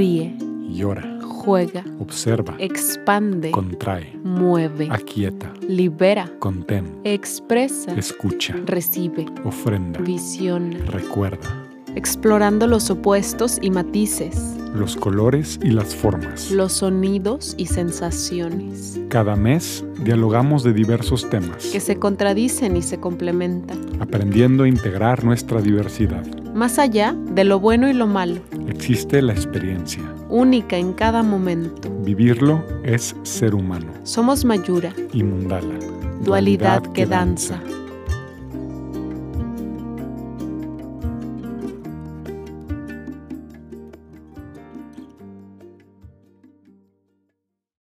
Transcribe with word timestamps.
ríe, 0.00 0.34
llora, 0.70 1.18
juega, 1.20 1.84
observa, 1.98 2.54
expande, 2.58 3.50
contrae, 3.50 4.18
mueve, 4.24 4.88
aquieta, 4.90 5.52
libera, 5.68 6.26
contén, 6.38 6.86
expresa, 7.04 7.92
escucha, 7.98 8.56
recibe, 8.64 9.26
ofrenda, 9.44 10.00
visiona, 10.00 10.78
recuerda, 10.86 11.50
explorando 11.96 12.66
los 12.66 12.88
opuestos 12.88 13.58
y 13.60 13.70
matices, 13.70 14.56
los 14.74 14.96
colores 14.96 15.60
y 15.62 15.68
las 15.72 15.94
formas. 15.94 16.50
los 16.50 16.72
sonidos 16.72 17.54
y 17.58 17.66
sensaciones, 17.66 18.98
Cada 19.10 19.36
mes 19.36 19.84
dialogamos 20.02 20.62
de 20.62 20.72
diversos 20.72 21.28
temas, 21.28 21.66
que 21.66 21.80
se 21.80 21.98
contradicen 21.98 22.74
y 22.74 22.80
se 22.80 22.98
complementan, 22.98 23.78
aprendiendo 24.00 24.64
a 24.64 24.68
integrar 24.68 25.24
nuestra 25.24 25.60
diversidad. 25.60 26.24
Más 26.60 26.78
allá 26.78 27.14
de 27.16 27.44
lo 27.44 27.58
bueno 27.58 27.88
y 27.88 27.94
lo 27.94 28.06
malo, 28.06 28.42
Existe 28.68 29.22
la 29.22 29.32
experiencia. 29.32 30.02
única 30.28 30.76
en 30.76 30.92
cada 30.92 31.22
momento. 31.22 31.88
Vivirlo 32.02 32.62
es 32.84 33.16
ser 33.22 33.54
humano 33.54 33.90
Somos 34.02 34.44
Mayura, 34.44 34.92
y 35.14 35.22
Mundala. 35.24 35.78
dualidad 36.22 36.82
que 36.92 37.06
danza. 37.06 37.62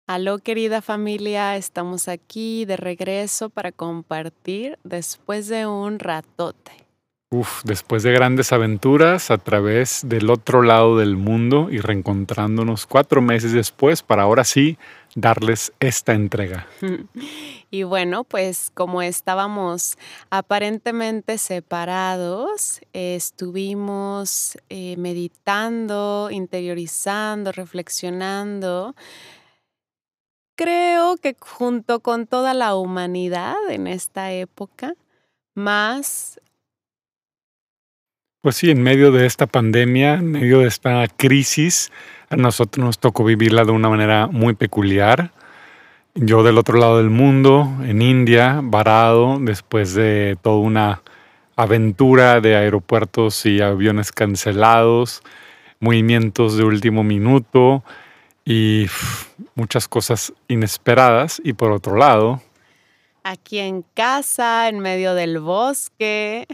Aló 0.07 0.39
querida 0.39 0.83
familia, 0.83 1.57
estamos 1.57 2.09
aquí 2.09 2.65
de 2.67 2.77
regreso 2.77 3.49
para 3.49 3.73
compartir 3.73 4.79
después 4.85 5.49
de 5.49 5.67
un 5.67 5.99
ratote. 5.99 6.86
Después 7.65 8.05
de 8.05 8.13
grandes 8.13 8.53
aventuras 8.53 9.33
a 9.33 9.39
través 9.39 10.03
del 10.05 10.31
otro 10.31 10.63
lado 10.63 10.97
del 10.97 11.17
mundo 11.17 11.69
y 11.73 11.81
reencontrándonos 11.81 12.87
cuatro 12.87 13.21
meses 13.21 13.51
después 13.51 14.03
para 14.03 14.23
ahora 14.23 14.45
sí 14.45 14.79
darles 15.17 15.73
esta 15.81 16.13
entrega. 16.15 16.69
Y 17.69 17.83
bueno, 17.83 18.23
pues 18.23 18.71
como 18.73 19.03
estábamos 19.03 19.99
aparentemente 20.31 21.37
separados, 21.37 22.81
estuvimos 22.93 24.57
eh, 24.69 24.95
meditando, 24.97 26.29
interiorizando, 26.31 27.51
reflexionando. 27.51 28.95
Creo 30.55 31.17
que 31.17 31.37
junto 31.39 32.01
con 32.01 32.29
toda 32.29 32.55
la 32.55 32.77
humanidad 32.77 33.57
en 33.69 33.89
esta 33.89 34.33
época, 34.33 34.95
más 35.55 36.41
Pues 38.47 38.59
sí, 38.59 38.71
en 38.71 38.81
medio 38.81 39.11
de 39.11 39.27
esta 39.27 39.49
pandemia, 39.49 40.15
en 40.15 40.31
medio 40.31 40.61
de 40.61 40.69
esta 40.69 41.09
crisis, 41.09 41.91
a 42.31 42.37
nosotros 42.37 42.87
nos 42.87 43.01
tocó 43.01 43.25
vivirla 43.25 43.65
de 43.65 43.73
una 43.73 43.89
manera 43.89 44.29
muy 44.29 44.55
peculiar. 44.55 45.33
Yo 46.15 46.45
del 46.45 46.57
otro 46.57 46.79
lado 46.79 46.99
del 46.99 47.11
mundo, 47.11 47.69
en 47.83 48.03
India, 48.03 48.61
varado, 48.63 49.39
después 49.41 49.95
de 49.95 50.39
toda 50.43 50.59
una 50.59 51.03
aventura 51.57 52.41
de 52.41 52.55
aeropuertos 52.55 53.45
y 53.47 53.61
aviones 53.61 54.13
cancelados, 54.13 55.25
movimientos 55.81 56.57
de 56.57 56.63
último 56.63 57.03
minuto 57.03 57.83
y 58.45 58.87
muchas 59.57 59.89
cosas 59.89 60.33
inesperadas. 60.47 61.43
Y 61.43 61.55
por 61.55 61.73
otro 61.73 61.97
lado, 61.97 62.41
aquí 63.27 63.59
en 63.59 63.83
casa, 63.95 64.69
en 64.69 64.79
medio 64.79 65.15
del 65.15 65.41
bosque, 65.41 66.47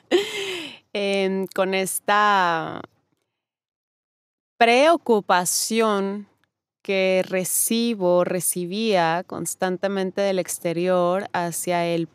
con 0.92 1.74
esta 1.74 2.82
preocupación 4.56 6.26
que 6.82 7.24
recibo, 7.26 8.24
recibía 8.24 9.22
constantemente 9.26 10.20
del 10.20 10.38
exterior 10.38 11.28
hacia 11.32 11.86
el, 11.86 12.08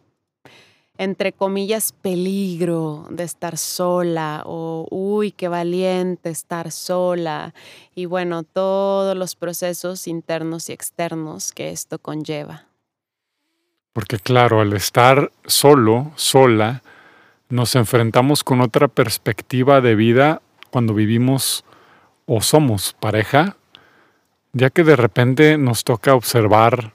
entre 0.98 1.32
comillas, 1.32 1.94
peligro 1.94 3.08
de 3.10 3.24
estar 3.24 3.58
sola 3.58 4.44
o, 4.46 4.88
uy, 4.92 5.32
qué 5.32 5.48
valiente 5.48 6.30
estar 6.30 6.72
sola. 6.72 7.54
Y 7.96 8.06
bueno, 8.06 8.44
todos 8.44 9.16
los 9.16 9.36
procesos 9.36 10.08
internos 10.08 10.70
y 10.70 10.74
externos 10.74 11.52
que 11.52 11.70
esto 11.70 12.00
conlleva. 12.00 12.66
Porque 13.94 14.20
claro, 14.20 14.60
al 14.60 14.74
estar 14.74 15.32
solo, 15.46 16.12
sola, 16.16 16.84
nos 17.50 17.76
enfrentamos 17.76 18.44
con 18.44 18.62
otra 18.62 18.88
perspectiva 18.88 19.82
de 19.82 19.96
vida 19.96 20.42
cuando 20.72 20.94
vivimos 20.94 21.64
o 22.26 22.42
somos 22.42 22.96
pareja, 23.00 23.58
ya 24.54 24.70
que 24.70 24.84
de 24.84 24.96
repente 24.96 25.58
nos 25.58 25.84
toca 25.84 26.16
observar 26.16 26.94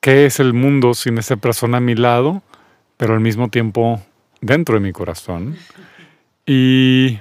qué 0.00 0.26
es 0.26 0.40
el 0.40 0.54
mundo 0.54 0.94
sin 0.94 1.18
esa 1.18 1.36
persona 1.36 1.78
a 1.78 1.80
mi 1.80 1.94
lado, 1.94 2.42
pero 2.96 3.14
al 3.14 3.20
mismo 3.20 3.48
tiempo 3.48 4.00
dentro 4.40 4.76
de 4.76 4.80
mi 4.80 4.92
corazón. 4.92 5.56
Y 6.46 7.18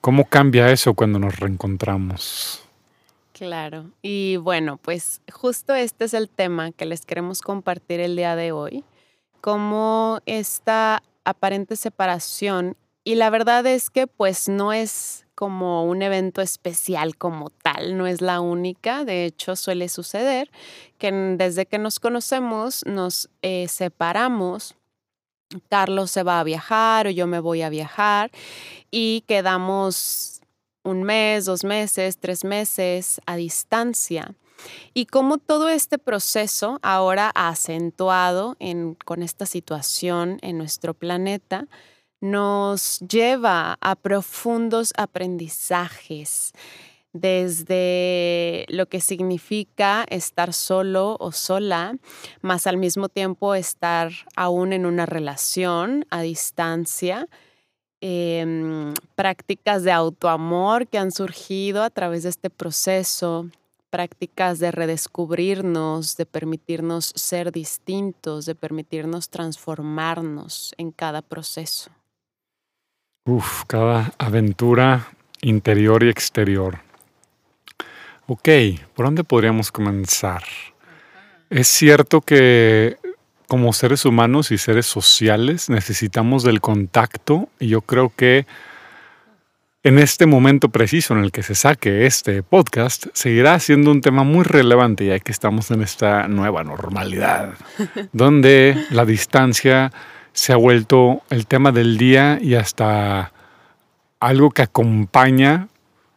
cómo 0.00 0.26
cambia 0.26 0.70
eso 0.70 0.94
cuando 0.94 1.18
nos 1.18 1.38
reencontramos. 1.38 2.62
Claro. 3.32 3.86
Y 4.02 4.36
bueno, 4.36 4.78
pues 4.78 5.20
justo 5.32 5.74
este 5.74 6.04
es 6.04 6.14
el 6.14 6.28
tema 6.28 6.72
que 6.72 6.86
les 6.86 7.04
queremos 7.04 7.40
compartir 7.40 8.00
el 8.00 8.16
día 8.16 8.34
de 8.36 8.52
hoy, 8.52 8.84
como 9.40 10.20
esta 10.26 11.02
aparente 11.28 11.76
separación. 11.76 12.76
Y 13.04 13.14
la 13.14 13.30
verdad 13.30 13.66
es 13.66 13.90
que 13.90 14.06
pues 14.06 14.48
no 14.48 14.72
es 14.72 15.26
como 15.34 15.84
un 15.84 16.02
evento 16.02 16.40
especial 16.40 17.16
como 17.16 17.50
tal, 17.50 17.96
no 17.96 18.06
es 18.06 18.20
la 18.20 18.40
única. 18.40 19.04
De 19.04 19.24
hecho, 19.24 19.54
suele 19.54 19.88
suceder 19.88 20.50
que 20.98 21.12
desde 21.12 21.66
que 21.66 21.78
nos 21.78 22.00
conocemos 22.00 22.84
nos 22.86 23.30
eh, 23.42 23.68
separamos. 23.68 24.74
Carlos 25.70 26.10
se 26.10 26.22
va 26.24 26.40
a 26.40 26.44
viajar 26.44 27.06
o 27.06 27.10
yo 27.10 27.26
me 27.26 27.40
voy 27.40 27.62
a 27.62 27.70
viajar 27.70 28.30
y 28.90 29.22
quedamos 29.26 30.42
un 30.82 31.02
mes, 31.04 31.46
dos 31.46 31.64
meses, 31.64 32.18
tres 32.18 32.44
meses 32.44 33.20
a 33.24 33.36
distancia. 33.36 34.34
Y 34.94 35.06
cómo 35.06 35.38
todo 35.38 35.68
este 35.68 35.98
proceso, 35.98 36.78
ahora 36.82 37.30
acentuado 37.34 38.56
en- 38.58 38.94
con 38.94 39.22
esta 39.22 39.46
situación 39.46 40.38
en 40.42 40.58
nuestro 40.58 40.94
planeta, 40.94 41.66
nos 42.20 42.98
lleva 43.00 43.78
a 43.80 43.94
profundos 43.94 44.92
aprendizajes 44.96 46.52
desde 47.12 48.66
lo 48.68 48.86
que 48.86 49.00
significa 49.00 50.04
estar 50.10 50.52
solo 50.52 51.16
o 51.20 51.32
sola, 51.32 51.96
más 52.42 52.66
al 52.66 52.76
mismo 52.76 53.08
tiempo 53.08 53.54
estar 53.54 54.10
aún 54.36 54.72
en 54.72 54.84
una 54.84 55.06
relación 55.06 56.04
a 56.10 56.20
distancia, 56.22 57.26
em, 58.00 58.94
prácticas 59.14 59.82
de 59.84 59.92
autoamor 59.92 60.86
que 60.86 60.98
han 60.98 61.10
surgido 61.12 61.82
a 61.82 61.90
través 61.90 62.22
de 62.24 62.28
este 62.28 62.50
proceso, 62.50 63.48
prácticas 63.90 64.58
de 64.58 64.70
redescubrirnos, 64.70 66.16
de 66.16 66.26
permitirnos 66.26 67.12
ser 67.14 67.52
distintos, 67.52 68.46
de 68.46 68.54
permitirnos 68.54 69.30
transformarnos 69.30 70.74
en 70.78 70.92
cada 70.92 71.22
proceso. 71.22 71.90
Uf, 73.24 73.64
cada 73.66 74.12
aventura 74.18 75.08
interior 75.42 76.02
y 76.02 76.08
exterior. 76.08 76.80
Ok, 78.26 78.48
¿por 78.94 79.06
dónde 79.06 79.24
podríamos 79.24 79.72
comenzar? 79.72 80.42
Es 81.50 81.68
cierto 81.68 82.20
que 82.20 82.98
como 83.46 83.72
seres 83.72 84.04
humanos 84.04 84.50
y 84.50 84.58
seres 84.58 84.84
sociales 84.84 85.70
necesitamos 85.70 86.42
del 86.42 86.60
contacto 86.60 87.48
y 87.58 87.68
yo 87.68 87.80
creo 87.80 88.12
que 88.14 88.46
en 89.82 89.98
este 89.98 90.26
momento 90.26 90.70
preciso 90.70 91.14
en 91.14 91.24
el 91.24 91.30
que 91.30 91.42
se 91.42 91.54
saque 91.54 92.06
este 92.06 92.42
podcast 92.42 93.06
seguirá 93.12 93.58
siendo 93.60 93.92
un 93.92 94.00
tema 94.00 94.24
muy 94.24 94.44
relevante 94.44 95.06
ya 95.06 95.18
que 95.20 95.30
estamos 95.30 95.70
en 95.70 95.82
esta 95.82 96.26
nueva 96.26 96.64
normalidad 96.64 97.54
donde 98.12 98.76
la 98.90 99.04
distancia 99.04 99.92
se 100.32 100.52
ha 100.52 100.56
vuelto 100.56 101.22
el 101.30 101.46
tema 101.46 101.72
del 101.72 101.96
día 101.96 102.38
y 102.40 102.54
hasta 102.54 103.32
algo 104.20 104.50
que 104.50 104.62
acompaña 104.62 105.68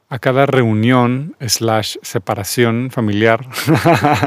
a 0.10 0.20
cada 0.20 0.46
reunión 0.46 1.36
slash 1.40 1.96
separación 2.02 2.90
familiar. 2.92 3.48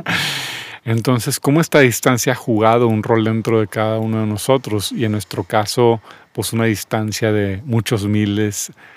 Entonces, 0.84 1.40
¿cómo 1.40 1.60
esta 1.60 1.80
distancia 1.80 2.32
ha 2.32 2.36
jugado 2.36 2.88
un 2.88 3.02
rol 3.02 3.24
dentro 3.24 3.60
de 3.60 3.68
cada 3.68 3.98
uno 3.98 4.20
de 4.20 4.26
nosotros? 4.26 4.92
Y 4.92 5.04
en 5.04 5.12
nuestro 5.12 5.44
caso, 5.44 6.00
pues 6.32 6.52
una 6.52 6.64
distancia 6.64 7.32
de 7.32 7.62
muchos 7.64 8.06
miles 8.06 8.68
de 8.68 8.93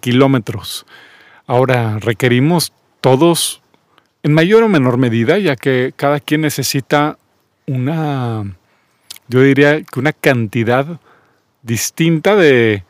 kilómetros. 0.00 0.86
Ahora, 1.46 1.98
requerimos 1.98 2.72
todos, 3.00 3.62
en 4.22 4.32
mayor 4.32 4.62
o 4.62 4.68
menor 4.68 4.98
medida, 4.98 5.38
ya 5.38 5.56
que 5.56 5.92
cada 5.96 6.20
quien 6.20 6.42
necesita 6.42 7.18
una, 7.66 8.56
yo 9.28 9.40
diría 9.40 9.82
que 9.82 10.00
una 10.00 10.12
cantidad 10.12 11.00
distinta 11.62 12.36
de 12.36 12.84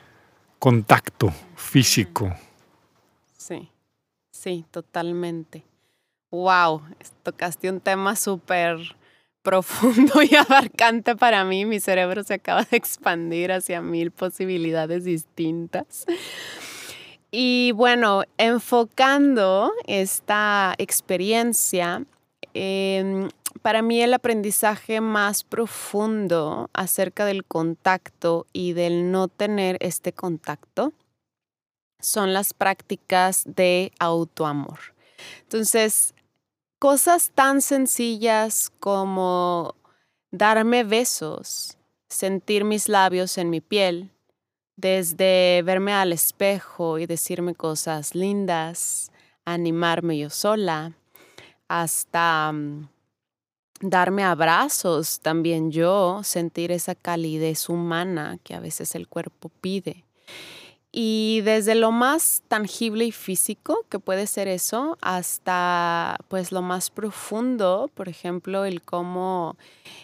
contacto 0.58 1.32
físico. 1.56 2.34
Sí, 3.36 3.70
Sí, 4.38 4.64
totalmente. 4.70 5.64
Wow, 6.30 6.82
tocaste 7.24 7.68
un 7.68 7.80
tema 7.80 8.14
súper 8.14 8.78
profundo 9.42 10.22
y 10.22 10.32
abarcante 10.36 11.16
para 11.16 11.42
mí. 11.44 11.64
Mi 11.64 11.80
cerebro 11.80 12.22
se 12.22 12.34
acaba 12.34 12.62
de 12.62 12.76
expandir 12.76 13.50
hacia 13.50 13.82
mil 13.82 14.12
posibilidades 14.12 15.02
distintas. 15.02 16.06
Y 17.30 17.72
bueno, 17.72 18.22
enfocando 18.38 19.72
esta 19.86 20.74
experiencia, 20.78 22.06
em, 22.54 23.28
para 23.60 23.82
mí 23.82 24.00
el 24.00 24.14
aprendizaje 24.14 25.00
más 25.02 25.44
profundo 25.44 26.70
acerca 26.72 27.26
del 27.26 27.44
contacto 27.44 28.46
y 28.52 28.72
del 28.72 29.10
no 29.10 29.28
tener 29.28 29.76
este 29.80 30.12
contacto 30.12 30.94
son 32.00 32.32
las 32.32 32.54
prácticas 32.54 33.42
de 33.44 33.92
autoamor. 33.98 34.78
Entonces, 35.42 36.14
cosas 36.78 37.30
tan 37.34 37.60
sencillas 37.60 38.70
como 38.80 39.74
darme 40.30 40.84
besos, 40.84 41.76
sentir 42.08 42.64
mis 42.64 42.88
labios 42.88 43.36
en 43.36 43.50
mi 43.50 43.60
piel, 43.60 44.12
desde 44.78 45.60
verme 45.64 45.92
al 45.92 46.12
espejo 46.12 47.00
y 47.00 47.06
decirme 47.06 47.56
cosas 47.56 48.14
lindas, 48.14 49.10
animarme 49.44 50.16
yo 50.16 50.30
sola, 50.30 50.92
hasta 51.66 52.52
mm, 52.52 52.88
darme 53.80 54.22
abrazos 54.22 55.18
también 55.18 55.72
yo, 55.72 56.20
sentir 56.22 56.70
esa 56.70 56.94
calidez 56.94 57.68
humana 57.68 58.38
que 58.44 58.54
a 58.54 58.60
veces 58.60 58.94
el 58.94 59.08
cuerpo 59.08 59.50
pide. 59.60 60.04
Y 61.00 61.42
desde 61.42 61.76
lo 61.76 61.92
más 61.92 62.42
tangible 62.48 63.04
y 63.04 63.12
físico, 63.12 63.86
que 63.88 64.00
puede 64.00 64.26
ser 64.26 64.48
eso, 64.48 64.98
hasta 65.00 66.16
pues 66.26 66.50
lo 66.50 66.60
más 66.60 66.90
profundo, 66.90 67.88
por 67.94 68.08
ejemplo, 68.08 68.64
el 68.64 68.82
cómo 68.82 69.56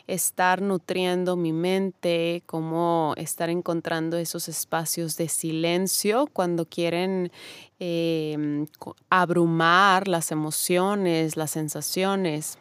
estar 0.06 0.62
nutriendo 0.62 1.34
mi 1.34 1.52
mente, 1.52 2.44
cómo 2.46 3.12
estar 3.16 3.50
encontrando 3.50 4.18
esos 4.18 4.48
espacios 4.48 5.16
de 5.16 5.28
silencio 5.28 6.28
cuando 6.32 6.64
quieren 6.64 7.32
em, 7.80 8.68
abrumar 9.10 10.06
las 10.06 10.30
emociones, 10.30 11.36
las 11.36 11.50
sensaciones 11.50 12.56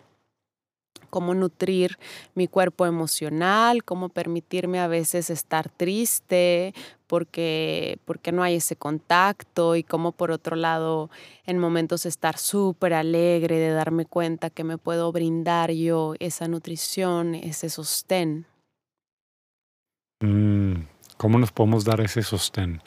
cómo 1.14 1.36
nutrir 1.36 2.00
mi 2.34 2.48
cuerpo 2.48 2.88
emocional, 2.88 3.84
cómo 3.84 4.10
permitirme 4.10 4.80
a 4.80 4.88
veces 4.88 5.30
estar 5.30 5.70
triste 5.70 6.74
porque, 7.06 8.00
porque 8.06 8.32
no 8.32 8.42
hay 8.42 8.56
ese 8.56 8.76
contacto 8.76 9.76
y 9.76 9.84
cómo 9.84 10.12
por 10.12 10.32
otro 10.32 10.56
lado 10.56 11.12
en 11.46 11.60
momentos 11.60 12.08
estar 12.08 12.40
súper 12.40 12.96
alegre 12.96 13.60
de 13.60 13.70
darme 13.70 14.06
cuenta 14.08 14.50
que 14.50 14.64
me 14.64 14.80
puedo 14.80 15.12
brindar 15.12 15.70
yo 15.70 16.16
esa 16.18 16.48
nutrición, 16.48 17.36
ese 17.36 17.70
sostén. 17.70 18.48
Mm, 20.20 20.88
¿Cómo 21.18 21.38
nos 21.38 21.52
podemos 21.52 21.86
dar 21.86 22.02
ese 22.02 22.24
sostén? 22.24 22.82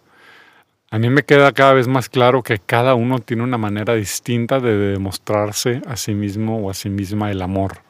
A 0.91 0.99
mí 0.99 1.11
me 1.11 1.23
queda 1.23 1.53
cada 1.53 1.75
vez 1.75 1.87
más 1.87 2.09
claro 2.09 2.43
que 2.43 2.59
cada 2.59 2.97
uno 2.97 3.21
tiene 3.21 3.45
una 3.45 3.59
manera 3.59 3.95
distinta 3.95 4.59
de 4.59 4.77
demostrarse 4.77 5.81
a 5.87 5.97
sí 5.97 6.13
mismo 6.13 6.59
o 6.59 6.71
a 6.71 6.75
sí 6.75 6.91
misma 6.91 7.31
el 7.31 7.41
amor. 7.41 7.86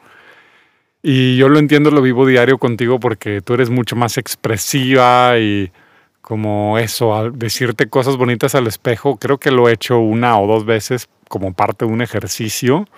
Y 1.09 1.37
yo 1.37 1.47
lo 1.47 1.57
entiendo, 1.57 1.89
lo 1.89 2.01
vivo 2.01 2.25
diario 2.25 2.57
contigo 2.57 2.99
porque 2.99 3.39
tú 3.39 3.53
eres 3.53 3.69
mucho 3.69 3.95
más 3.95 4.17
expresiva 4.17 5.39
y 5.39 5.71
como 6.19 6.77
eso, 6.77 7.15
al 7.15 7.39
decirte 7.39 7.87
cosas 7.87 8.17
bonitas 8.17 8.55
al 8.55 8.67
espejo, 8.67 9.15
creo 9.15 9.37
que 9.37 9.49
lo 9.49 9.69
he 9.69 9.71
hecho 9.71 9.99
una 9.99 10.37
o 10.37 10.45
dos 10.47 10.65
veces 10.65 11.07
como 11.29 11.53
parte 11.53 11.85
de 11.85 11.93
un 11.93 12.01
ejercicio, 12.01 12.89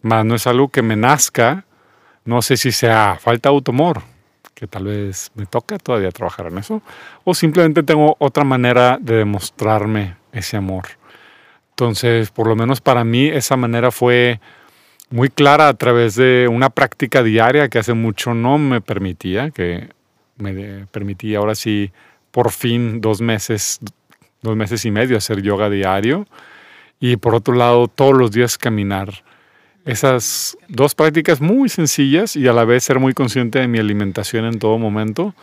más 0.00 0.24
no 0.24 0.34
es 0.34 0.46
algo 0.46 0.70
que 0.70 0.80
me 0.80 0.96
nazca, 0.96 1.66
no 2.24 2.40
sé 2.40 2.56
si 2.56 2.72
sea 2.72 3.18
falta 3.20 3.50
de 3.50 3.56
automor, 3.56 4.00
que 4.54 4.66
tal 4.66 4.84
vez 4.84 5.30
me 5.34 5.44
toca 5.44 5.76
todavía 5.76 6.10
trabajar 6.10 6.46
en 6.46 6.56
eso, 6.56 6.80
o 7.22 7.34
simplemente 7.34 7.82
tengo 7.82 8.16
otra 8.18 8.44
manera 8.44 8.96
de 8.98 9.16
demostrarme 9.16 10.16
ese 10.32 10.56
amor. 10.56 10.84
Entonces, 11.72 12.30
por 12.30 12.46
lo 12.46 12.56
menos 12.56 12.80
para 12.80 13.04
mí 13.04 13.26
esa 13.26 13.58
manera 13.58 13.90
fue 13.90 14.40
muy 15.12 15.28
clara 15.28 15.68
a 15.68 15.74
través 15.74 16.16
de 16.16 16.48
una 16.50 16.70
práctica 16.70 17.22
diaria 17.22 17.68
que 17.68 17.78
hace 17.78 17.92
mucho 17.92 18.32
no 18.32 18.56
me 18.56 18.80
permitía, 18.80 19.50
que 19.50 19.90
me 20.38 20.86
permitía 20.86 21.38
ahora 21.38 21.54
sí 21.54 21.92
por 22.30 22.50
fin 22.50 23.02
dos 23.02 23.20
meses, 23.20 23.78
dos 24.40 24.56
meses 24.56 24.84
y 24.86 24.90
medio 24.90 25.18
hacer 25.18 25.42
yoga 25.42 25.68
diario 25.68 26.26
y 26.98 27.16
por 27.16 27.34
otro 27.34 27.54
lado 27.54 27.88
todos 27.88 28.16
los 28.16 28.32
días 28.32 28.56
caminar. 28.56 29.22
Esas 29.84 30.56
dos 30.68 30.94
prácticas 30.94 31.42
muy 31.42 31.68
sencillas 31.68 32.34
y 32.34 32.48
a 32.48 32.54
la 32.54 32.64
vez 32.64 32.82
ser 32.84 32.98
muy 32.98 33.12
consciente 33.12 33.58
de 33.58 33.68
mi 33.68 33.78
alimentación 33.78 34.46
en 34.46 34.58
todo 34.58 34.78
momento 34.78 35.34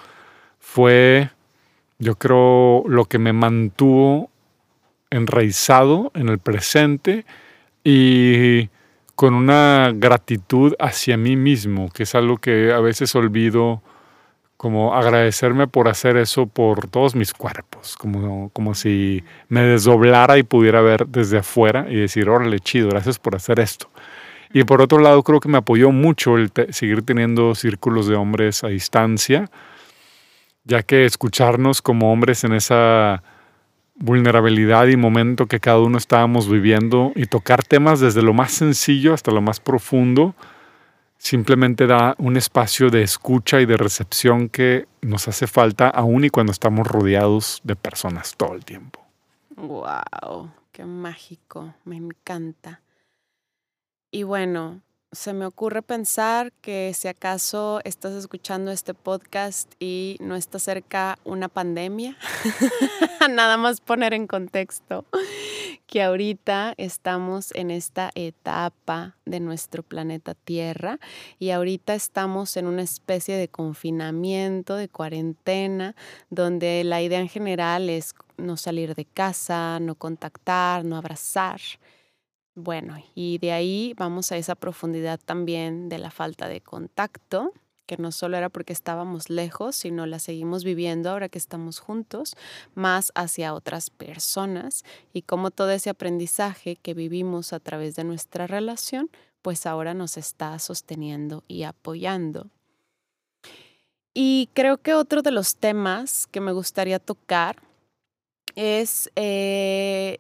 fue, 0.60 1.30
yo 2.00 2.16
creo, 2.16 2.84
lo 2.88 3.06
que 3.06 3.20
me 3.20 3.34
mantuvo 3.34 4.32
enraizado 5.12 6.12
en 6.16 6.30
el 6.30 6.40
presente 6.40 7.26
y 7.84 8.70
con 9.20 9.34
una 9.34 9.92
gratitud 9.94 10.76
hacia 10.80 11.18
mí 11.18 11.36
mismo, 11.36 11.90
que 11.90 12.04
es 12.04 12.16
algo 12.16 12.38
que 12.38 12.72
a 12.72 12.80
veces 12.80 13.14
olvido, 13.16 13.84
como 14.56 14.96
agradecerme 14.96 15.68
por 15.68 15.90
hacer 15.90 16.16
eso 16.16 16.48
por 16.48 16.88
todos 16.88 17.16
mis 17.16 17.34
cuerpos, 17.34 17.98
como, 17.98 18.50
como 18.52 18.74
si 18.76 19.22
me 19.50 19.60
desdoblara 19.60 20.38
y 20.38 20.44
pudiera 20.44 20.80
ver 20.80 21.06
desde 21.06 21.40
afuera 21.40 21.86
y 21.90 21.96
decir, 21.96 22.30
órale, 22.30 22.62
chido, 22.62 22.88
gracias 22.88 23.20
por 23.20 23.36
hacer 23.36 23.60
esto. 23.60 23.90
Y 24.54 24.64
por 24.64 24.82
otro 24.82 25.00
lado, 25.00 25.22
creo 25.22 25.42
que 25.42 25.50
me 25.50 25.58
apoyó 25.58 25.92
mucho 25.92 26.38
el 26.38 26.50
seguir 26.70 27.02
teniendo 27.02 27.56
círculos 27.56 28.08
de 28.08 28.16
hombres 28.16 28.64
a 28.64 28.70
distancia, 28.70 29.52
ya 30.64 30.82
que 30.82 31.04
escucharnos 31.04 31.82
como 31.82 32.14
hombres 32.14 32.46
en 32.46 32.54
esa 32.54 33.22
vulnerabilidad 34.00 34.88
y 34.88 34.98
momento 34.98 35.46
que 35.46 35.60
cada 35.60 35.80
uno 35.80 35.98
estábamos 35.98 36.50
viviendo 36.50 37.12
y 37.16 37.26
tocar 37.26 37.64
temas 37.64 38.00
desde 38.00 38.22
lo 38.22 38.34
más 38.34 38.52
sencillo 38.52 39.14
hasta 39.14 39.32
lo 39.32 39.42
más 39.42 39.60
profundo, 39.60 40.36
simplemente 41.18 41.86
da 41.86 42.16
un 42.18 42.38
espacio 42.38 42.90
de 42.90 43.04
escucha 43.04 43.60
y 43.62 43.66
de 43.66 43.78
recepción 43.78 44.50
que 44.50 44.88
nos 45.02 45.28
hace 45.28 45.48
falta 45.48 45.90
aún 45.90 46.24
y 46.24 46.30
cuando 46.30 46.52
estamos 46.52 46.88
rodeados 46.88 47.60
de 47.64 47.76
personas 47.76 48.36
todo 48.38 48.56
el 48.56 48.66
tiempo. 48.66 49.06
¡Wow! 49.56 50.50
¡Qué 50.72 50.86
mágico! 50.86 51.76
Me 51.84 51.98
encanta. 51.98 52.82
Y 54.12 54.24
bueno, 54.24 54.82
se 55.12 55.34
me 55.34 55.46
ocurre 55.46 55.82
pensar 55.82 56.52
que 56.62 56.94
si 56.94 57.08
acaso 57.08 57.82
estás 57.84 58.14
escuchando 58.14 58.70
este 58.70 58.94
podcast 58.94 59.74
y 59.80 60.18
no 60.20 60.36
está 60.36 60.60
cerca 60.60 61.18
una 61.24 61.50
pandemia, 61.50 62.16
nada 63.30 63.58
más 63.58 63.82
poner 63.82 64.14
en 64.14 64.28
contexto 64.28 65.06
que 65.88 66.04
ahorita 66.04 66.76
estamos 66.78 67.52
en 67.56 67.72
esta 67.72 68.12
etapa 68.14 69.16
de 69.26 69.40
nuestro 69.40 69.82
planeta 69.82 70.36
Tierra 70.36 71.00
y 71.40 71.50
ahorita 71.50 71.96
estamos 71.96 72.56
en 72.58 72.68
una 72.68 72.84
especie 72.84 73.36
de 73.36 73.48
confinamiento, 73.48 74.76
de 74.76 74.90
cuarentena, 74.90 75.96
donde 76.30 76.84
la 76.84 77.02
idea 77.02 77.20
en 77.20 77.30
general 77.30 77.90
es 77.90 78.14
no 78.38 78.58
salir 78.58 78.94
de 78.94 79.06
casa, 79.06 79.80
no 79.80 79.96
contactar, 79.96 80.86
no 80.86 80.98
abrazar. 80.98 81.60
Bueno, 82.56 82.98
y 83.16 83.38
de 83.38 83.52
ahí 83.52 83.94
vamos 83.98 84.32
a 84.32 84.38
esa 84.38 84.56
profundidad 84.56 85.20
también 85.24 85.88
de 85.88 85.98
la 85.98 86.12
falta 86.12 86.48
de 86.48 86.62
contacto, 86.62 87.54
que 87.86 87.98
no 87.98 88.12
solo 88.12 88.38
era 88.38 88.50
porque 88.50 88.74
estábamos 88.74 89.30
lejos, 89.30 89.76
sino 89.76 90.06
la 90.06 90.20
seguimos 90.20 90.64
viviendo 90.64 91.10
ahora 91.10 91.30
que 91.30 91.40
estamos 91.40 91.80
juntos, 91.80 92.36
más 92.76 93.12
hacia 93.16 93.54
otras 93.54 93.90
personas 93.90 94.84
y 95.12 95.24
cómo 95.24 95.52
todo 95.52 95.72
ese 95.72 95.90
aprendizaje 95.90 96.76
que 96.76 96.94
vivimos 96.94 97.52
a 97.54 97.60
través 97.60 97.96
de 97.96 98.04
nuestra 98.04 98.46
relación, 98.46 99.10
pues 99.42 99.66
ahora 99.66 99.94
nos 99.94 100.18
está 100.18 100.60
sosteniendo 100.60 101.44
y 101.48 101.64
apoyando. 101.64 102.52
Y 104.14 104.50
creo 104.54 104.78
que 104.78 104.94
otro 104.94 105.22
de 105.22 105.32
los 105.32 105.56
temas 105.56 106.28
que 106.28 106.42
me 106.42 106.52
gustaría 106.52 107.00
tocar 107.00 107.62
es 108.56 109.10
eh, 109.16 110.20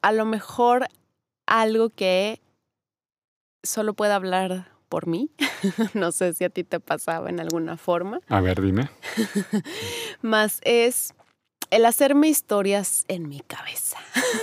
a 0.00 0.12
lo 0.12 0.24
mejor 0.24 0.88
algo 1.52 1.90
que 1.90 2.40
solo 3.62 3.92
puedo 3.92 4.14
hablar 4.14 4.68
por 4.88 5.06
mí. 5.06 5.30
no 5.94 6.10
sé 6.10 6.32
si 6.32 6.44
a 6.44 6.50
ti 6.50 6.64
te 6.64 6.80
pasaba 6.80 7.28
en 7.28 7.40
alguna 7.40 7.76
forma. 7.76 8.20
A 8.28 8.40
ver, 8.40 8.60
dime. 8.60 8.88
Más 10.22 10.60
es 10.64 11.14
el 11.70 11.84
hacerme 11.84 12.28
historias 12.28 13.04
en 13.08 13.28
mi 13.28 13.40
cabeza. 13.40 13.98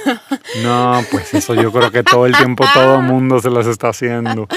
no, 0.63 1.01
pues 1.11 1.33
eso 1.33 1.55
yo 1.55 1.71
creo 1.71 1.91
que 1.91 2.03
todo 2.03 2.27
el 2.27 2.35
tiempo 2.35 2.63
todo 2.73 2.97
el 2.97 3.03
mundo 3.03 3.39
se 3.39 3.49
las 3.49 3.65
está 3.65 3.89
haciendo. 3.89 4.47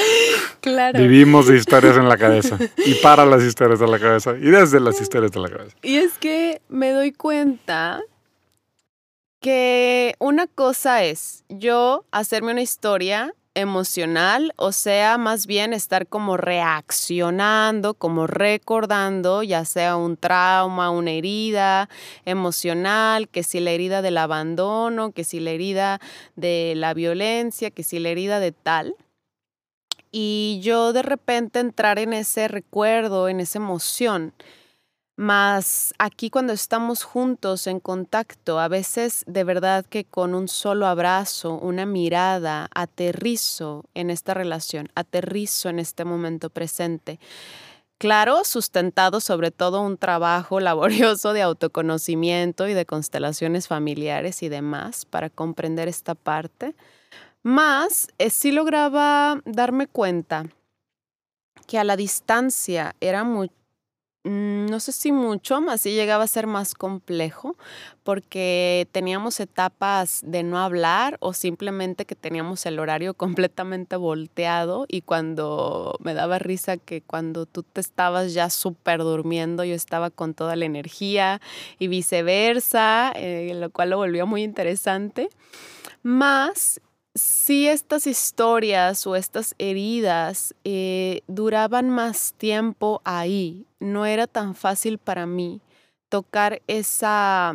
Claro. 0.61 0.99
Vivimos 0.99 1.47
de 1.47 1.57
historias 1.57 1.97
en 1.97 2.09
la 2.09 2.19
cabeza 2.19 2.59
y 2.85 2.95
para 2.97 3.25
las 3.25 3.43
historias 3.43 3.81
de 3.81 3.89
la 3.89 3.99
cabeza 3.99 4.33
y 4.39 4.51
desde 4.51 4.79
las 4.79 5.01
historias 5.01 5.33
de 5.33 5.41
la 5.41 5.49
cabeza. 5.49 5.77
Y 5.83 5.97
es 5.97 6.13
que 6.19 6.61
me 6.69 6.91
doy 6.91 7.13
cuenta 7.13 8.01
que 9.43 10.15
una 10.21 10.47
cosa 10.47 11.03
es 11.03 11.45
yo 11.49 12.07
hacerme 12.13 12.53
una 12.53 12.63
historia 12.63 13.35
emocional, 13.55 14.55
o 14.57 14.73
sea, 14.73 15.19
más 15.19 15.47
bien 15.47 15.75
estar 15.75 16.07
como 16.07 16.39
reaccionando, 16.39 17.93
como 17.93 18.27
recordando, 18.27 19.43
ya 19.43 19.67
sea 19.67 19.97
un 19.97 20.17
trauma, 20.17 20.91
una 20.91 21.11
herida 21.11 21.91
emocional, 22.25 23.29
que 23.29 23.43
si 23.43 23.61
la 23.61 23.73
herida 23.73 24.01
del 24.01 24.17
abandono, 24.17 25.11
que 25.11 25.25
si 25.25 25.41
la 25.41 25.51
herida 25.51 26.01
de 26.35 26.73
la 26.77 26.95
violencia, 26.95 27.71
que 27.71 27.83
si 27.83 27.99
la 27.99 28.09
herida 28.09 28.41
de 28.41 28.53
tal. 28.53 28.95
Y 30.13 30.61
yo 30.63 30.93
de 30.93 31.03
repente 31.03 31.59
entrar 31.59 31.99
en 31.99 32.13
ese 32.13 32.47
recuerdo, 32.49 33.29
en 33.29 33.41
esa 33.41 33.59
emoción 33.59 34.33
más 35.17 35.93
aquí 35.99 36.31
cuando 36.31 36.53
estamos 36.53 37.05
juntos 37.05 37.67
en 37.67 37.81
contacto, 37.81 38.59
a 38.59 38.69
veces 38.69 39.25
de 39.27 39.45
verdad 39.45 39.85
que 39.85 40.05
con 40.05 40.35
un 40.35 40.49
solo 40.49 40.87
abrazo, 40.87 41.55
una 41.59 41.87
mirada, 41.87 42.69
aterrizo 42.75 43.85
en 43.95 44.11
esta 44.11 44.35
relación, 44.35 44.89
aterrizo 44.95 45.69
en 45.69 45.79
este 45.79 46.05
momento 46.05 46.51
presente. 46.51 47.19
Claro, 47.99 48.43
sustentado 48.45 49.21
sobre 49.21 49.53
todo 49.53 49.81
un 49.81 49.97
trabajo 49.97 50.59
laborioso 50.61 51.33
de 51.33 51.43
autoconocimiento 51.43 52.67
y 52.67 52.75
de 52.75 52.87
constelaciones 52.87 53.69
familiares 53.69 54.43
y 54.43 54.49
demás 54.49 55.05
para 55.05 55.31
comprender 55.31 55.89
esta 55.89 56.15
parte. 56.15 56.75
Más, 57.45 58.09
eh, 58.19 58.31
sí 58.31 58.51
lograba 58.51 59.41
darme 59.45 59.87
cuenta 59.87 60.47
que 61.67 61.79
a 61.79 61.85
la 61.85 61.97
distancia 61.97 62.97
era 63.01 63.25
mucho 63.25 63.62
no 64.25 64.79
sé 64.79 64.93
si 64.93 65.11
mucho, 65.11 65.61
más 65.61 65.81
si 65.81 65.93
llegaba 65.93 66.25
a 66.25 66.29
ser 66.29 66.47
más 66.47 66.75
complejo 66.75 67.57
porque 68.05 68.87
teníamos 68.93 69.41
etapas 69.41 70.21
de 70.25 70.45
no 70.45 70.59
hablar 70.59 71.17
o 71.21 71.33
simplemente 71.33 72.05
que 72.05 72.15
teníamos 72.15 72.65
el 72.67 72.79
horario 72.79 73.15
completamente 73.53 73.97
volteado 73.97 74.87
y 74.89 75.03
cuando 75.03 75.97
me 76.01 76.15
daba 76.15 76.39
risa 76.39 76.77
que 76.77 77.03
cuando 77.03 77.47
tú 77.47 77.65
te 77.65 77.81
estabas 77.81 78.33
ya 78.33 78.49
súper 78.49 79.01
durmiendo 79.01 79.65
yo 79.65 79.75
estaba 79.75 80.11
con 80.11 80.35
toda 80.35 80.55
la 80.55 80.67
energía 80.67 81.41
y 81.79 81.89
viceversa, 81.89 83.13
eh, 83.17 83.53
lo 83.55 83.71
cual 83.71 83.91
lo 83.91 83.97
volvió 83.97 84.27
muy 84.27 84.43
interesante. 84.43 85.31
Más 86.03 86.81
si 87.15 87.69
estas 87.69 88.07
historias 88.07 89.07
o 89.07 89.17
estas 89.17 89.55
heridas 89.59 90.55
eh, 90.65 91.21
duraban 91.27 91.91
más 91.91 92.35
tiempo 92.39 93.03
ahí, 93.05 93.67
no 93.81 94.07
era 94.07 94.27
tan 94.27 94.55
fácil 94.55 94.99
para 94.99 95.27
mí 95.27 95.61
tocar 96.09 96.63
esa, 96.67 97.55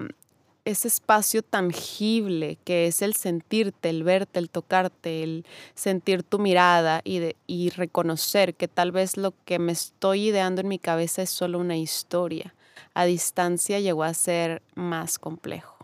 ese 0.66 0.88
espacio 0.88 1.42
tangible 1.42 2.58
que 2.64 2.88
es 2.88 3.02
el 3.02 3.16
sentirte, 3.16 3.90
el 3.90 4.04
verte, 4.04 4.40
el 4.40 4.50
tocarte, 4.50 5.24
el 5.24 5.46
sentir 5.74 6.24
tu 6.24 6.38
mirada 6.40 7.02
y, 7.04 7.36
y 7.48 7.70
reconocer 7.72 8.54
que 8.54 8.68
tal 8.68 8.92
vez 8.92 9.18
lo 9.18 9.34
que 9.46 9.58
me 9.58 9.72
estoy 9.72 10.28
ideando 10.28 10.62
en 10.62 10.68
mi 10.68 10.80
cabeza 10.80 11.24
es 11.24 11.30
solo 11.30 11.60
una 11.60 11.78
historia. 11.78 12.54
A 12.94 13.06
distancia 13.06 13.80
llegó 13.80 14.04
a 14.04 14.14
ser 14.14 14.62
más 14.76 15.20
complejo. 15.20 15.77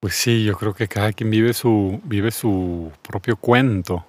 Pues 0.00 0.14
sí, 0.14 0.44
yo 0.44 0.56
creo 0.56 0.74
que 0.74 0.86
cada 0.86 1.12
quien 1.12 1.30
vive 1.30 1.52
su, 1.52 2.00
vive 2.04 2.30
su 2.30 2.92
propio 3.02 3.36
cuento. 3.36 4.04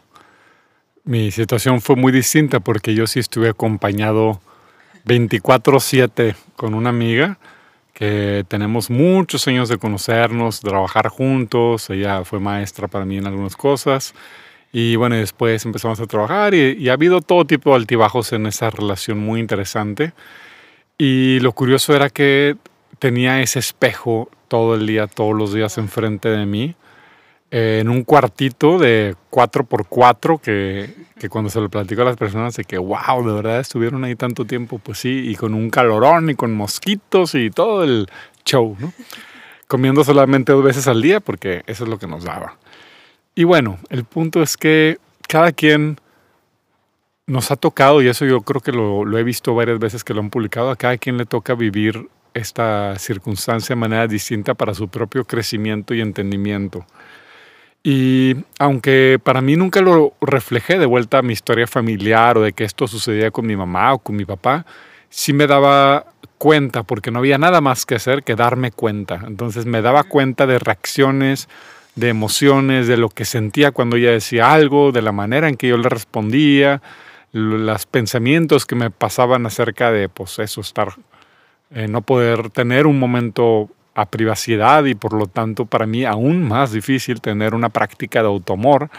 Mi 1.03 1.31
situación 1.31 1.81
fue 1.81 1.95
muy 1.95 2.11
distinta 2.11 2.59
porque 2.59 2.93
yo 2.93 3.07
sí 3.07 3.19
estuve 3.19 3.49
acompañado 3.49 4.39
24/7 5.05 6.35
con 6.55 6.75
una 6.75 6.89
amiga 6.89 7.39
que 7.93 8.45
tenemos 8.47 8.89
muchos 8.91 9.47
años 9.47 9.67
de 9.69 9.77
conocernos, 9.79 10.61
de 10.61 10.69
trabajar 10.69 11.07
juntos. 11.09 11.89
Ella 11.89 12.23
fue 12.23 12.39
maestra 12.39 12.87
para 12.87 13.05
mí 13.05 13.17
en 13.17 13.25
algunas 13.27 13.55
cosas. 13.57 14.13
Y 14.71 14.95
bueno, 14.95 15.15
después 15.15 15.65
empezamos 15.65 15.99
a 15.99 16.05
trabajar 16.07 16.53
y, 16.53 16.73
y 16.79 16.89
ha 16.89 16.93
habido 16.93 17.21
todo 17.21 17.45
tipo 17.45 17.71
de 17.71 17.77
altibajos 17.77 18.31
en 18.33 18.45
esa 18.45 18.69
relación 18.69 19.19
muy 19.19 19.39
interesante. 19.39 20.13
Y 20.99 21.39
lo 21.39 21.53
curioso 21.53 21.95
era 21.95 22.09
que 22.09 22.57
tenía 22.99 23.41
ese 23.41 23.59
espejo 23.59 24.29
todo 24.49 24.75
el 24.75 24.85
día, 24.85 25.07
todos 25.07 25.33
los 25.33 25.53
días 25.53 25.77
enfrente 25.77 26.27
de 26.27 26.45
mí, 26.45 26.75
eh, 27.51 27.79
en 27.81 27.89
un 27.89 28.03
cuartito 28.03 28.77
de 28.77 29.15
4x4 29.31 30.39
que, 30.39 30.93
que 31.17 31.29
cuando 31.29 31.49
se 31.49 31.59
lo 31.59 31.69
platico 31.69 32.01
a 32.01 32.05
las 32.05 32.17
personas 32.17 32.55
de 32.55 32.63
que, 32.63 32.77
wow, 32.77 33.25
de 33.25 33.33
verdad 33.33 33.59
estuvieron 33.59 34.03
ahí 34.03 34.15
tanto 34.15 34.45
tiempo, 34.45 34.79
pues 34.79 34.99
sí, 34.99 35.29
y 35.29 35.35
con 35.35 35.53
un 35.53 35.69
calorón 35.69 36.29
y 36.29 36.35
con 36.35 36.53
mosquitos 36.53 37.33
y 37.35 37.49
todo 37.49 37.83
el 37.83 38.07
show, 38.45 38.75
¿no? 38.79 38.93
Comiendo 39.67 40.03
solamente 40.03 40.51
dos 40.51 40.63
veces 40.63 40.87
al 40.87 41.01
día 41.01 41.21
porque 41.21 41.63
eso 41.65 41.85
es 41.85 41.89
lo 41.89 41.97
que 41.97 42.07
nos 42.07 42.23
daba. 42.23 42.57
Y 43.33 43.45
bueno, 43.45 43.79
el 43.89 44.03
punto 44.03 44.43
es 44.43 44.57
que 44.57 44.97
cada 45.27 45.51
quien 45.51 45.99
nos 47.25 47.51
ha 47.51 47.55
tocado, 47.55 48.01
y 48.01 48.07
eso 48.07 48.25
yo 48.25 48.41
creo 48.41 48.61
que 48.61 48.71
lo, 48.71 49.05
lo 49.05 49.17
he 49.17 49.23
visto 49.23 49.55
varias 49.55 49.79
veces 49.79 50.03
que 50.03 50.13
lo 50.13 50.19
han 50.19 50.29
publicado, 50.29 50.71
a 50.71 50.75
cada 50.75 50.97
quien 50.97 51.17
le 51.17 51.25
toca 51.25 51.53
vivir 51.53 52.09
esta 52.33 52.97
circunstancia 52.99 53.75
de 53.75 53.79
manera 53.79 54.07
distinta 54.07 54.53
para 54.53 54.73
su 54.73 54.87
propio 54.87 55.25
crecimiento 55.25 55.93
y 55.93 56.01
entendimiento. 56.01 56.85
Y 57.83 58.35
aunque 58.59 59.19
para 59.23 59.41
mí 59.41 59.55
nunca 59.55 59.81
lo 59.81 60.13
reflejé 60.21 60.77
de 60.79 60.85
vuelta 60.85 61.19
a 61.19 61.21
mi 61.21 61.33
historia 61.33 61.65
familiar 61.65 62.37
o 62.37 62.41
de 62.41 62.53
que 62.53 62.65
esto 62.65 62.87
sucedía 62.87 63.31
con 63.31 63.45
mi 63.45 63.55
mamá 63.55 63.93
o 63.93 63.99
con 63.99 64.15
mi 64.15 64.25
papá, 64.25 64.65
sí 65.09 65.33
me 65.33 65.47
daba 65.47 66.05
cuenta, 66.37 66.83
porque 66.83 67.11
no 67.11 67.19
había 67.19 67.37
nada 67.37 67.61
más 67.61 67.85
que 67.85 67.95
hacer 67.95 68.23
que 68.23 68.35
darme 68.35 68.71
cuenta. 68.71 69.21
Entonces 69.25 69.65
me 69.65 69.81
daba 69.81 70.03
cuenta 70.03 70.45
de 70.45 70.59
reacciones, 70.59 71.47
de 71.95 72.09
emociones, 72.09 72.87
de 72.87 72.97
lo 72.97 73.09
que 73.09 73.25
sentía 73.25 73.71
cuando 73.71 73.97
ella 73.97 74.11
decía 74.11 74.51
algo, 74.51 74.91
de 74.91 75.01
la 75.01 75.11
manera 75.11 75.47
en 75.47 75.55
que 75.55 75.67
yo 75.67 75.77
le 75.77 75.89
respondía, 75.89 76.81
los 77.31 77.85
pensamientos 77.85 78.65
que 78.65 78.75
me 78.75 78.89
pasaban 78.89 79.45
acerca 79.45 79.91
de, 79.91 80.09
pues 80.09 80.39
eso, 80.39 80.61
estar 80.61 80.95
eh, 81.71 81.87
no 81.87 82.01
poder 82.01 82.49
tener 82.49 82.87
un 82.87 82.99
momento 82.99 83.69
a 83.95 84.05
privacidad 84.05 84.85
y 84.85 84.95
por 84.95 85.13
lo 85.13 85.27
tanto 85.27 85.65
para 85.65 85.85
mí 85.85 86.05
aún 86.05 86.47
más 86.47 86.71
difícil 86.71 87.21
tener 87.21 87.53
una 87.53 87.69
práctica 87.69 88.21
de 88.21 88.27
automor, 88.27 88.89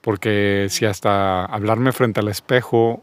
porque 0.00 0.68
si 0.70 0.86
hasta 0.86 1.44
hablarme 1.44 1.92
frente 1.92 2.20
al 2.20 2.28
espejo 2.28 3.02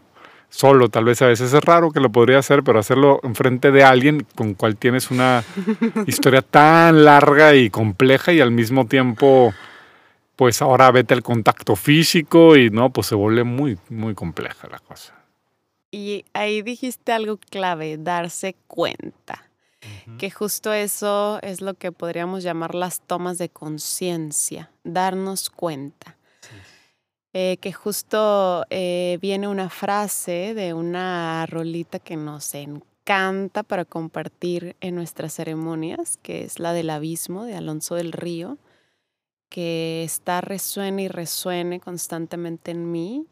solo, 0.50 0.90
tal 0.90 1.06
vez 1.06 1.22
a 1.22 1.28
veces 1.28 1.52
es 1.52 1.64
raro 1.64 1.92
que 1.92 2.00
lo 2.00 2.12
podría 2.12 2.40
hacer, 2.40 2.64
pero 2.64 2.80
hacerlo 2.80 3.20
enfrente 3.24 3.72
de 3.72 3.84
alguien 3.84 4.26
con 4.36 4.54
cual 4.54 4.78
tienes 4.78 5.12
una 5.12 5.44
historia 6.08 6.42
tan 6.42 7.04
larga 7.04 7.56
y 7.56 7.70
compleja 7.70 8.32
y 8.32 8.40
al 8.40 8.52
mismo 8.52 8.86
tiempo, 8.86 9.54
pues 10.36 10.62
ahora 10.62 10.92
vete 10.92 11.14
el 11.14 11.24
contacto 11.24 11.76
físico 11.76 12.56
y 12.56 12.70
no, 12.70 12.92
pues 12.92 13.08
se 13.08 13.16
vuelve 13.16 13.44
muy, 13.44 13.78
muy 13.90 14.14
compleja 14.14 14.68
la 14.70 14.80
cosa. 14.80 15.23
Y 15.94 16.26
ahí 16.34 16.64
dijiste 16.64 17.12
algo 17.12 17.38
clave, 17.38 18.00
darse 18.00 18.56
cuenta. 18.66 19.48
Que 20.18 20.32
justo 20.32 20.74
eso 20.74 21.38
es 21.44 21.62
lo 21.62 21.76
que 21.76 21.92
podríamos 21.92 22.42
llamar 22.42 22.74
las 22.74 23.02
tomas 23.02 23.38
de 23.38 23.50
conciencia, 23.50 24.72
darnos 24.84 25.52
cuenta. 25.52 26.18
Eh, 27.34 27.58
que 27.62 27.74
justo 27.74 28.66
eh, 28.72 29.20
viene 29.22 29.48
una 29.48 29.70
frase 29.70 30.56
de 30.56 30.74
una 30.74 31.46
rolita 31.46 32.00
que 32.00 32.18
nos 32.18 32.56
encanta 32.56 33.62
para 33.62 33.86
compartir 33.86 34.76
en 34.82 34.96
nuestras 34.96 35.34
ceremonias, 35.34 36.18
que 36.24 36.44
es 36.44 36.58
la 36.58 36.74
del 36.74 36.90
abismo 36.90 37.44
de 37.44 37.54
Alonso 37.54 37.94
del 37.94 38.14
Río, 38.14 38.58
que 39.48 40.04
está 40.04 40.42
resuene 40.42 41.04
y 41.04 41.08
resuene 41.08 41.80
constantemente 41.80 42.72
en 42.72 42.92
mí 42.92 43.28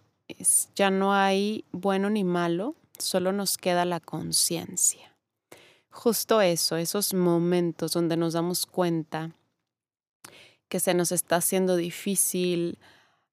ya 0.75 0.89
no 0.89 1.13
hay 1.13 1.65
bueno 1.71 2.09
ni 2.09 2.23
malo, 2.23 2.75
solo 2.97 3.31
nos 3.31 3.57
queda 3.57 3.85
la 3.85 3.99
conciencia. 3.99 5.15
Justo 5.89 6.41
eso, 6.41 6.77
esos 6.77 7.13
momentos 7.13 7.91
donde 7.91 8.15
nos 8.17 8.33
damos 8.33 8.65
cuenta 8.65 9.31
que 10.69 10.79
se 10.79 10.93
nos 10.93 11.11
está 11.11 11.35
haciendo 11.35 11.75
difícil 11.75 12.79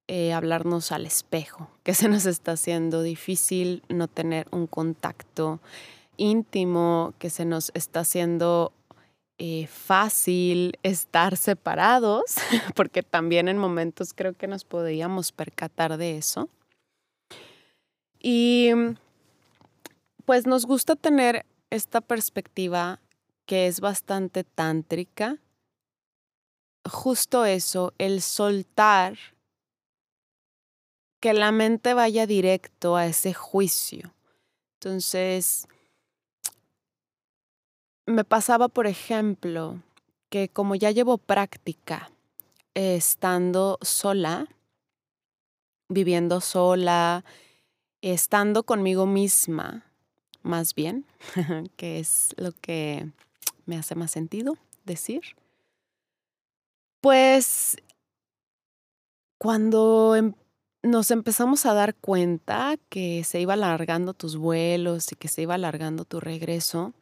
eh, 0.07 0.33
hablarnos 0.33 0.91
al 0.91 1.05
espejo, 1.05 1.69
que 1.83 1.93
se 1.93 2.09
nos 2.09 2.25
está 2.25 2.53
haciendo 2.53 3.01
difícil 3.01 3.83
no 3.87 4.07
tener 4.07 4.47
un 4.51 4.67
contacto 4.67 5.61
íntimo, 6.17 7.13
que 7.17 7.29
se 7.29 7.45
nos 7.45 7.71
está 7.73 8.01
haciendo 8.01 8.73
eh, 9.37 9.67
fácil 9.67 10.77
estar 10.83 11.37
separados, 11.37 12.23
porque 12.75 13.03
también 13.03 13.47
en 13.47 13.57
momentos 13.57 14.13
creo 14.13 14.33
que 14.33 14.47
nos 14.47 14.65
podríamos 14.65 15.31
percatar 15.31 15.97
de 15.97 16.17
eso. 16.17 16.49
Y 18.19 18.71
pues 20.25 20.45
nos 20.45 20.65
gusta 20.65 20.95
tener 20.95 21.45
esta 21.69 22.01
perspectiva 22.01 22.99
que 23.45 23.67
es 23.67 23.79
bastante 23.79 24.43
tántrica. 24.43 25.37
Justo 26.85 27.45
eso, 27.45 27.93
el 27.97 28.21
soltar, 28.21 29.17
que 31.19 31.33
la 31.33 31.51
mente 31.51 31.93
vaya 31.93 32.25
directo 32.25 32.95
a 32.95 33.05
ese 33.05 33.33
juicio. 33.33 34.13
Entonces, 34.75 35.67
me 38.05 38.23
pasaba, 38.23 38.67
por 38.67 38.87
ejemplo, 38.87 39.81
que 40.29 40.49
como 40.49 40.75
ya 40.75 40.91
llevo 40.91 41.17
práctica 41.17 42.11
estando 42.73 43.77
sola, 43.81 44.47
viviendo 45.89 46.39
sola, 46.39 47.25
estando 48.01 48.63
conmigo 48.63 49.05
misma, 49.05 49.85
más 50.41 50.73
bien, 50.75 51.05
que 51.77 51.99
es 51.99 52.33
lo 52.37 52.51
que 52.53 53.09
me 53.65 53.77
hace 53.77 53.95
más 53.95 54.11
sentido 54.11 54.57
decir. 54.85 55.21
Pues 57.01 57.77
cuando 59.37 60.15
em, 60.15 60.33
nos 60.83 61.11
empezamos 61.11 61.65
a 61.65 61.73
dar 61.73 61.95
cuenta 61.95 62.75
que 62.89 63.23
se 63.23 63.39
iba 63.39 63.53
alargando 63.53 64.13
tus 64.13 64.35
vuelos 64.37 65.11
y 65.11 65.15
que 65.15 65.27
se 65.27 65.43
iba 65.43 65.55
alargando 65.55 66.05
tu 66.05 66.19
regreso, 66.19 66.93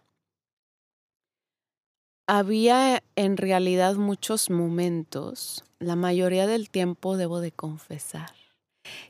había 2.27 3.01
en 3.15 3.37
realidad 3.37 3.95
muchos 3.95 4.49
momentos, 4.49 5.63
la 5.79 5.95
mayoría 5.95 6.45
del 6.45 6.69
tiempo 6.69 7.17
debo 7.17 7.39
de 7.39 7.53
confesar, 7.53 8.31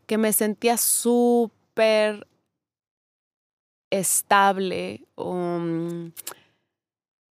que 0.06 0.18
me 0.18 0.32
sentía 0.32 0.78
súper 0.78 1.57
estable, 3.90 5.06
um, 5.16 6.12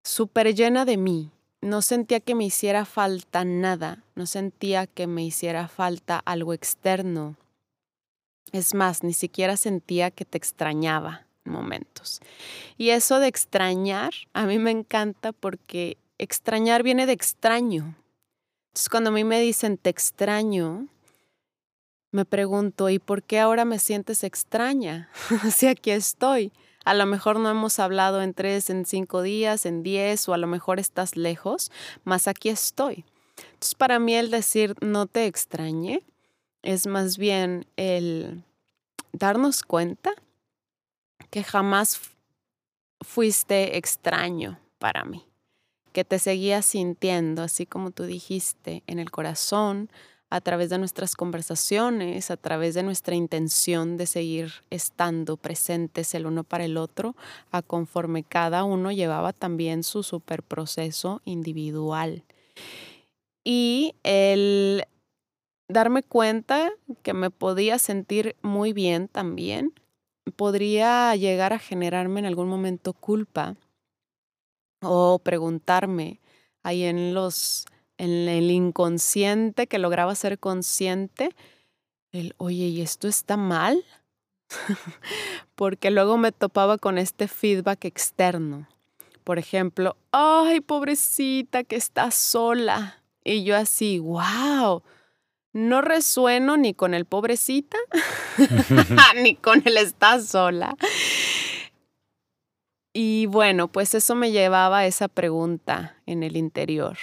súper 0.03 0.55
llena 0.55 0.85
de 0.85 0.97
mí. 0.97 1.31
No 1.61 1.81
sentía 1.81 2.19
que 2.19 2.35
me 2.35 2.45
hiciera 2.45 2.85
falta 2.85 3.43
nada, 3.43 4.03
no 4.15 4.25
sentía 4.25 4.87
que 4.87 5.07
me 5.07 5.23
hiciera 5.23 5.67
falta 5.67 6.21
algo 6.25 6.53
externo. 6.53 7.35
Es 8.51 8.73
más, 8.73 9.03
ni 9.03 9.13
siquiera 9.13 9.57
sentía 9.57 10.09
que 10.09 10.25
te 10.25 10.37
extrañaba 10.37 11.25
momentos. 11.43 12.21
Y 12.77 12.89
eso 12.91 13.19
de 13.19 13.27
extrañar, 13.27 14.11
a 14.33 14.45
mí 14.45 14.57
me 14.57 14.71
encanta 14.71 15.33
porque 15.33 15.97
extrañar 16.17 16.81
viene 16.83 17.05
de 17.05 17.13
extraño. 17.13 17.95
Entonces 18.69 18.89
cuando 18.89 19.09
a 19.09 19.13
mí 19.13 19.23
me 19.23 19.41
dicen 19.41 19.77
te 19.77 19.89
extraño, 19.89 20.87
me 22.11 22.25
pregunto, 22.25 22.89
¿y 22.89 22.99
por 22.99 23.23
qué 23.23 23.39
ahora 23.39 23.65
me 23.65 23.79
sientes 23.79 24.23
extraña? 24.23 25.09
si 25.53 25.67
aquí 25.67 25.91
estoy. 25.91 26.51
A 26.85 26.93
lo 26.93 27.05
mejor 27.05 27.39
no 27.39 27.49
hemos 27.49 27.77
hablado 27.79 28.21
en 28.21 28.33
tres, 28.33 28.69
en 28.69 28.85
cinco 28.85 29.21
días, 29.21 29.65
en 29.65 29.83
diez, 29.83 30.27
o 30.27 30.33
a 30.33 30.37
lo 30.37 30.47
mejor 30.47 30.79
estás 30.79 31.15
lejos, 31.15 31.71
mas 32.03 32.27
aquí 32.27 32.49
estoy. 32.49 33.05
Entonces, 33.37 33.75
para 33.75 33.99
mí 33.99 34.15
el 34.15 34.31
decir 34.31 34.75
no 34.81 35.05
te 35.05 35.25
extrañe 35.25 36.03
es 36.61 36.87
más 36.87 37.17
bien 37.17 37.65
el 37.77 38.43
darnos 39.13 39.63
cuenta 39.63 40.11
que 41.29 41.43
jamás 41.43 42.01
fuiste 43.01 43.77
extraño 43.77 44.59
para 44.77 45.05
mí, 45.05 45.25
que 45.93 46.03
te 46.03 46.19
seguías 46.19 46.65
sintiendo, 46.65 47.43
así 47.43 47.65
como 47.65 47.91
tú 47.91 48.03
dijiste, 48.03 48.83
en 48.87 48.99
el 48.99 49.11
corazón, 49.11 49.89
a 50.29 50.41
través 50.41 50.69
de 50.69 50.77
nuestras 50.77 51.15
conversaciones, 51.15 52.29
a 52.29 52.37
través 52.37 52.75
de 52.75 52.83
nuestra 52.83 53.15
intención 53.15 53.97
de 53.97 54.05
seguir 54.05 54.51
estando 54.69 55.37
presentes 55.37 56.13
el 56.13 56.27
uno 56.27 56.43
para 56.43 56.65
el 56.65 56.77
otro, 56.77 57.15
a 57.51 57.61
conforme 57.61 58.23
cada 58.23 58.63
uno 58.63 58.91
llevaba 58.91 59.33
también 59.33 59.83
su 59.83 60.03
super 60.03 60.43
proceso 60.43 61.21
individual. 61.25 62.23
Y 63.43 63.95
el 64.03 64.85
darme 65.67 66.03
cuenta 66.03 66.71
que 67.01 67.13
me 67.13 67.31
podía 67.31 67.79
sentir 67.79 68.35
muy 68.41 68.73
bien 68.73 69.07
también 69.07 69.73
podría 70.35 71.15
llegar 71.15 71.53
a 71.53 71.59
generarme 71.59 72.19
en 72.19 72.25
algún 72.27 72.47
momento 72.47 72.93
culpa 72.93 73.55
o 74.81 75.19
preguntarme 75.19 76.19
ahí 76.63 76.83
en 76.83 77.13
los 77.13 77.65
en 77.99 78.27
el 78.27 78.49
inconsciente 78.49 79.67
que 79.67 79.77
lograba 79.77 80.15
ser 80.15 80.39
consciente 80.39 81.29
el 82.11 82.33
oye 82.37 82.65
y 82.65 82.81
esto 82.81 83.07
está 83.07 83.37
mal 83.37 83.85
porque 85.55 85.91
luego 85.91 86.17
me 86.17 86.31
topaba 86.31 86.79
con 86.79 86.97
este 86.97 87.27
feedback 87.27 87.85
externo 87.85 88.67
por 89.23 89.37
ejemplo 89.37 89.95
ay 90.11 90.61
pobrecita 90.61 91.63
que 91.63 91.75
está 91.75 92.09
sola 92.09 93.03
y 93.23 93.43
yo 93.43 93.55
así 93.55 93.99
wow 93.99 94.81
no 95.53 95.81
resueno 95.81 96.57
ni 96.57 96.73
con 96.73 96.93
el 96.93 97.05
pobrecita, 97.05 97.77
ni 99.23 99.35
con 99.35 99.63
el 99.65 99.77
está 99.77 100.21
sola. 100.21 100.75
Y 102.93 103.27
bueno, 103.27 103.67
pues 103.67 103.95
eso 103.95 104.15
me 104.15 104.31
llevaba 104.31 104.79
a 104.79 104.85
esa 104.85 105.07
pregunta 105.07 105.95
en 106.05 106.23
el 106.23 106.37
interior. 106.37 106.97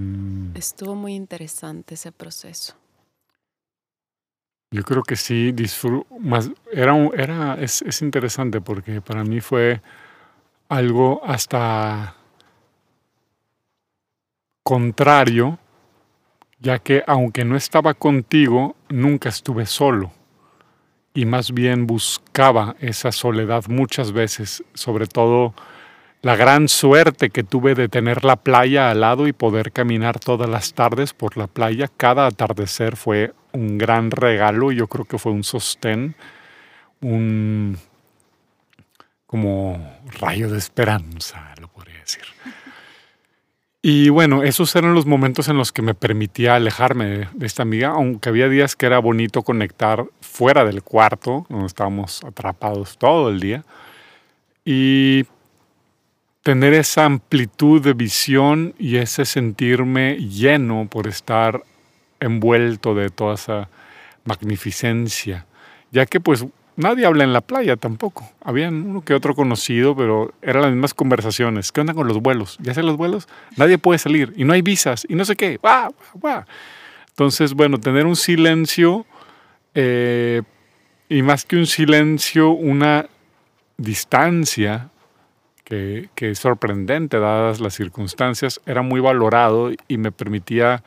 Mm. 0.00 0.56
Estuvo 0.56 0.94
muy 0.94 1.14
interesante 1.14 1.94
ese 1.94 2.10
proceso. 2.12 2.74
Yo 4.72 4.82
creo 4.84 5.02
que 5.02 5.16
sí, 5.16 5.52
más, 6.20 6.50
era, 6.72 6.94
era 7.14 7.54
es, 7.60 7.82
es 7.82 8.02
interesante 8.02 8.60
porque 8.60 9.00
para 9.00 9.24
mí 9.24 9.40
fue 9.40 9.82
algo 10.68 11.20
hasta 11.24 12.14
contrario 14.62 15.58
ya 16.60 16.78
que 16.78 17.02
aunque 17.06 17.44
no 17.44 17.56
estaba 17.56 17.94
contigo, 17.94 18.76
nunca 18.90 19.30
estuve 19.30 19.66
solo, 19.66 20.12
y 21.14 21.24
más 21.24 21.52
bien 21.52 21.86
buscaba 21.86 22.76
esa 22.80 23.12
soledad 23.12 23.64
muchas 23.68 24.12
veces, 24.12 24.62
sobre 24.74 25.06
todo 25.06 25.54
la 26.22 26.36
gran 26.36 26.68
suerte 26.68 27.30
que 27.30 27.44
tuve 27.44 27.74
de 27.74 27.88
tener 27.88 28.24
la 28.24 28.36
playa 28.36 28.90
al 28.90 29.00
lado 29.00 29.26
y 29.26 29.32
poder 29.32 29.72
caminar 29.72 30.18
todas 30.18 30.48
las 30.48 30.74
tardes 30.74 31.14
por 31.14 31.36
la 31.36 31.46
playa. 31.46 31.88
Cada 31.96 32.26
atardecer 32.26 32.96
fue 32.96 33.32
un 33.52 33.78
gran 33.78 34.10
regalo, 34.10 34.70
yo 34.72 34.86
creo 34.86 35.04
que 35.04 35.18
fue 35.18 35.32
un 35.32 35.44
sostén, 35.44 36.14
un 37.00 37.78
como 39.26 40.00
rayo 40.18 40.50
de 40.50 40.58
esperanza, 40.58 41.54
lo 41.60 41.68
podría 41.68 42.00
decir. 42.00 42.24
Y 43.82 44.10
bueno, 44.10 44.42
esos 44.42 44.74
eran 44.76 44.92
los 44.92 45.06
momentos 45.06 45.48
en 45.48 45.56
los 45.56 45.72
que 45.72 45.80
me 45.80 45.94
permitía 45.94 46.56
alejarme 46.56 47.28
de, 47.32 47.46
esta 47.46 47.62
amiga, 47.62 47.90
aunque 47.90 48.28
había 48.28 48.48
días 48.48 48.76
que 48.76 48.86
era 48.86 48.98
bonito 48.98 49.42
conectar 49.42 50.04
fuera 50.20 50.64
del 50.64 50.82
cuarto, 50.82 51.46
donde 51.48 51.66
estábamos 51.66 52.22
atrapados 52.24 52.98
todo 52.98 53.30
el 53.30 53.40
día, 53.40 53.64
y 54.66 55.24
tener 56.42 56.74
esa 56.74 57.04
amplitud 57.04 57.82
de 57.82 57.92
visión 57.92 58.74
y 58.78 58.96
ese 58.96 59.24
sentirme 59.24 60.16
lleno 60.16 60.88
por 60.90 61.06
estar 61.06 61.62
envuelto 62.18 62.94
de 62.94 63.10
toda 63.10 63.34
esa 63.34 63.68
magnificencia, 64.24 65.46
ya 65.90 66.06
que 66.06 66.20
pues 66.20 66.44
Nadie 66.80 67.04
habla 67.04 67.24
en 67.24 67.34
la 67.34 67.42
playa 67.42 67.76
tampoco. 67.76 68.30
Había 68.42 68.70
uno 68.70 69.04
que 69.04 69.12
otro 69.12 69.34
conocido, 69.34 69.94
pero 69.94 70.32
eran 70.40 70.62
las 70.62 70.70
mismas 70.70 70.94
conversaciones. 70.94 71.72
¿Qué 71.72 71.82
onda 71.82 71.92
con 71.92 72.08
los 72.08 72.20
vuelos? 72.20 72.56
¿Ya 72.62 72.72
sé 72.72 72.82
los 72.82 72.96
vuelos? 72.96 73.28
Nadie 73.56 73.76
puede 73.76 73.98
salir 73.98 74.32
y 74.34 74.44
no 74.44 74.54
hay 74.54 74.62
visas 74.62 75.06
y 75.06 75.14
no 75.14 75.26
sé 75.26 75.36
qué. 75.36 75.60
Entonces, 77.08 77.52
bueno, 77.52 77.78
tener 77.78 78.06
un 78.06 78.16
silencio 78.16 79.04
eh, 79.74 80.40
y 81.10 81.20
más 81.20 81.44
que 81.44 81.56
un 81.56 81.66
silencio, 81.66 82.50
una 82.50 83.06
distancia 83.76 84.89
que, 85.70 86.30
es 86.30 86.38
sorprendente 86.38 87.18
dadas 87.18 87.60
las 87.60 87.74
circunstancias, 87.74 88.60
era 88.66 88.82
muy 88.82 89.00
valorado 89.00 89.70
y 89.88 89.96
me 89.96 90.12
permitía 90.12 90.82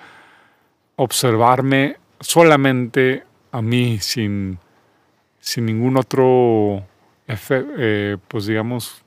observarme 0.95 1.97
solamente 2.19 3.23
a 3.51 3.61
mí 3.61 3.99
sin 3.99 4.59
sin 5.43 5.65
ningún 5.65 5.97
otro, 5.97 6.85
eh, 7.27 8.17
pues 8.29 8.45
digamos, 8.45 9.03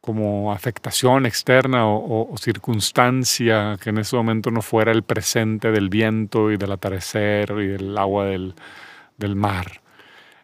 como 0.00 0.52
afectación 0.52 1.24
externa 1.24 1.86
o, 1.86 2.34
circunstancia 2.36 3.78
que 3.80 3.90
en 3.90 3.98
ese 3.98 4.16
momento 4.16 4.50
no 4.50 4.60
fuera 4.60 4.90
el 4.90 5.04
presente 5.04 5.70
del 5.70 5.88
viento 5.88 6.50
y 6.50 6.56
del 6.56 6.72
atardecer 6.72 7.52
y 7.60 7.66
del 7.68 7.96
agua 7.96 8.24
del, 8.24 8.54
mar. 9.36 9.80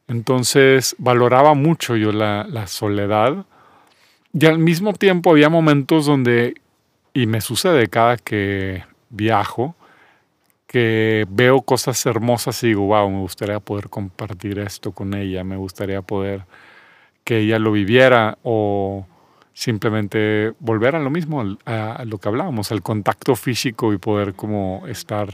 Entonces 0.07 0.95
valoraba 0.99 1.55
mucho 1.55 1.97
yo 1.97 2.13
la, 2.13 2.67
soledad 2.69 3.45
y 4.39 4.45
al 4.45 4.59
mismo 4.59 4.93
tiempo 4.93 5.31
había 5.31 5.49
momentos 5.49 6.05
donde, 6.05 6.61
y 7.15 7.27
me 7.27 7.41
sucede 7.41 7.89
cada 7.89 8.19
que 8.19 8.85
viajo, 9.09 9.75
que 10.67 11.25
veo 11.31 11.63
cosas 11.63 12.05
hermosas 12.05 12.63
y 12.63 12.69
digo, 12.69 12.83
wow, 12.83 13.09
me 13.09 13.21
gustaría 13.21 13.61
poder 13.61 13.89
compartir 13.89 14.59
esto 14.59 14.93
con 14.93 15.15
ella, 15.15 15.43
me 15.43 15.57
gustaría 15.57 16.03
poder 16.03 16.45
que 17.25 17.39
ella 17.39 17.59
lo 17.59 17.73
viviera 17.73 18.37
o 18.43 19.07
simplemente 19.55 20.53
volver 20.61 20.97
a 20.97 21.01
lo 21.01 21.09
mismo, 21.09 21.57
a, 21.65 22.05
lo 22.05 22.19
que 22.19 22.29
hablábamos, 22.29 22.71
al 22.73 22.83
contacto 22.83 23.37
físico 23.37 23.95
y 23.95 23.99
poder 23.99 24.35
como 24.35 24.87
estar 24.87 25.31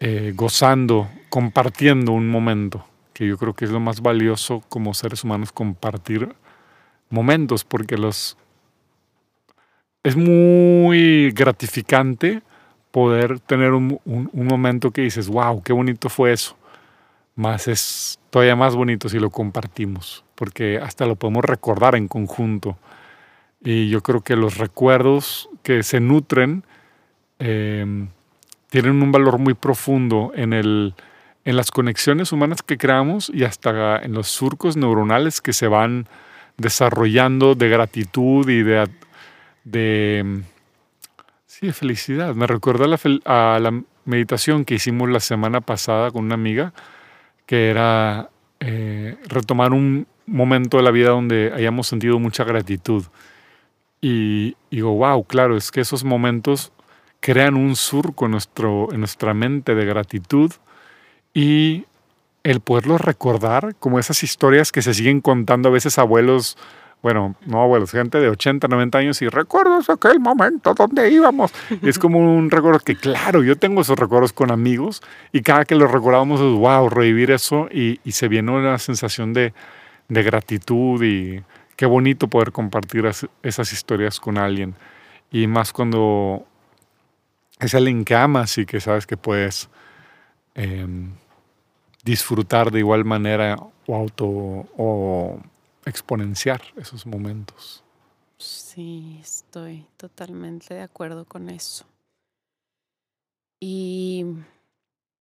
eh, 0.00 0.32
gozando, 0.34 1.10
compartiendo 1.28 2.12
un 2.12 2.30
momento, 2.30 2.86
que 3.12 3.26
yo 3.26 3.36
creo 3.36 3.52
que 3.52 3.66
es 3.66 3.70
lo 3.70 3.80
más 3.80 4.00
valioso 4.00 4.62
como 4.70 4.94
seres 4.94 5.24
humanos, 5.24 5.52
compartir 5.52 6.34
momentos, 7.12 7.64
porque 7.64 7.96
los 7.96 8.36
es 10.02 10.16
muy 10.16 11.30
gratificante 11.30 12.42
poder 12.90 13.40
tener 13.40 13.72
un, 13.72 14.00
momento 14.32 14.90
que 14.90 15.02
dices, 15.02 15.28
wow, 15.28 15.62
qué 15.62 15.72
bonito 15.72 16.08
fue 16.08 16.32
eso. 16.32 16.56
Más 17.34 17.68
es 17.68 18.18
todavía 18.30 18.56
más 18.56 18.74
bonito 18.74 19.08
si 19.08 19.18
lo 19.18 19.30
compartimos, 19.30 20.24
porque 20.34 20.78
hasta 20.78 21.06
lo 21.06 21.16
podemos 21.16 21.44
recordar 21.44 21.94
en 21.94 22.08
conjunto. 22.08 22.76
Y 23.64 23.88
yo 23.88 24.02
creo 24.02 24.22
que 24.22 24.36
los 24.36 24.58
recuerdos 24.58 25.48
que 25.62 25.82
se 25.82 26.00
nutren 26.00 26.64
em, 27.38 28.08
tienen 28.68 29.00
un 29.02 29.12
valor 29.12 29.38
muy 29.38 29.54
profundo 29.54 30.32
en, 30.34 30.52
el, 30.52 30.94
en 31.44 31.56
las 31.56 31.70
conexiones 31.70 32.32
humanas 32.32 32.62
que 32.62 32.76
creamos 32.76 33.30
y 33.32 33.44
hasta 33.44 33.98
en 33.98 34.12
los 34.12 34.28
surcos 34.28 34.76
neuronales 34.76 35.40
que 35.40 35.52
se 35.52 35.68
van 35.68 36.08
desarrollando 36.62 37.54
de 37.54 37.68
gratitud 37.68 38.48
y 38.48 38.62
de, 38.62 40.42
sí, 41.46 41.66
de 41.66 41.72
felicidad. 41.74 42.34
Me 42.34 42.46
recuerda 42.46 42.86
a 43.26 43.58
la, 43.58 43.82
meditación 44.04 44.64
que 44.64 44.74
hicimos 44.74 45.08
la 45.10 45.20
semana 45.20 45.60
pasada 45.60 46.10
con 46.10 46.24
una 46.24 46.34
amiga, 46.34 46.72
que 47.46 47.68
era 47.68 48.30
eh, 48.58 49.16
retomar 49.28 49.72
un 49.72 50.06
momento 50.26 50.78
de 50.78 50.82
la 50.82 50.90
vida 50.90 51.10
donde 51.10 51.52
hayamos 51.54 51.86
sentido 51.86 52.18
mucha 52.18 52.42
gratitud. 52.42 53.04
Y, 54.00 54.56
digo, 54.70 54.94
wow, 54.94 55.22
claro, 55.24 55.56
es 55.56 55.70
que 55.70 55.80
esos 55.80 56.02
momentos 56.02 56.72
crean 57.20 57.54
un 57.54 57.76
surco 57.76 58.26
nuestro, 58.26 58.88
en 58.92 59.00
nuestra 59.00 59.34
mente 59.34 59.76
de 59.76 59.84
gratitud 59.84 60.50
y 61.32 61.84
el 62.44 62.60
poderlos 62.60 63.00
recordar, 63.00 63.74
como 63.78 63.98
esas 63.98 64.22
historias 64.22 64.72
que 64.72 64.82
se 64.82 64.94
siguen 64.94 65.20
contando 65.20 65.68
a 65.68 65.72
veces 65.72 65.98
abuelos, 65.98 66.56
bueno, 67.02 67.34
no 67.46 67.62
abuelos, 67.62 67.90
gente 67.90 68.18
de 68.18 68.28
80, 68.28 68.68
90 68.68 68.98
años 68.98 69.22
y 69.22 69.28
recuerdos 69.28 69.90
aquel 69.90 70.20
momento 70.20 70.74
donde 70.74 71.10
íbamos. 71.10 71.52
es 71.82 71.98
como 71.98 72.18
un 72.18 72.50
recuerdo 72.50 72.80
que, 72.80 72.96
claro, 72.96 73.42
yo 73.42 73.56
tengo 73.56 73.82
esos 73.82 73.98
recuerdos 73.98 74.32
con 74.32 74.50
amigos 74.50 75.02
y 75.32 75.42
cada 75.42 75.64
que 75.64 75.74
los 75.74 75.90
recordamos 75.90 76.40
es, 76.40 76.52
wow, 76.58 76.88
revivir 76.88 77.30
eso 77.30 77.68
y, 77.70 78.00
y 78.04 78.12
se 78.12 78.28
viene 78.28 78.52
una 78.52 78.78
sensación 78.78 79.32
de, 79.32 79.52
de 80.08 80.22
gratitud 80.22 81.02
y 81.02 81.42
qué 81.76 81.86
bonito 81.86 82.28
poder 82.28 82.52
compartir 82.52 83.10
esas 83.42 83.72
historias 83.72 84.20
con 84.20 84.38
alguien. 84.38 84.74
Y 85.30 85.46
más 85.46 85.72
cuando 85.72 86.46
es 87.58 87.74
alguien 87.74 88.04
que 88.04 88.14
amas 88.14 88.58
y 88.58 88.66
que 88.66 88.80
sabes 88.80 89.06
que 89.06 89.16
puedes 89.16 89.68
em, 90.54 91.12
disfrutar 92.02 92.70
de 92.70 92.80
igual 92.80 93.04
manera 93.04 93.56
o 93.86 93.94
auto 93.94 94.26
o 94.26 95.40
exponenciar 95.86 96.60
esos 96.76 97.06
momentos. 97.06 97.82
Sí, 98.38 99.18
estoy 99.20 99.86
totalmente 99.96 100.74
de 100.74 100.82
acuerdo 100.82 101.24
con 101.24 101.48
eso. 101.48 101.86
Y 103.60 104.26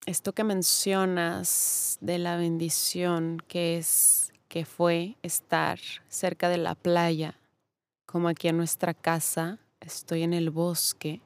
esto 0.07 0.33
que 0.33 0.45
mencionas 0.45 1.99
de 2.01 2.19
la 2.19 2.37
bendición 2.37 3.43
que 3.49 3.77
es 3.77 4.33
que 4.49 4.65
fue 4.65 5.17
estar 5.23 5.79
cerca 6.09 6.49
de 6.49 6.59
la 6.59 6.75
playa, 6.75 7.39
como 8.07 8.29
aquí 8.29 8.49
en 8.49 8.57
nuestra 8.57 8.95
casa, 8.95 9.59
estoy 9.81 10.23
en 10.23 10.33
el 10.33 10.51
bosque. 10.51 11.21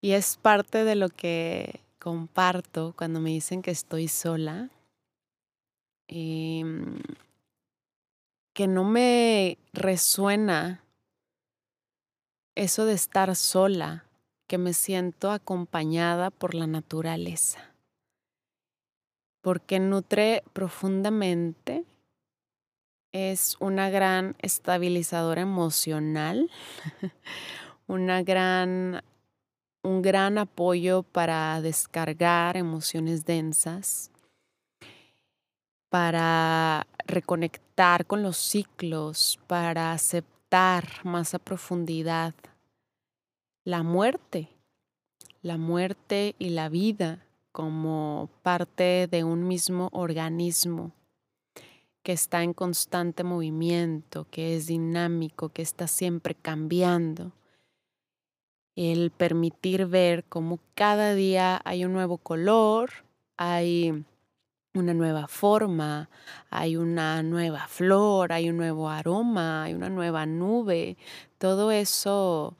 Y 0.00 0.12
es 0.12 0.36
parte 0.36 0.84
de 0.84 0.96
lo 0.96 1.08
que 1.10 1.80
comparto 2.02 2.94
cuando 2.98 3.20
me 3.20 3.30
dicen 3.30 3.62
que 3.62 3.70
estoy 3.70 4.08
sola, 4.08 4.70
em, 6.08 6.98
que 8.52 8.66
no 8.66 8.82
me 8.82 9.56
resuena 9.72 10.82
eso 12.56 12.86
de 12.86 12.94
estar 12.94 13.36
sola, 13.36 14.04
que 14.48 14.58
me 14.58 14.72
siento 14.72 15.30
acompañada 15.30 16.30
por 16.30 16.56
la 16.56 16.66
naturaleza, 16.66 17.72
porque 19.40 19.78
nutre 19.78 20.42
profundamente 20.52 21.84
es 23.12 23.56
una 23.60 23.90
gran 23.90 24.34
estabilizadora 24.40 25.42
emocional, 25.42 26.50
una 27.86 28.24
gran, 28.24 29.04
un 29.82 30.02
gran 30.02 30.38
apoyo 30.38 31.02
para 31.02 31.60
descargar 31.60 32.56
emociones 32.56 33.24
densas, 33.24 34.10
para 35.88 36.86
reconectar 37.06 38.06
con 38.06 38.22
los 38.22 38.36
ciclos, 38.36 39.38
para 39.46 39.92
aceptar 39.92 40.84
más 41.04 41.34
a 41.34 41.38
profundidad 41.38 42.34
la 43.64 43.82
muerte, 43.82 44.48
la 45.40 45.56
muerte 45.56 46.34
y 46.38 46.50
la 46.50 46.68
vida 46.68 47.24
como 47.52 48.28
parte 48.42 49.06
de 49.08 49.24
un 49.24 49.46
mismo 49.46 49.88
organismo 49.92 50.92
que 52.02 52.12
está 52.12 52.42
en 52.42 52.54
constante 52.54 53.22
movimiento, 53.22 54.26
que 54.30 54.56
es 54.56 54.66
dinámico, 54.66 55.50
que 55.50 55.62
está 55.62 55.86
siempre 55.86 56.34
cambiando. 56.34 57.32
El 58.74 59.10
permitir 59.10 59.86
ver 59.86 60.24
cómo 60.24 60.58
cada 60.74 61.14
día 61.14 61.60
hay 61.64 61.84
un 61.84 61.92
nuevo 61.92 62.18
color, 62.18 62.90
hay 63.36 64.04
una 64.74 64.94
nueva 64.94 65.28
forma, 65.28 66.08
hay 66.48 66.76
una 66.76 67.22
nueva 67.22 67.68
flor, 67.68 68.32
hay 68.32 68.48
un 68.48 68.56
nuevo 68.56 68.88
aroma, 68.88 69.64
hay 69.64 69.74
una 69.74 69.90
nueva 69.90 70.24
nube. 70.24 70.96
Todo 71.38 71.70
eso 71.70 72.56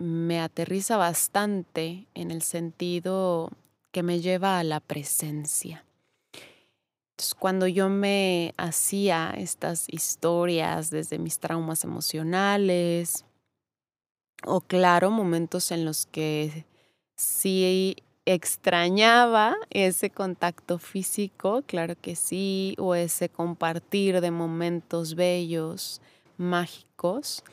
me 0.00 0.40
aterriza 0.40 0.96
bastante 0.96 2.06
en 2.14 2.30
el 2.30 2.42
sentido 2.42 3.50
que 3.92 4.02
me 4.02 4.20
lleva 4.20 4.58
a 4.58 4.64
la 4.64 4.80
presencia 4.80 5.86
cuando 7.38 7.66
yo 7.66 7.88
me 7.88 8.54
hacía 8.56 9.32
estas 9.36 9.86
historias 9.88 10.90
desde 10.90 11.18
mis 11.18 11.38
traumas 11.38 11.84
emocionales, 11.84 13.24
o 14.46 14.60
claro, 14.60 15.10
momentos 15.10 15.70
en 15.72 15.84
los 15.84 16.06
que 16.06 16.64
sí 17.16 17.96
extrañaba 18.24 19.54
ese 19.70 20.10
contacto 20.10 20.78
físico, 20.78 21.62
claro 21.66 21.94
que 22.00 22.16
sí, 22.16 22.74
o 22.78 22.94
ese 22.94 23.28
compartir 23.28 24.20
de 24.20 24.30
momentos 24.30 25.14
bellos, 25.14 26.00
mágicos, 26.36 27.44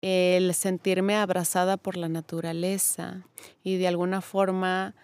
el 0.00 0.52
sentirme 0.54 1.16
abrazada 1.16 1.76
por 1.76 1.96
la 1.96 2.08
naturaleza 2.08 3.26
y 3.62 3.78
de 3.78 3.88
alguna 3.88 4.20
forma 4.20 4.94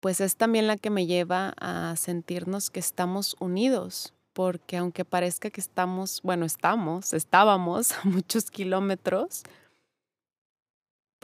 pues 0.00 0.20
es 0.20 0.36
también 0.36 0.66
la 0.66 0.76
que 0.76 0.90
me 0.90 1.06
lleva 1.06 1.54
a 1.58 1.96
sentirnos 1.96 2.70
que 2.70 2.80
estamos 2.80 3.34
unidos, 3.40 4.14
porque 4.34 4.76
aunque 4.76 5.04
parezca 5.04 5.50
que 5.50 5.60
estamos, 5.60 6.20
bueno, 6.22 6.44
estamos, 6.44 7.12
estábamos 7.14 7.92
a 8.04 8.04
muchos 8.04 8.50
kilómetros, 8.50 9.42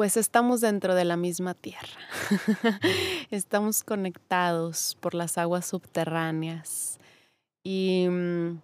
pues 0.02 0.16
estamos 0.16 0.60
dentro 0.60 0.96
de 0.96 1.04
la 1.04 1.16
misma 1.16 1.54
tierra. 1.54 2.00
estamos 3.30 3.84
conectados 3.84 4.96
por 4.98 5.14
las 5.14 5.38
aguas 5.38 5.66
subterráneas 5.66 6.98
y 7.62 8.08
mm, 8.10 8.60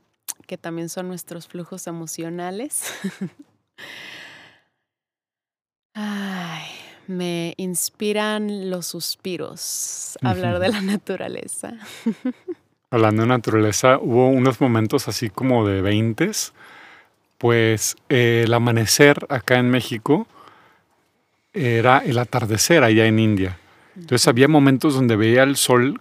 que 0.49 0.59
también 0.59 0.89
son 0.89 1.07
nuestros 1.07 1.47
flujos 1.47 1.87
emocionales. 1.87 2.93
Ay, 5.95 6.65
me 7.07 7.55
inspiran 7.57 8.69
los 8.69 8.89
suspiros, 8.89 10.19
hablar 10.25 10.59
de 10.59 10.71
la 10.71 10.81
naturaleza. 10.81 11.75
Hablando 12.91 13.23
de 13.23 13.29
naturaleza, 13.29 14.01
hubo 14.01 14.27
unos 14.27 14.61
momentos 14.61 15.07
así 15.07 15.31
como 15.31 15.69
de 15.69 15.83
veintes, 15.83 16.53
pues 17.39 17.95
eh, 18.09 18.43
el 18.45 18.53
amanecer 18.55 19.25
acá 19.29 19.61
en 19.61 19.71
México 19.71 20.27
era 21.59 21.99
el 21.99 22.19
atardecer 22.19 22.85
allá 22.85 23.07
en 23.07 23.19
India. 23.19 23.59
Entonces 23.97 24.29
había 24.29 24.49
momentos 24.49 24.95
donde 24.95 25.17
veía 25.17 25.43
el 25.43 25.57
sol 25.57 25.99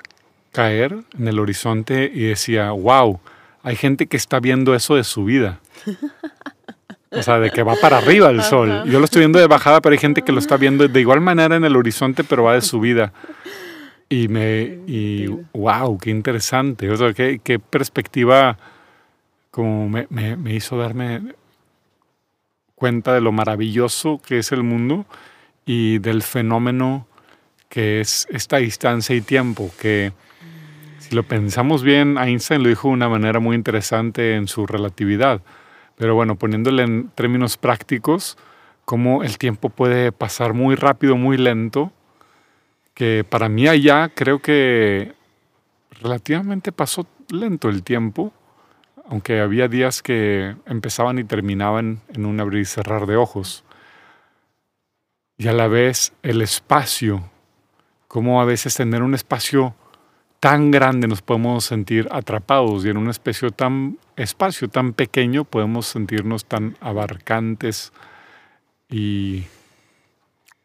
caer 0.51 0.97
en 1.17 1.27
el 1.27 1.39
horizonte 1.39 2.11
y 2.13 2.23
decía, 2.23 2.71
wow, 2.71 3.19
hay 3.63 3.75
gente 3.75 4.07
que 4.07 4.17
está 4.17 4.39
viendo 4.39 4.75
eso 4.75 4.95
de 4.95 5.03
su 5.03 5.25
vida. 5.25 5.59
O 7.11 7.23
sea, 7.23 7.39
de 7.39 7.49
que 7.51 7.63
va 7.63 7.75
para 7.81 7.97
arriba 7.97 8.29
el 8.29 8.43
sol. 8.43 8.83
Yo 8.85 8.99
lo 8.99 9.05
estoy 9.05 9.21
viendo 9.21 9.39
de 9.39 9.47
bajada, 9.47 9.81
pero 9.81 9.93
hay 9.93 9.99
gente 9.99 10.21
que 10.21 10.31
lo 10.31 10.39
está 10.39 10.57
viendo 10.57 10.87
de 10.87 10.99
igual 10.99 11.21
manera 11.21 11.55
en 11.55 11.63
el 11.63 11.75
horizonte, 11.75 12.23
pero 12.23 12.43
va 12.43 12.53
de 12.53 12.61
subida. 12.61 13.13
Y 14.09 14.27
me, 14.27 14.79
y 14.87 15.27
wow, 15.53 15.97
qué 15.97 16.09
interesante. 16.09 16.89
O 16.89 16.97
sea, 16.97 17.13
qué, 17.13 17.39
qué 17.43 17.59
perspectiva 17.59 18.57
como 19.51 19.89
me, 19.89 20.05
me, 20.09 20.35
me, 20.35 20.53
hizo 20.53 20.77
darme 20.77 21.33
cuenta 22.75 23.13
de 23.13 23.21
lo 23.21 23.31
maravilloso 23.31 24.21
que 24.25 24.39
es 24.39 24.51
el 24.51 24.63
mundo 24.63 25.05
y 25.67 25.99
del 25.99 26.23
fenómeno 26.23 27.05
que 27.69 27.99
es 27.99 28.25
esta 28.31 28.57
distancia 28.57 29.15
y 29.15 29.21
tiempo, 29.21 29.69
que 29.79 30.13
si 30.97 31.13
lo 31.13 31.23
pensamos 31.23 31.83
bien, 31.83 32.17
Einstein 32.17 32.63
lo 32.63 32.69
dijo 32.69 32.87
de 32.87 32.95
una 32.95 33.09
manera 33.09 33.39
muy 33.39 33.55
interesante 33.55 34.35
en 34.35 34.47
su 34.47 34.65
relatividad 34.65 35.41
Pero 35.97 36.15
bueno, 36.15 36.35
poniéndole 36.35 36.83
en 36.83 37.09
términos 37.09 37.57
prácticos, 37.57 38.37
cómo 38.85 39.23
el 39.23 39.37
tiempo 39.37 39.69
puede 39.69 40.11
pasar 40.11 40.53
muy 40.53 40.75
rápido, 40.75 41.17
muy 41.17 41.37
lento, 41.37 41.91
que 42.93 43.25
para 43.29 43.49
mí 43.49 43.67
allá 43.67 44.09
creo 44.15 44.39
que 44.39 45.13
relativamente 46.01 46.71
pasó 46.71 47.05
lento 47.29 47.67
el 47.67 47.83
tiempo, 47.83 48.31
aunque 49.09 49.41
había 49.41 49.67
días 49.67 50.01
que 50.01 50.55
empezaban 50.65 51.19
y 51.19 51.25
terminaban 51.25 51.99
en 52.13 52.25
un 52.25 52.39
abrir 52.39 52.61
y 52.61 52.65
cerrar 52.65 53.05
de 53.05 53.17
ojos. 53.17 53.65
Y 55.37 55.47
a 55.47 55.53
la 55.53 55.67
vez 55.67 56.13
el 56.23 56.41
espacio, 56.41 57.29
cómo 58.07 58.41
a 58.41 58.45
veces 58.45 58.75
tener 58.75 59.03
un 59.03 59.13
espacio 59.13 59.75
tan 60.39 60.71
grande 60.71 61.07
nos 61.07 61.21
podemos 61.21 61.65
sentir 61.65 62.07
atrapados 62.11 62.85
y 62.85 62.89
en 62.89 62.97
un 62.97 63.09
espacio 63.09 63.51
tan, 63.51 63.97
espacio 64.15 64.67
tan 64.67 64.93
pequeño 64.93 65.43
podemos 65.43 65.87
sentirnos 65.87 66.45
tan 66.45 66.75
abarcantes 66.79 67.91
y 68.89 69.43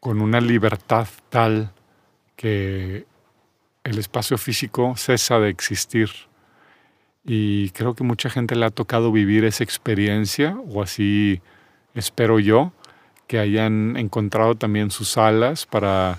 con 0.01 0.21
una 0.21 0.41
libertad 0.41 1.07
tal 1.31 1.73
que 2.37 3.07
el 3.85 3.99
espacio 3.99 4.39
físico 4.39 4.95
cesa 4.97 5.39
de 5.39 5.51
existir. 5.51 6.11
Y 7.25 7.71
creo 7.71 7.95
que 7.95 8.05
mucha 8.05 8.31
gente 8.31 8.57
le 8.57 8.67
ha 8.67 8.71
tocado 8.71 9.13
vivir 9.13 9.45
esa 9.45 9.63
experiencia, 9.63 10.57
o 10.67 10.83
así 10.83 11.41
espero 11.95 12.41
yo, 12.41 12.73
que 13.33 13.39
hayan 13.39 13.97
encontrado 13.97 14.57
también 14.57 14.91
sus 14.91 15.17
alas 15.17 15.65
para 15.65 16.19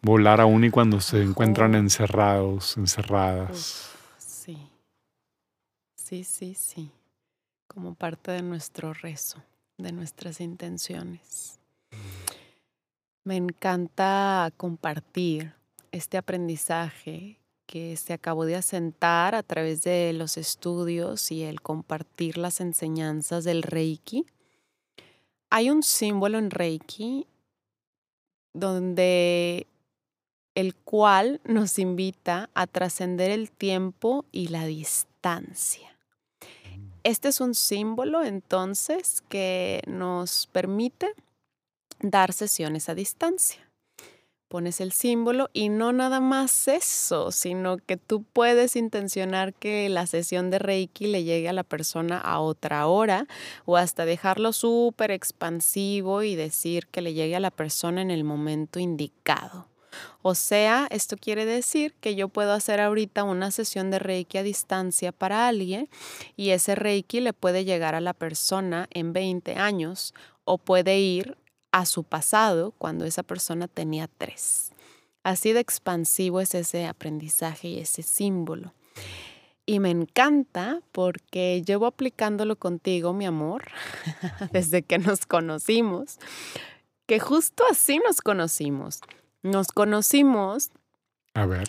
volar 0.00 0.40
aún 0.40 0.62
y 0.62 0.70
cuando 0.70 1.00
se 1.00 1.20
encuentran 1.20 1.74
encerrados, 1.74 2.76
encerradas. 2.76 3.90
sí, 4.16 4.70
sí, 5.96 6.22
sí, 6.22 6.54
sí, 6.54 6.92
como 7.66 7.96
parte 7.96 8.30
de 8.30 8.42
nuestro 8.42 8.94
rezo, 8.94 9.42
de 9.76 9.90
nuestras 9.90 10.40
intenciones. 10.40 11.58
Me 13.24 13.34
encanta 13.34 14.48
compartir 14.56 15.54
este 15.90 16.16
aprendizaje 16.16 17.40
que 17.66 17.96
se 17.96 18.12
acabó 18.12 18.44
de 18.44 18.54
asentar 18.54 19.34
a 19.34 19.42
través 19.42 19.82
de 19.82 20.12
los 20.12 20.36
estudios 20.36 21.32
y 21.32 21.42
el 21.42 21.60
compartir 21.60 22.38
las 22.38 22.60
enseñanzas 22.60 23.42
del 23.42 23.64
Reiki. 23.64 24.26
Hay 25.54 25.68
un 25.68 25.82
símbolo 25.82 26.38
en 26.38 26.50
Reiki 26.50 27.26
donde 28.54 29.66
el 30.54 30.74
cual 30.74 31.42
nos 31.44 31.78
invita 31.78 32.48
a 32.54 32.66
trascender 32.66 33.30
el 33.30 33.50
tiempo 33.50 34.24
y 34.32 34.48
la 34.48 34.64
distancia. 34.64 35.94
Mm. 36.40 36.88
Este 37.04 37.28
es 37.28 37.42
un 37.42 37.54
símbolo 37.54 38.24
entonces 38.24 39.22
que 39.28 39.82
nos 39.86 40.46
permite 40.46 41.12
dar 42.00 42.32
sesiones 42.32 42.88
a 42.88 42.94
distancia 42.94 43.71
pones 44.52 44.82
el 44.82 44.92
símbolo 44.92 45.48
y 45.54 45.70
no 45.70 45.94
nada 45.94 46.20
más 46.20 46.68
eso, 46.68 47.32
sino 47.32 47.78
que 47.78 47.96
tú 47.96 48.22
puedes 48.22 48.76
intencionar 48.76 49.54
que 49.54 49.88
la 49.88 50.06
sesión 50.06 50.50
de 50.50 50.58
Reiki 50.58 51.06
le 51.06 51.24
llegue 51.24 51.48
a 51.48 51.54
la 51.54 51.62
persona 51.62 52.18
a 52.18 52.38
otra 52.38 52.86
hora 52.86 53.26
o 53.64 53.78
hasta 53.78 54.04
dejarlo 54.04 54.52
súper 54.52 55.10
expansivo 55.10 56.22
y 56.22 56.34
decir 56.36 56.86
que 56.88 57.00
le 57.00 57.14
llegue 57.14 57.34
a 57.34 57.40
la 57.40 57.50
persona 57.50 58.02
en 58.02 58.10
el 58.10 58.24
momento 58.24 58.78
indicado. 58.78 59.68
O 60.20 60.34
sea, 60.34 60.86
esto 60.90 61.16
quiere 61.16 61.46
decir 61.46 61.94
que 61.94 62.14
yo 62.14 62.28
puedo 62.28 62.52
hacer 62.52 62.78
ahorita 62.78 63.24
una 63.24 63.52
sesión 63.52 63.90
de 63.90 64.00
Reiki 64.00 64.36
a 64.36 64.42
distancia 64.42 65.12
para 65.12 65.48
alguien 65.48 65.88
y 66.36 66.50
ese 66.50 66.74
Reiki 66.74 67.20
le 67.20 67.32
puede 67.32 67.64
llegar 67.64 67.94
a 67.94 68.02
la 68.02 68.12
persona 68.12 68.86
en 68.90 69.14
20 69.14 69.54
años 69.54 70.12
o 70.44 70.58
puede 70.58 70.98
ir 70.98 71.38
a 71.72 71.86
su 71.86 72.04
pasado 72.04 72.72
cuando 72.78 73.04
esa 73.04 73.22
persona 73.22 73.66
tenía 73.66 74.08
tres. 74.18 74.70
Así 75.24 75.52
de 75.52 75.60
expansivo 75.60 76.40
es 76.40 76.54
ese 76.54 76.86
aprendizaje 76.86 77.68
y 77.68 77.78
ese 77.78 78.02
símbolo. 78.02 78.74
Y 79.64 79.78
me 79.78 79.90
encanta 79.90 80.80
porque 80.90 81.62
llevo 81.64 81.86
aplicándolo 81.86 82.56
contigo, 82.56 83.12
mi 83.12 83.26
amor, 83.26 83.64
desde 84.52 84.82
que 84.82 84.98
nos 84.98 85.26
conocimos, 85.26 86.18
que 87.06 87.20
justo 87.20 87.64
así 87.70 88.00
nos 88.04 88.20
conocimos. 88.20 89.00
Nos 89.42 89.68
conocimos. 89.68 90.70
A 91.34 91.46
ver. 91.46 91.68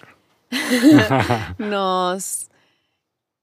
nos 1.57 2.49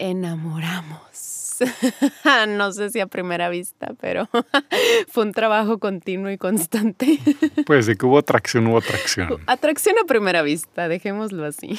enamoramos. 0.00 1.58
no 2.48 2.72
sé 2.72 2.90
si 2.90 3.00
a 3.00 3.06
primera 3.06 3.50
vista, 3.50 3.94
pero 4.00 4.28
fue 5.08 5.24
un 5.24 5.32
trabajo 5.32 5.78
continuo 5.78 6.30
y 6.30 6.38
constante. 6.38 7.18
pues 7.66 7.86
de 7.86 7.96
que 7.96 8.06
hubo 8.06 8.18
atracción, 8.18 8.66
hubo 8.66 8.78
atracción. 8.78 9.40
Atracción 9.46 9.96
a 10.02 10.06
primera 10.06 10.42
vista, 10.42 10.88
dejémoslo 10.88 11.44
así. 11.44 11.78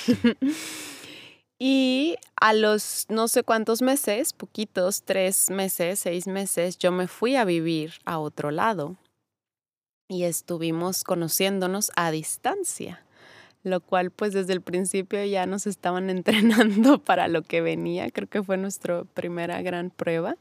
Y 1.58 2.16
a 2.40 2.54
los 2.54 3.08
no 3.10 3.28
sé 3.28 3.44
cuántos 3.44 3.82
meses, 3.82 4.34
poquitos, 4.34 5.04
tres 5.04 5.50
meses, 5.50 6.00
seis 6.00 6.28
meses, 6.28 6.78
yo 6.78 6.92
me 6.92 7.08
fui 7.08 7.36
a 7.36 7.44
vivir 7.44 7.94
a 8.06 8.20
otro 8.20 8.52
lado 8.52 8.98
y 10.08 10.24
estuvimos 10.24 11.04
conociéndonos 11.04 11.92
a 11.96 12.12
distancia 12.12 13.04
lo 13.63 13.82
cual 13.82 14.12
pues 14.12 14.34
desde 14.34 14.54
el 14.54 14.62
principio 14.62 15.24
ya 15.26 15.45
nos 15.45 15.67
estaban 15.67 16.10
entrenando 16.12 17.00
para 17.00 17.28
lo 17.28 17.41
que 17.41 17.62
venía, 17.62 18.10
creo 18.12 18.28
que 18.28 18.43
fue 18.43 18.58
nuestra 18.58 19.04
primera 19.04 19.62
gran 19.62 19.89
prueba. 19.89 20.36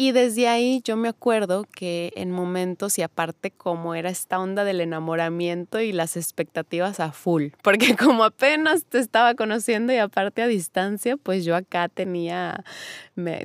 Y 0.00 0.12
desde 0.12 0.48
ahí 0.48 0.80
yo 0.82 0.96
me 0.96 1.10
acuerdo 1.10 1.64
que 1.64 2.10
en 2.16 2.30
momentos 2.30 2.98
y 2.98 3.02
aparte 3.02 3.50
como 3.50 3.94
era 3.94 4.08
esta 4.08 4.38
onda 4.38 4.64
del 4.64 4.80
enamoramiento 4.80 5.78
y 5.78 5.92
las 5.92 6.16
expectativas 6.16 7.00
a 7.00 7.12
full, 7.12 7.48
porque 7.62 7.94
como 7.96 8.24
apenas 8.24 8.86
te 8.86 8.98
estaba 8.98 9.34
conociendo 9.34 9.92
y 9.92 9.98
aparte 9.98 10.40
a 10.40 10.46
distancia, 10.46 11.18
pues 11.18 11.44
yo 11.44 11.54
acá 11.54 11.90
tenía 11.90 12.64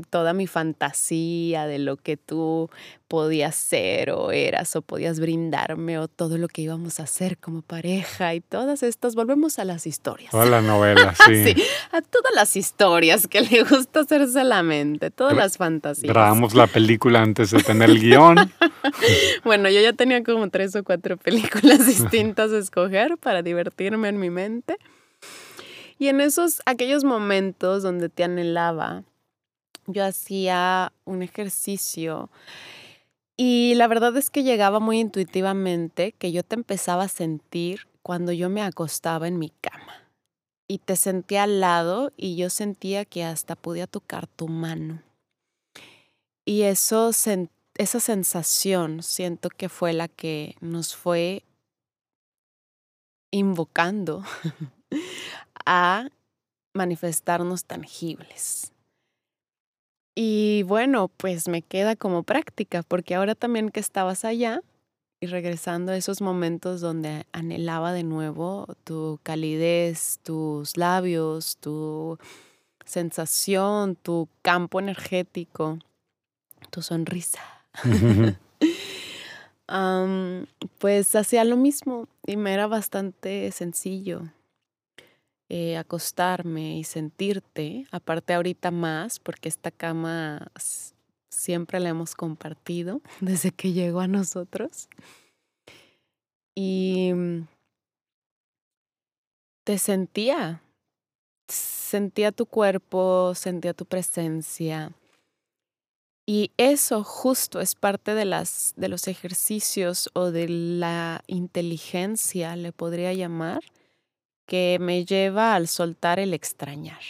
toda 0.09 0.33
mi 0.33 0.47
fantasía 0.47 1.67
de 1.67 1.79
lo 1.79 1.97
que 1.97 2.17
tú 2.17 2.69
podías 3.07 3.55
ser 3.55 4.09
o 4.11 4.31
eras 4.31 4.75
o 4.75 4.81
podías 4.81 5.19
brindarme 5.19 5.99
o 5.99 6.07
todo 6.07 6.37
lo 6.37 6.47
que 6.47 6.63
íbamos 6.63 6.99
a 6.99 7.03
hacer 7.03 7.37
como 7.37 7.61
pareja 7.61 8.33
y 8.33 8.41
todas 8.41 8.83
estas, 8.83 9.15
volvemos 9.15 9.59
a 9.59 9.65
las 9.65 9.85
historias. 9.87 10.33
A 10.33 10.45
la 10.45 10.61
novela, 10.61 11.13
sí. 11.25 11.53
sí. 11.53 11.63
A 11.91 12.01
todas 12.01 12.33
las 12.33 12.55
historias 12.55 13.27
que 13.27 13.41
le 13.41 13.63
gusta 13.63 14.01
hacerse 14.01 14.43
la 14.43 14.63
mente, 14.63 15.11
todas 15.11 15.35
las 15.35 15.57
fantasías. 15.57 16.11
Grabamos 16.11 16.55
la 16.55 16.67
película 16.67 17.21
antes 17.21 17.51
de 17.51 17.61
tener 17.61 17.89
el 17.89 17.99
guion. 18.01 18.51
bueno, 19.43 19.69
yo 19.69 19.81
ya 19.81 19.93
tenía 19.93 20.23
como 20.23 20.49
tres 20.49 20.75
o 20.75 20.83
cuatro 20.83 21.17
películas 21.17 21.85
distintas 21.85 22.51
a 22.51 22.57
escoger 22.57 23.17
para 23.17 23.41
divertirme 23.41 24.09
en 24.09 24.19
mi 24.19 24.29
mente. 24.29 24.77
Y 25.97 26.07
en 26.09 26.21
esos, 26.21 26.61
aquellos 26.65 27.03
momentos 27.03 27.83
donde 27.83 28.09
te 28.09 28.23
anhelaba, 28.23 29.03
yo 29.87 30.05
hacía 30.05 30.93
un 31.05 31.21
ejercicio 31.21 32.29
y 33.37 33.75
la 33.75 33.87
verdad 33.87 34.15
es 34.15 34.29
que 34.29 34.43
llegaba 34.43 34.79
muy 34.79 34.99
intuitivamente 34.99 36.13
que 36.13 36.31
yo 36.31 36.43
te 36.43 36.55
empezaba 36.55 37.03
a 37.03 37.09
sentir 37.09 37.87
cuando 38.01 38.31
yo 38.31 38.49
me 38.49 38.61
acostaba 38.61 39.27
en 39.27 39.39
mi 39.39 39.49
cama. 39.49 40.09
Y 40.67 40.79
te 40.79 40.95
sentía 40.95 41.43
al 41.43 41.59
lado 41.59 42.11
y 42.17 42.37
yo 42.37 42.49
sentía 42.49 43.05
que 43.05 43.23
hasta 43.23 43.55
podía 43.55 43.87
tocar 43.87 44.25
tu 44.25 44.47
mano. 44.47 45.03
Y 46.45 46.61
eso, 46.61 47.09
esa 47.09 47.99
sensación 47.99 49.03
siento 49.03 49.49
que 49.49 49.69
fue 49.69 49.93
la 49.93 50.07
que 50.07 50.55
nos 50.61 50.95
fue 50.95 51.43
invocando 53.31 54.23
a 55.65 56.09
manifestarnos 56.73 57.65
tangibles. 57.65 58.71
Y 60.15 60.63
bueno, 60.63 61.09
pues 61.09 61.49
me 61.49 61.61
queda 61.61 61.97
como 61.97 62.23
práctica, 62.23 62.83
porque 62.83 63.15
ahora 63.15 63.35
también 63.35 63.69
que 63.69 63.81
estabas 63.81 64.23
allá 64.23 64.61
y 65.19 65.27
regresando 65.27 65.91
a 65.91 65.97
esos 65.97 66.21
momentos 66.21 66.79
donde 66.79 67.25
anhelaba 67.33 67.91
de 67.91 68.03
nuevo 68.03 68.65
tu 68.85 69.19
calidez, 69.23 70.19
tus 70.23 70.77
labios, 70.77 71.57
tu 71.57 72.17
sensación, 72.85 73.97
tu 73.97 74.29
campo 74.41 74.79
energético, 74.79 75.79
tu 76.69 76.81
sonrisa. 76.81 77.41
pues 80.79 81.15
hacía 81.15 81.43
lo 81.43 81.57
mismo 81.57 82.07
y 82.25 82.37
me 82.37 82.53
era 82.53 82.67
bastante 82.67 83.51
sencillo. 83.51 84.21
Eh, 85.47 85.77
acostarme 85.77 86.75
y 86.77 86.83
sentirte, 86.83 87.85
aparte 87.91 88.33
ahorita 88.33 88.71
más, 88.71 89.19
porque 89.19 89.47
esta 89.47 89.69
cama 89.69 90.51
siempre 91.29 91.79
la 91.79 91.89
hemos 91.89 92.15
compartido 92.15 93.01
desde 93.21 93.51
que 93.51 93.71
llegó 93.71 93.99
a 93.99 94.07
nosotros. 94.07 94.89
Y 96.55 97.11
mm, 97.13 97.47
te 99.65 99.77
sentía, 99.77 100.63
sentía 101.47 102.31
tu 102.31 102.47
cuerpo, 102.47 103.35
sentía 103.35 103.75
tu 103.75 103.85
presencia. 103.85 104.93
Y 106.27 106.51
eso 106.57 107.03
justo 107.03 107.61
es 107.61 107.75
parte 107.75 108.15
de, 108.15 108.25
las, 108.25 108.73
de 108.77 108.89
los 108.89 109.07
ejercicios 109.07 110.09
o 110.13 110.31
de 110.31 110.49
la 110.49 111.23
inteligencia, 111.27 112.55
le 112.55 112.71
podría 112.71 113.13
llamar, 113.13 113.61
que 114.45 114.77
me 114.79 115.05
lleva 115.05 115.55
al 115.55 115.67
soltar 115.67 116.19
el 116.19 116.33
extrañar. 116.33 117.01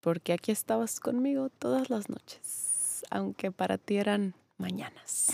Porque 0.00 0.32
aquí 0.32 0.52
estabas 0.52 1.00
conmigo 1.00 1.50
todas 1.58 1.90
las 1.90 2.08
noches, 2.08 3.04
aunque 3.10 3.50
para 3.50 3.78
ti 3.78 3.96
eran 3.96 4.34
mañanas. 4.58 5.28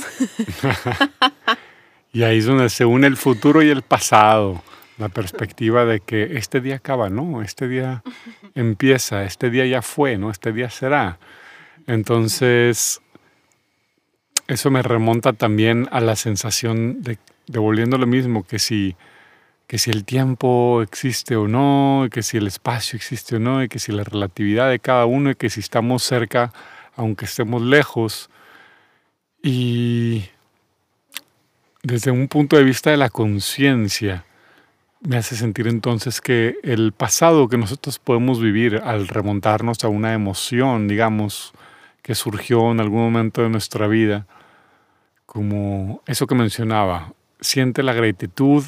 y 2.13 2.23
ahí 2.23 2.39
es 2.39 2.47
donde 2.47 2.69
se 2.69 2.85
une 2.85 3.07
el 3.07 3.17
futuro 3.17 3.63
y 3.63 3.71
el 3.71 3.83
pasado. 3.83 4.63
La 4.97 5.09
perspectiva 5.09 5.85
de 5.85 5.99
que 5.99 6.37
este 6.39 6.61
día 6.61 6.77
acaba, 6.77 7.11
no, 7.11 7.43
este 7.43 7.67
día 7.67 8.05
empieza, 8.55 9.25
este 9.25 9.51
día 9.51 9.67
ya 9.67 9.83
fue, 9.83 10.17
no, 10.17 10.31
este 10.31 10.53
día 10.53 10.71
será. 10.71 11.19
Entonces, 11.89 13.01
eso 14.47 14.71
me 14.71 14.83
remonta 14.83 15.33
también 15.33 15.89
a 15.91 16.01
la 16.01 16.15
sensación 16.15 17.03
de, 17.03 17.19
devolviendo 17.49 17.99
lo 17.99 18.07
mismo, 18.07 18.47
que 18.47 18.61
si, 18.61 18.95
que 19.67 19.79
si 19.79 19.91
el 19.91 20.05
tiempo 20.05 20.83
existe 20.83 21.37
o 21.37 21.49
no, 21.49 22.09
que 22.11 22.23
si 22.23 22.37
el 22.37 22.47
espacio 22.47 22.97
existe 22.97 23.37
o 23.37 23.39
no, 23.39 23.63
y 23.63 23.69
que 23.69 23.79
si 23.79 23.93
la 23.93 24.05
relatividad 24.05 24.71
de 24.71 24.79
cada 24.79 25.07
uno, 25.07 25.31
y 25.31 25.35
que 25.35 25.51
si 25.51 25.61
estamos 25.61 26.03
cerca, 26.03 26.53
aunque 26.97 27.25
estemos 27.25 27.63
lejos. 27.63 28.31
Y 29.43 30.25
desde 31.83 32.11
un 32.11 32.29
punto 32.29 32.57
de 32.57 32.65
vista 32.65 32.91
de 32.91 32.97
la 32.97 33.11
conciencia, 33.11 34.25
me 35.01 35.17
hace 35.17 35.37
sentir 35.37 35.69
entonces 35.69 36.21
que 36.21 36.57
el 36.63 36.93
pasado 36.93 37.49
que 37.49 37.59
nosotros 37.59 37.99
podemos 37.99 38.41
vivir 38.41 38.81
al 38.85 39.07
remontarnos 39.07 39.85
a 39.85 39.89
una 39.89 40.15
emoción, 40.15 40.89
digamos, 40.89 41.53
que 42.03 42.15
surgió 42.15 42.71
en 42.71 42.81
algún 42.81 43.01
momento 43.01 43.43
de 43.43 43.51
nuestra 43.51 43.87
vida, 43.87 44.27
como 45.27 46.03
eso 46.07 46.27
que 46.27 46.35
mencionaba, 46.35 47.13
siente 47.41 47.83
la 47.83 47.93
gratitud 47.93 48.65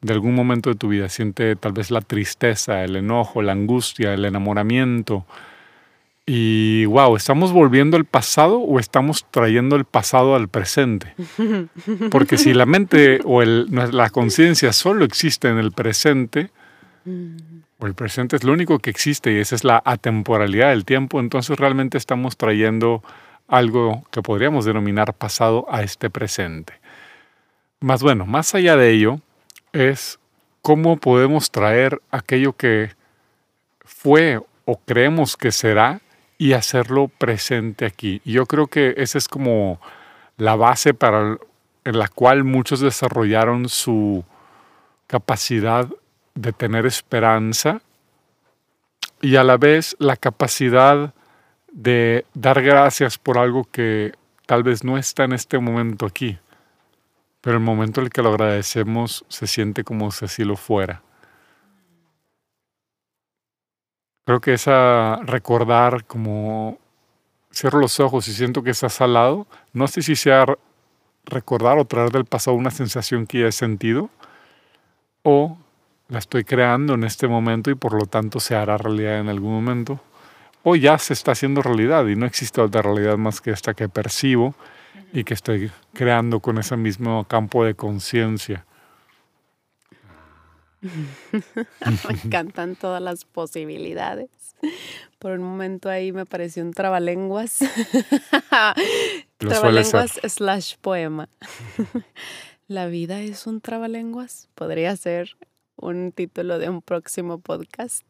de 0.00 0.12
algún 0.12 0.34
momento 0.34 0.70
de 0.70 0.76
tu 0.76 0.88
vida, 0.88 1.08
siente 1.08 1.56
tal 1.56 1.72
vez 1.72 1.90
la 1.90 2.00
tristeza, 2.00 2.84
el 2.84 2.96
enojo, 2.96 3.42
la 3.42 3.52
angustia, 3.52 4.14
el 4.14 4.24
enamoramiento. 4.24 5.26
Y 6.26 6.86
wow, 6.86 7.14
¿estamos 7.16 7.52
volviendo 7.52 7.96
al 7.96 8.04
pasado 8.04 8.58
o 8.58 8.80
estamos 8.80 9.26
trayendo 9.30 9.76
el 9.76 9.84
pasado 9.84 10.34
al 10.34 10.48
presente? 10.48 11.14
Porque 12.10 12.36
si 12.36 12.52
la 12.52 12.66
mente 12.66 13.20
o 13.24 13.42
la 13.42 14.10
conciencia 14.10 14.72
solo 14.72 15.04
existe 15.04 15.48
en 15.48 15.58
el 15.58 15.70
presente, 15.70 16.50
o 17.78 17.86
el 17.86 17.94
presente 17.94 18.34
es 18.34 18.42
lo 18.42 18.52
único 18.52 18.80
que 18.80 18.90
existe 18.90 19.32
y 19.32 19.36
esa 19.36 19.54
es 19.54 19.62
la 19.62 19.80
atemporalidad 19.84 20.70
del 20.70 20.84
tiempo, 20.84 21.20
entonces 21.20 21.56
realmente 21.58 21.96
estamos 21.96 22.36
trayendo 22.36 23.04
algo 23.46 24.04
que 24.10 24.22
podríamos 24.22 24.64
denominar 24.64 25.14
pasado 25.14 25.66
a 25.70 25.82
este 25.82 26.10
presente. 26.10 26.74
Más 27.80 28.02
bueno, 28.02 28.26
más 28.26 28.54
allá 28.54 28.76
de 28.76 28.90
ello, 28.90 29.20
es 29.76 30.18
cómo 30.62 30.96
podemos 30.96 31.50
traer 31.50 32.00
aquello 32.10 32.54
que 32.54 32.90
fue 33.84 34.40
o 34.64 34.78
creemos 34.78 35.36
que 35.36 35.52
será 35.52 36.00
y 36.38 36.52
hacerlo 36.52 37.08
presente 37.08 37.86
aquí. 37.86 38.20
Y 38.24 38.32
yo 38.32 38.46
creo 38.46 38.66
que 38.66 38.94
esa 38.96 39.18
es 39.18 39.28
como 39.28 39.80
la 40.36 40.56
base 40.56 40.92
para 40.92 41.38
en 41.84 41.98
la 41.98 42.08
cual 42.08 42.42
muchos 42.42 42.80
desarrollaron 42.80 43.68
su 43.68 44.24
capacidad 45.06 45.88
de 46.34 46.52
tener 46.52 46.84
esperanza 46.84 47.80
y 49.20 49.36
a 49.36 49.44
la 49.44 49.56
vez 49.56 49.94
la 50.00 50.16
capacidad 50.16 51.14
de 51.70 52.26
dar 52.34 52.60
gracias 52.62 53.18
por 53.18 53.38
algo 53.38 53.64
que 53.70 54.14
tal 54.46 54.64
vez 54.64 54.82
no 54.82 54.98
está 54.98 55.24
en 55.24 55.32
este 55.32 55.58
momento 55.58 56.06
aquí, 56.06 56.38
pero 57.46 57.58
el 57.58 57.62
momento 57.62 58.00
en 58.00 58.06
el 58.06 58.12
que 58.12 58.22
lo 58.22 58.30
agradecemos 58.30 59.24
se 59.28 59.46
siente 59.46 59.84
como 59.84 60.10
si 60.10 60.24
así 60.24 60.42
lo 60.42 60.56
fuera. 60.56 61.00
Creo 64.24 64.40
que 64.40 64.54
esa 64.54 65.20
recordar 65.22 66.06
como 66.06 66.76
cierro 67.54 67.78
los 67.78 68.00
ojos 68.00 68.26
y 68.26 68.32
siento 68.32 68.64
que 68.64 68.70
estás 68.70 69.00
al 69.00 69.14
lado, 69.14 69.46
no 69.72 69.86
sé 69.86 70.02
si 70.02 70.16
sea 70.16 70.44
recordar 71.24 71.78
o 71.78 71.84
traer 71.84 72.10
del 72.10 72.24
pasado 72.24 72.56
una 72.56 72.72
sensación 72.72 73.28
que 73.28 73.38
ya 73.42 73.46
he 73.46 73.52
sentido 73.52 74.10
o 75.22 75.56
la 76.08 76.18
estoy 76.18 76.42
creando 76.42 76.94
en 76.94 77.04
este 77.04 77.28
momento 77.28 77.70
y 77.70 77.76
por 77.76 77.92
lo 77.92 78.06
tanto 78.06 78.40
se 78.40 78.56
hará 78.56 78.76
realidad 78.76 79.20
en 79.20 79.28
algún 79.28 79.52
momento. 79.52 80.00
O 80.64 80.74
ya 80.74 80.98
se 80.98 81.12
está 81.12 81.30
haciendo 81.30 81.62
realidad 81.62 82.08
y 82.08 82.16
no 82.16 82.26
existe 82.26 82.60
otra 82.60 82.82
realidad 82.82 83.16
más 83.18 83.40
que 83.40 83.52
esta 83.52 83.72
que 83.72 83.88
percibo 83.88 84.56
y 85.12 85.24
que 85.24 85.34
estoy 85.34 85.70
creando 85.92 86.40
con 86.40 86.58
ese 86.58 86.76
mismo 86.76 87.24
campo 87.24 87.64
de 87.64 87.74
conciencia. 87.74 88.66
me 90.82 92.20
encantan 92.24 92.76
todas 92.76 93.02
las 93.02 93.24
posibilidades. 93.24 94.30
Por 95.18 95.32
un 95.32 95.42
momento 95.42 95.88
ahí 95.88 96.12
me 96.12 96.26
pareció 96.26 96.62
un 96.62 96.72
trabalenguas. 96.72 97.58
trabalenguas 99.38 100.20
slash 100.24 100.76
poema. 100.80 101.28
La 102.68 102.86
vida 102.86 103.20
es 103.20 103.46
un 103.46 103.60
trabalenguas. 103.60 104.48
Podría 104.54 104.96
ser 104.96 105.36
un 105.76 106.12
título 106.12 106.58
de 106.58 106.68
un 106.68 106.82
próximo 106.82 107.38
podcast. 107.38 108.02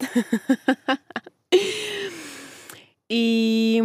y 3.09 3.81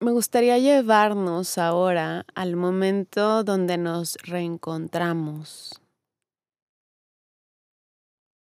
me 0.00 0.12
gustaría 0.12 0.58
llevarnos 0.58 1.58
ahora 1.58 2.24
al 2.34 2.54
momento 2.54 3.42
donde 3.42 3.78
nos 3.78 4.16
reencontramos. 4.22 5.80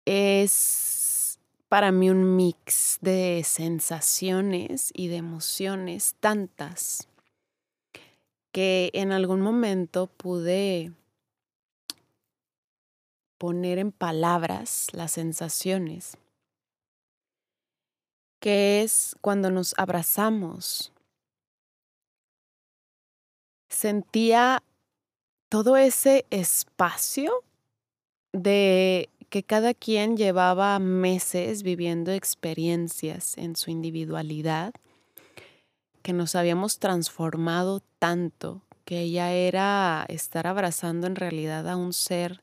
Es 0.04 1.38
para 1.68 1.90
mí 1.90 2.10
un 2.10 2.36
mix 2.36 2.98
de 3.00 3.42
sensaciones 3.44 4.92
y 4.94 5.08
de 5.08 5.16
emociones 5.16 6.14
tantas 6.20 7.08
que 8.52 8.90
en 8.92 9.10
algún 9.10 9.40
momento 9.40 10.06
pude 10.06 10.92
poner 13.38 13.78
en 13.78 13.90
palabras 13.90 14.88
las 14.92 15.12
sensaciones, 15.12 16.16
que 18.38 18.82
es 18.82 19.16
cuando 19.20 19.50
nos 19.50 19.74
abrazamos. 19.78 20.92
Sentía 23.72 24.62
todo 25.48 25.76
ese 25.78 26.26
espacio 26.30 27.42
de 28.32 29.08
que 29.30 29.42
cada 29.42 29.72
quien 29.72 30.16
llevaba 30.16 30.78
meses 30.78 31.62
viviendo 31.62 32.12
experiencias 32.12 33.38
en 33.38 33.56
su 33.56 33.70
individualidad, 33.70 34.74
que 36.02 36.12
nos 36.12 36.34
habíamos 36.34 36.80
transformado 36.80 37.82
tanto, 37.98 38.60
que 38.84 39.10
ya 39.10 39.32
era 39.32 40.04
estar 40.08 40.46
abrazando 40.46 41.06
en 41.06 41.16
realidad 41.16 41.66
a 41.66 41.76
un 41.76 41.94
ser 41.94 42.42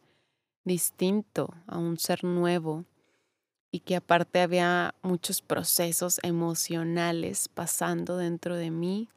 distinto, 0.66 1.54
a 1.68 1.78
un 1.78 2.00
ser 2.00 2.24
nuevo 2.24 2.86
y 3.72 3.82
que 3.82 3.96
aparte 3.96 4.42
había 4.42 4.96
muchos 5.04 5.44
procesos 5.44 6.20
emocionales 6.24 7.50
pasando 7.50 8.18
dentro 8.18 8.56
de 8.56 8.72
mí, 8.72 9.10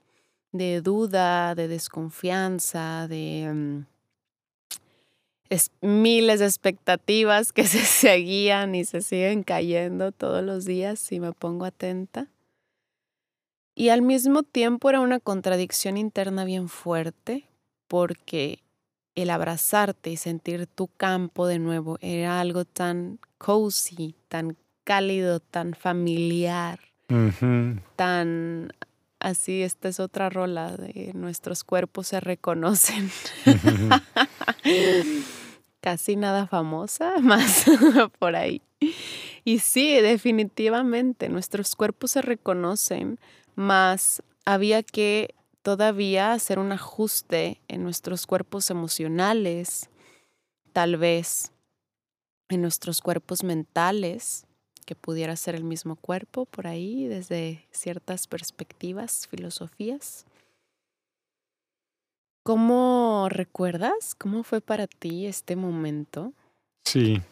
de 0.53 0.81
duda, 0.83 1.55
de 1.55 1.69
desconfianza, 1.69 3.09
de 3.09 3.51
mm, 3.53 3.87
miles 5.81 6.41
de 6.41 6.47
expectativas 6.47 7.53
que 7.53 7.65
se 7.67 7.85
seguían 7.85 8.75
y 8.75 8.85
se 8.85 9.01
siguen 9.01 9.43
cayendo 9.43 10.13
todos 10.13 10.45
los 10.45 10.65
días 10.65 10.99
si 10.99 11.21
me 11.21 11.33
pongo 11.33 11.65
atenta. 11.65 12.29
Y 13.75 13.89
al 13.89 14.03
mismo 14.03 14.43
tiempo 14.43 14.91
era 14.91 15.01
una 15.01 15.19
contradicción 15.19 15.97
interna 15.97 16.45
bien 16.45 16.69
fuerte 16.69 17.49
porque 17.89 18.61
el 19.15 19.31
abrazarte 19.31 20.11
y 20.11 20.17
sentir 20.17 20.67
tu 20.67 20.89
campo 20.89 21.47
de 21.47 21.59
nuevo 21.59 21.99
era 22.01 22.41
algo 22.41 22.65
tan 22.65 23.19
cozy, 23.39 24.15
tan 24.29 24.57
cálido, 24.85 25.41
tan 25.41 25.75
familiar, 25.75 26.81
tan 27.97 28.73
así, 29.23 29.63
esta 29.63 29.89
es 29.89 30.01
otra 30.01 30.29
rola 30.29 30.77
de 30.77 31.13
nuestros 31.15 31.65
cuerpos 31.65 32.09
se 32.09 32.21
reconocen. 32.21 33.11
Casi 35.81 36.17
nada 36.17 36.47
famosa, 36.47 37.19
más 37.23 37.65
por 38.19 38.37
ahí. 38.37 38.63
Y 39.45 39.61
sí, 39.61 40.01
definitivamente, 40.01 41.29
nuestros 41.29 41.75
cuerpos 41.75 42.13
se 42.13 42.23
reconocen, 42.23 43.19
más 43.55 44.23
había 44.45 44.83
que 44.83 45.35
todavía 45.63 46.33
hacer 46.33 46.59
un 46.59 46.73
ajuste 46.73 47.61
en 47.69 47.83
nuestros 47.83 48.27
cuerpos 48.27 48.71
emocionales, 48.71 49.89
tal 50.73 50.97
vez 50.97 51.53
en 52.49 52.63
nuestros 52.63 53.01
cuerpos 53.01 53.45
mentales, 53.45 54.47
que 54.85 54.95
pudiera 54.95 55.37
ser 55.37 55.55
el 55.55 55.65
mismo 55.65 55.97
cuerpo 55.97 56.47
por 56.47 56.67
ahí 56.67 57.07
desde 57.07 57.67
ciertas 57.71 58.27
perspectivas, 58.27 59.27
filosofías. 59.29 60.27
¿Cómo 62.45 63.29
recuerdas? 63.31 64.15
¿Cómo 64.17 64.43
fue 64.43 64.61
para 64.61 64.87
ti 64.87 65.27
este 65.27 65.55
momento? 65.55 66.33
Sí, 66.85 67.23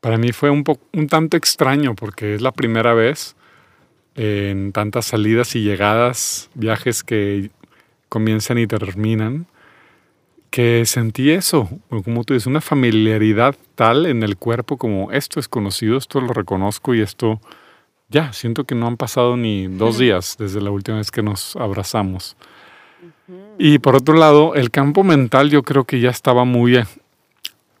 para 0.00 0.18
mí 0.18 0.32
fue 0.32 0.50
un, 0.50 0.64
un 0.92 1.06
tanto 1.08 1.36
extraño 1.36 1.94
porque 1.94 2.34
es 2.34 2.42
la 2.42 2.52
primera 2.52 2.92
vez 2.92 3.36
en 4.16 4.72
tantas 4.72 5.06
salidas 5.06 5.54
y 5.54 5.62
llegadas, 5.62 6.50
viajes 6.54 7.04
que 7.04 7.50
comienzan 8.08 8.58
y 8.58 8.66
terminan, 8.66 9.46
que 10.50 10.84
sentí 10.86 11.30
eso, 11.30 11.68
como 12.04 12.24
tú 12.24 12.34
dices, 12.34 12.46
una 12.46 12.60
familiaridad 12.60 13.54
tal 13.74 14.06
en 14.06 14.22
el 14.22 14.36
cuerpo 14.36 14.76
como 14.76 15.12
esto 15.12 15.40
es 15.40 15.48
conocido, 15.48 15.96
esto 15.96 16.20
lo 16.20 16.32
reconozco 16.32 16.94
y 16.94 17.00
esto 17.00 17.40
ya, 18.08 18.32
siento 18.32 18.64
que 18.64 18.74
no 18.74 18.86
han 18.86 18.96
pasado 18.96 19.36
ni 19.36 19.66
dos 19.66 19.98
días 19.98 20.36
desde 20.38 20.60
la 20.60 20.70
última 20.70 20.98
vez 20.98 21.10
que 21.10 21.22
nos 21.22 21.56
abrazamos. 21.56 22.36
Y 23.58 23.78
por 23.78 23.96
otro 23.96 24.14
lado, 24.14 24.54
el 24.54 24.70
campo 24.70 25.02
mental 25.02 25.50
yo 25.50 25.62
creo 25.62 25.84
que 25.84 25.98
ya 25.98 26.10
estaba 26.10 26.44
muy, 26.44 26.78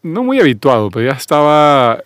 no 0.02 0.24
muy 0.24 0.40
habituado, 0.40 0.90
pero 0.90 1.06
ya 1.06 1.16
estaba 1.16 2.02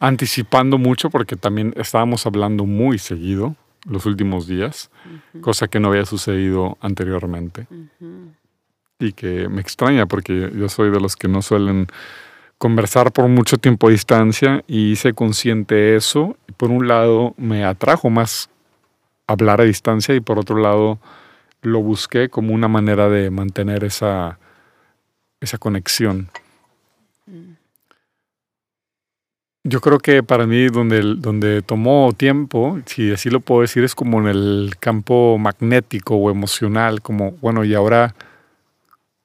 anticipando 0.00 0.78
mucho 0.78 1.10
porque 1.10 1.36
también 1.36 1.72
estábamos 1.76 2.26
hablando 2.26 2.66
muy 2.66 2.98
seguido 2.98 3.54
los 3.84 4.06
últimos 4.06 4.46
días, 4.48 4.90
cosa 5.40 5.68
que 5.68 5.78
no 5.78 5.88
había 5.88 6.04
sucedido 6.04 6.76
anteriormente. 6.80 7.66
Y 9.02 9.12
que 9.12 9.48
me 9.48 9.60
extraña 9.60 10.06
porque 10.06 10.50
yo 10.54 10.68
soy 10.68 10.90
de 10.90 11.00
los 11.00 11.16
que 11.16 11.28
no 11.28 11.42
suelen 11.42 11.88
conversar 12.58 13.12
por 13.12 13.26
mucho 13.28 13.58
tiempo 13.58 13.88
a 13.88 13.90
distancia 13.90 14.62
y 14.68 14.92
hice 14.92 15.12
consciente 15.12 15.96
eso. 15.96 16.36
Y 16.48 16.52
por 16.52 16.70
un 16.70 16.86
lado 16.86 17.34
me 17.36 17.64
atrajo 17.64 18.10
más 18.10 18.48
hablar 19.26 19.60
a 19.60 19.64
distancia 19.64 20.14
y 20.14 20.20
por 20.20 20.38
otro 20.38 20.58
lado 20.58 20.98
lo 21.62 21.80
busqué 21.80 22.28
como 22.28 22.54
una 22.54 22.68
manera 22.68 23.08
de 23.08 23.30
mantener 23.30 23.84
esa, 23.84 24.38
esa 25.40 25.58
conexión. 25.58 26.28
Mm. 27.26 27.54
Yo 29.64 29.80
creo 29.80 29.98
que 30.00 30.24
para 30.24 30.44
mí 30.44 30.66
donde, 30.66 31.00
donde 31.18 31.62
tomó 31.62 32.12
tiempo, 32.16 32.80
si 32.86 33.12
así 33.12 33.30
lo 33.30 33.38
puedo 33.38 33.60
decir, 33.60 33.84
es 33.84 33.94
como 33.94 34.20
en 34.20 34.26
el 34.26 34.74
campo 34.80 35.38
magnético 35.38 36.16
o 36.16 36.32
emocional, 36.32 37.00
como, 37.00 37.32
bueno, 37.40 37.64
y 37.64 37.72
ahora, 37.72 38.16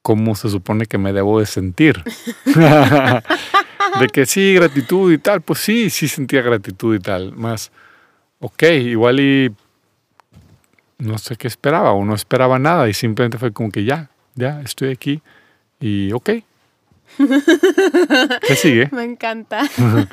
¿cómo 0.08 0.34
se 0.34 0.48
supone 0.48 0.86
que 0.86 0.96
me 0.96 1.12
debo 1.12 1.38
de 1.38 1.44
sentir? 1.44 2.02
de 2.46 4.06
que 4.10 4.24
sí, 4.24 4.54
gratitud 4.54 5.12
y 5.12 5.18
tal, 5.18 5.42
pues 5.42 5.58
sí, 5.58 5.90
sí 5.90 6.08
sentía 6.08 6.40
gratitud 6.40 6.94
y 6.96 6.98
tal, 6.98 7.34
más, 7.34 7.70
ok, 8.40 8.62
igual 8.62 9.20
y 9.20 9.54
no 10.96 11.18
sé 11.18 11.36
qué 11.36 11.46
esperaba 11.46 11.92
o 11.92 12.06
no 12.06 12.14
esperaba 12.14 12.58
nada 12.58 12.88
y 12.88 12.94
simplemente 12.94 13.36
fue 13.36 13.52
como 13.52 13.70
que 13.70 13.84
ya, 13.84 14.08
ya, 14.34 14.62
estoy 14.62 14.92
aquí 14.92 15.20
y 15.78 16.10
ok, 16.12 16.30
¿Qué 18.46 18.56
sigue? 18.56 18.88
Me 18.92 19.04
encanta. 19.04 19.60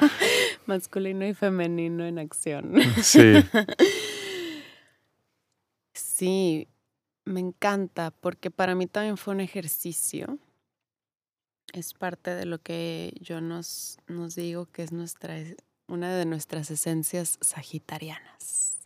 Masculino 0.65 1.25
y 1.25 1.33
femenino 1.33 2.05
en 2.05 2.19
acción. 2.19 2.73
Sí. 3.01 3.33
Sí, 5.93 6.67
me 7.25 7.39
encanta 7.39 8.11
porque 8.11 8.51
para 8.51 8.75
mí 8.75 8.87
también 8.87 9.17
fue 9.17 9.33
un 9.33 9.41
ejercicio. 9.41 10.37
Es 11.73 11.93
parte 11.93 12.31
de 12.31 12.45
lo 12.45 12.59
que 12.59 13.13
yo 13.19 13.41
nos, 13.41 13.97
nos 14.07 14.35
digo 14.35 14.67
que 14.67 14.83
es 14.83 14.91
nuestra, 14.91 15.35
una 15.87 16.15
de 16.15 16.25
nuestras 16.25 16.71
esencias 16.71 17.37
sagitarianas. 17.41 18.77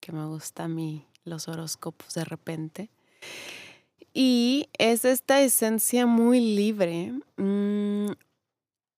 Que 0.00 0.12
me 0.12 0.24
gusta 0.26 0.64
a 0.64 0.68
mí 0.68 1.06
los 1.24 1.48
horóscopos 1.48 2.14
de 2.14 2.24
repente. 2.24 2.90
Y 4.14 4.68
es 4.78 5.04
esta 5.04 5.40
esencia 5.42 6.06
muy 6.06 6.40
libre. 6.40 7.12
Mm, 7.36 8.12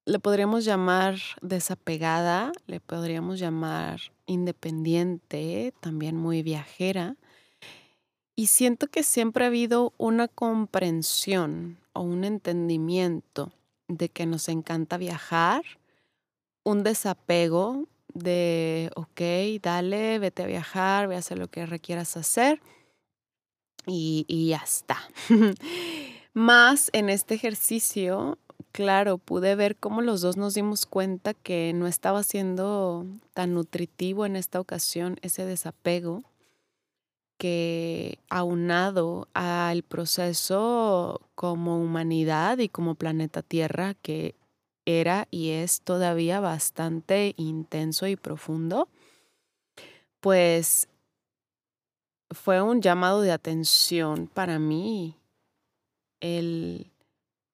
le 0.06 0.18
podríamos 0.18 0.64
llamar 0.64 1.18
desapegada, 1.40 2.52
le 2.66 2.80
podríamos 2.80 3.38
llamar 3.38 4.00
independiente, 4.26 5.72
también 5.80 6.16
muy 6.16 6.42
viajera. 6.42 7.16
Y 8.36 8.46
siento 8.46 8.88
que 8.88 9.02
siempre 9.02 9.44
ha 9.44 9.48
habido 9.48 9.92
una 9.96 10.28
comprensión 10.28 11.78
o 11.92 12.00
un 12.00 12.24
entendimiento 12.24 13.52
de 13.86 14.08
que 14.08 14.26
nos 14.26 14.48
encanta 14.48 14.96
viajar, 14.96 15.62
un 16.64 16.82
desapego 16.82 17.86
de, 18.12 18.90
ok, 18.96 19.60
dale, 19.62 20.18
vete 20.18 20.42
a 20.42 20.46
viajar, 20.46 21.06
ve 21.06 21.16
a 21.16 21.18
hacer 21.18 21.38
lo 21.38 21.48
que 21.48 21.66
requieras 21.66 22.16
hacer 22.16 22.60
y, 23.86 24.48
ya 24.48 24.62
está. 24.64 24.98
Más 26.32 26.90
en 26.92 27.10
este 27.10 27.34
ejercicio, 27.34 28.38
claro, 28.72 29.18
pude 29.18 29.54
ver 29.54 29.76
cómo 29.76 30.00
los 30.00 30.20
dos 30.20 30.36
nos 30.36 30.54
dimos 30.54 30.86
cuenta 30.86 31.34
que 31.34 31.72
no 31.74 31.86
estaba 31.86 32.24
siendo 32.24 33.06
tan 33.34 33.54
nutritivo 33.54 34.26
en 34.26 34.34
esta 34.34 34.58
ocasión 34.58 35.18
ese 35.22 35.44
desapego 35.44 36.24
que 37.38 38.18
aunado 38.28 39.28
al 39.34 39.82
proceso 39.82 41.20
como 41.34 41.78
humanidad 41.78 42.58
y 42.58 42.68
como 42.68 42.94
planeta 42.94 43.42
Tierra 43.42 43.94
que 43.94 44.34
era 44.86 45.28
y 45.30 45.50
es 45.50 45.80
todavía 45.80 46.40
bastante 46.40 47.34
intenso 47.36 48.06
y 48.06 48.16
profundo, 48.16 48.88
pues 50.20 50.88
fue 52.30 52.60
un 52.60 52.82
llamado 52.82 53.22
de 53.22 53.32
atención 53.32 54.26
para 54.26 54.58
mí 54.58 55.16
el 56.20 56.90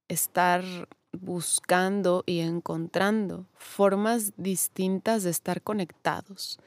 estar 0.09 0.65
buscando 1.13 2.23
y 2.27 2.41
encontrando 2.41 3.47
formas 3.55 4.33
distintas 4.37 5.23
de 5.23 5.31
estar 5.31 5.63
conectados. 5.63 6.59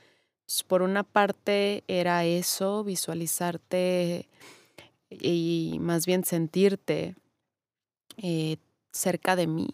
Por 0.67 0.81
una 0.81 1.03
parte 1.03 1.83
era 1.87 2.25
eso, 2.25 2.83
visualizarte 2.83 4.27
y 5.09 5.77
más 5.79 6.05
bien 6.05 6.23
sentirte 6.23 7.15
eh, 8.17 8.57
cerca 8.91 9.35
de 9.35 9.47
mí, 9.47 9.69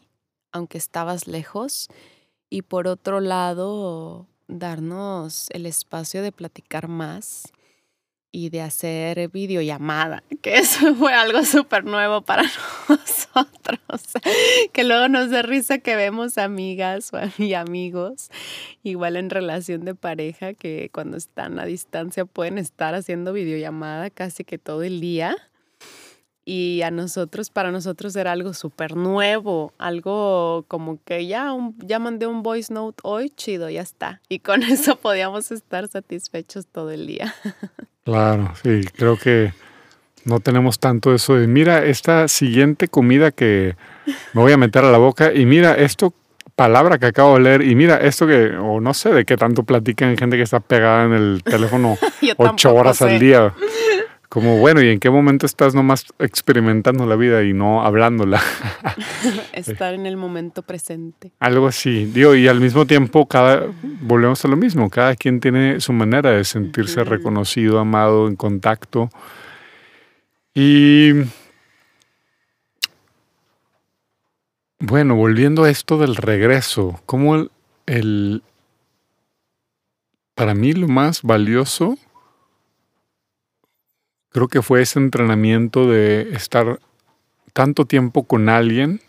aunque 0.52 0.78
estabas 0.78 1.28
lejos. 1.28 1.88
Y 2.50 2.64
por 2.64 2.88
otro 2.88 3.20
lado, 3.20 4.28
darnos 4.48 5.50
el 5.52 5.66
espacio 5.66 6.22
de 6.24 6.32
platicar 6.32 6.88
más 6.88 7.52
y 8.32 8.50
de 8.50 8.62
hacer 8.62 9.30
videollamada, 9.30 10.24
que 10.42 10.58
eso 10.58 10.96
fue 10.96 11.14
algo 11.14 11.44
súper 11.44 11.86
nuevo 11.86 12.22
para 12.22 12.44
nosotros, 12.90 14.02
que 14.72 14.84
luego 14.84 15.08
nos 15.08 15.32
da 15.32 15.42
risa 15.42 15.80
que 15.80 15.96
vemos 15.96 16.38
amigas 16.38 17.12
y 17.38 17.54
amigos, 17.54 18.30
igual 18.84 19.16
en 19.16 19.30
relación 19.30 19.86
de 19.86 19.96
pareja, 19.96 20.54
que 20.54 20.90
cuando 20.94 21.18
están 21.18 21.60
a 21.60 21.66
distancia 21.66 22.26
pueden 22.26 22.58
estar 22.58 22.96
haciendo 22.96 23.34
videollamada 23.34 24.10
casi 24.10 24.44
que 24.44 24.58
todo 24.58 24.84
el 24.84 25.02
día. 25.02 25.36
Y 26.52 26.82
a 26.82 26.90
nosotros, 26.90 27.52
para 27.52 27.70
nosotros 27.70 28.16
era 28.16 28.32
algo 28.32 28.56
súper 28.56 28.96
nuevo, 28.96 29.72
algo 29.78 30.66
como 30.68 30.98
que 31.04 31.28
ya, 31.28 31.54
un, 31.54 31.78
ya 31.78 32.00
mandé 32.00 32.26
un 32.26 32.42
voice 32.42 32.74
note 32.74 33.00
hoy, 33.04 33.30
chido, 33.30 33.70
ya 33.70 33.82
está. 33.82 34.24
Y 34.30 34.40
con 34.40 34.64
eso 34.64 34.96
podíamos 34.96 35.52
estar 35.52 35.88
satisfechos 35.88 36.66
todo 36.66 36.90
el 36.90 37.06
día. 37.06 37.36
Claro, 38.10 38.52
sí, 38.64 38.82
creo 38.98 39.18
que 39.18 39.54
no 40.26 40.40
tenemos 40.40 40.80
tanto 40.80 41.14
eso 41.14 41.36
de, 41.36 41.46
mira, 41.46 41.86
esta 41.86 42.28
siguiente 42.28 42.88
comida 42.88 43.30
que 43.30 43.76
me 44.34 44.42
voy 44.42 44.52
a 44.52 44.58
meter 44.58 44.84
a 44.84 44.92
la 44.92 44.98
boca 44.98 45.32
y 45.32 45.46
mira, 45.46 45.76
esto 45.76 46.12
palabra 46.56 46.98
que 46.98 47.06
acabo 47.06 47.36
de 47.36 47.42
leer 47.42 47.62
y 47.62 47.76
mira, 47.76 47.98
esto 47.98 48.26
que, 48.26 48.58
o 48.58 48.82
no 48.82 48.96
sé 48.96 49.12
de 49.12 49.26
qué 49.26 49.38
tanto 49.38 49.64
platican 49.64 50.18
gente 50.18 50.38
que 50.38 50.44
está 50.44 50.60
pegada 50.60 51.06
en 51.06 51.14
el 51.14 51.44
teléfono 51.44 52.00
ocho 52.38 52.74
horas 52.74 53.00
al 53.04 53.20
día. 53.20 53.54
Como, 54.30 54.60
bueno, 54.60 54.84
¿y 54.84 54.90
en 54.90 55.00
qué 55.00 55.10
momento 55.10 55.48
estás 55.48 55.74
nomás 55.74 56.06
experimentando 56.20 57.08
la 57.08 57.16
vida 57.16 57.44
y 57.44 57.54
no 57.54 57.84
hablándola? 57.84 58.40
Estar 59.54 59.96
en 59.96 60.06
el 60.06 60.18
momento 60.18 60.62
presente. 60.62 61.32
Algo 61.40 61.66
así. 61.66 62.06
Digo, 62.06 62.36
y 62.36 62.48
al 62.48 62.62
mismo 62.62 62.86
tiempo, 62.86 63.28
cada, 63.28 63.66
volvemos 63.82 64.46
a 64.46 64.48
lo 64.48 64.56
mismo, 64.56 64.88
cada 64.92 65.16
quien 65.16 65.40
tiene 65.40 65.82
su 65.82 65.94
manera 65.94 66.30
de 66.30 66.44
sentirse 66.44 67.04
reconocido, 67.04 67.80
amado, 67.80 68.28
en 68.28 68.36
contacto. 68.36 69.10
Y 70.54 71.14
bueno, 74.78 75.16
volviendo 75.16 75.64
a 75.64 75.72
esto 75.72 75.98
del 75.98 76.16
regreso, 76.16 77.02
como 77.08 77.34
el, 77.36 77.52
el 77.88 78.44
para 80.36 80.54
mí 80.54 80.74
lo 80.74 80.88
más 80.88 81.24
valioso 81.24 81.98
creo 84.30 84.48
que 84.48 84.62
fue 84.62 84.82
ese 84.82 85.00
entrenamiento 85.00 85.90
de 85.90 86.30
estar 86.34 86.80
tanto 87.54 87.86
tiempo 87.86 88.24
con 88.24 88.50
alguien 88.50 89.02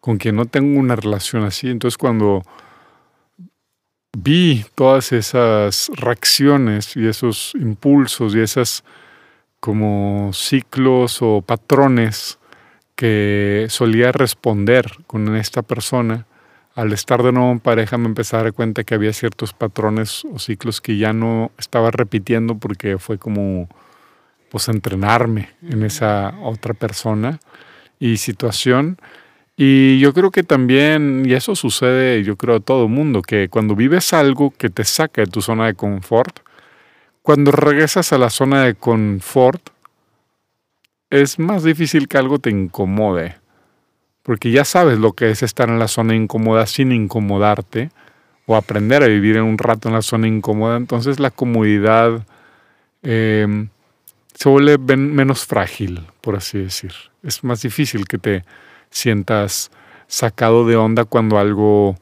con 0.00 0.16
quien 0.16 0.36
no 0.36 0.46
tengo 0.46 0.78
una 0.78 0.96
relación 0.96 1.44
así. 1.44 1.68
Entonces 1.68 1.98
cuando 1.98 2.42
vi 4.16 4.64
todas 4.74 5.12
esas 5.12 5.90
reacciones 5.94 6.96
y 6.96 7.06
esos 7.06 7.52
impulsos 7.54 8.34
y 8.34 8.40
esas 8.40 8.84
como 9.60 10.30
ciclos 10.32 11.18
o 11.20 11.42
patrones 11.42 12.38
que 12.94 13.66
solía 13.68 14.12
responder 14.12 14.86
con 15.06 15.36
esta 15.36 15.62
persona, 15.62 16.26
al 16.74 16.92
estar 16.92 17.22
de 17.22 17.32
nuevo 17.32 17.50
en 17.50 17.60
pareja 17.60 17.98
me 17.98 18.06
empecé 18.06 18.36
a 18.36 18.42
dar 18.44 18.52
cuenta 18.52 18.84
que 18.84 18.94
había 18.94 19.12
ciertos 19.12 19.52
patrones 19.52 20.24
o 20.24 20.38
ciclos 20.38 20.80
que 20.80 20.96
ya 20.96 21.12
no 21.12 21.50
estaba 21.58 21.90
repitiendo 21.90 22.56
porque 22.56 22.98
fue 22.98 23.18
como 23.18 23.68
pues 24.50 24.68
entrenarme 24.68 25.50
en 25.62 25.82
esa 25.82 26.34
otra 26.42 26.74
persona 26.74 27.40
y 27.98 28.16
situación. 28.16 28.98
Y 29.56 29.98
yo 29.98 30.14
creo 30.14 30.30
que 30.30 30.44
también, 30.44 31.24
y 31.26 31.34
eso 31.34 31.56
sucede, 31.56 32.22
yo 32.22 32.36
creo 32.36 32.56
a 32.56 32.60
todo 32.60 32.88
mundo, 32.88 33.22
que 33.22 33.48
cuando 33.48 33.74
vives 33.74 34.12
algo 34.12 34.52
que 34.56 34.70
te 34.70 34.84
saca 34.84 35.22
de 35.22 35.26
tu 35.26 35.42
zona 35.42 35.66
de 35.66 35.74
confort, 35.74 36.38
cuando 37.22 37.50
regresas 37.50 38.12
a 38.12 38.18
la 38.18 38.30
zona 38.30 38.64
de 38.64 38.74
confort, 38.74 39.70
es 41.10 41.38
más 41.38 41.64
difícil 41.64 42.06
que 42.06 42.18
algo 42.18 42.38
te 42.38 42.50
incomode, 42.50 43.36
porque 44.22 44.50
ya 44.50 44.64
sabes 44.64 44.98
lo 44.98 45.12
que 45.12 45.30
es 45.30 45.42
estar 45.42 45.68
en 45.68 45.78
la 45.78 45.88
zona 45.88 46.14
incómoda 46.14 46.66
sin 46.66 46.92
incomodarte, 46.92 47.90
o 48.46 48.56
aprender 48.56 49.02
a 49.02 49.08
vivir 49.08 49.36
en 49.36 49.42
un 49.42 49.58
rato 49.58 49.88
en 49.88 49.94
la 49.94 50.02
zona 50.02 50.26
incómoda, 50.26 50.78
entonces 50.78 51.20
la 51.20 51.30
comodidad 51.30 52.26
em, 53.02 53.68
se 54.38 54.48
vuelve 54.48 54.96
menos 54.96 55.46
frágil, 55.46 56.06
por 56.20 56.36
así 56.36 56.58
decir. 56.58 56.92
Es 57.24 57.42
más 57.42 57.60
difícil 57.62 58.06
que 58.06 58.18
te 58.18 58.44
sientas 58.88 59.72
sacado 60.06 60.64
de 60.64 60.76
onda 60.76 61.04
cuando 61.04 61.40
algo 61.40 61.96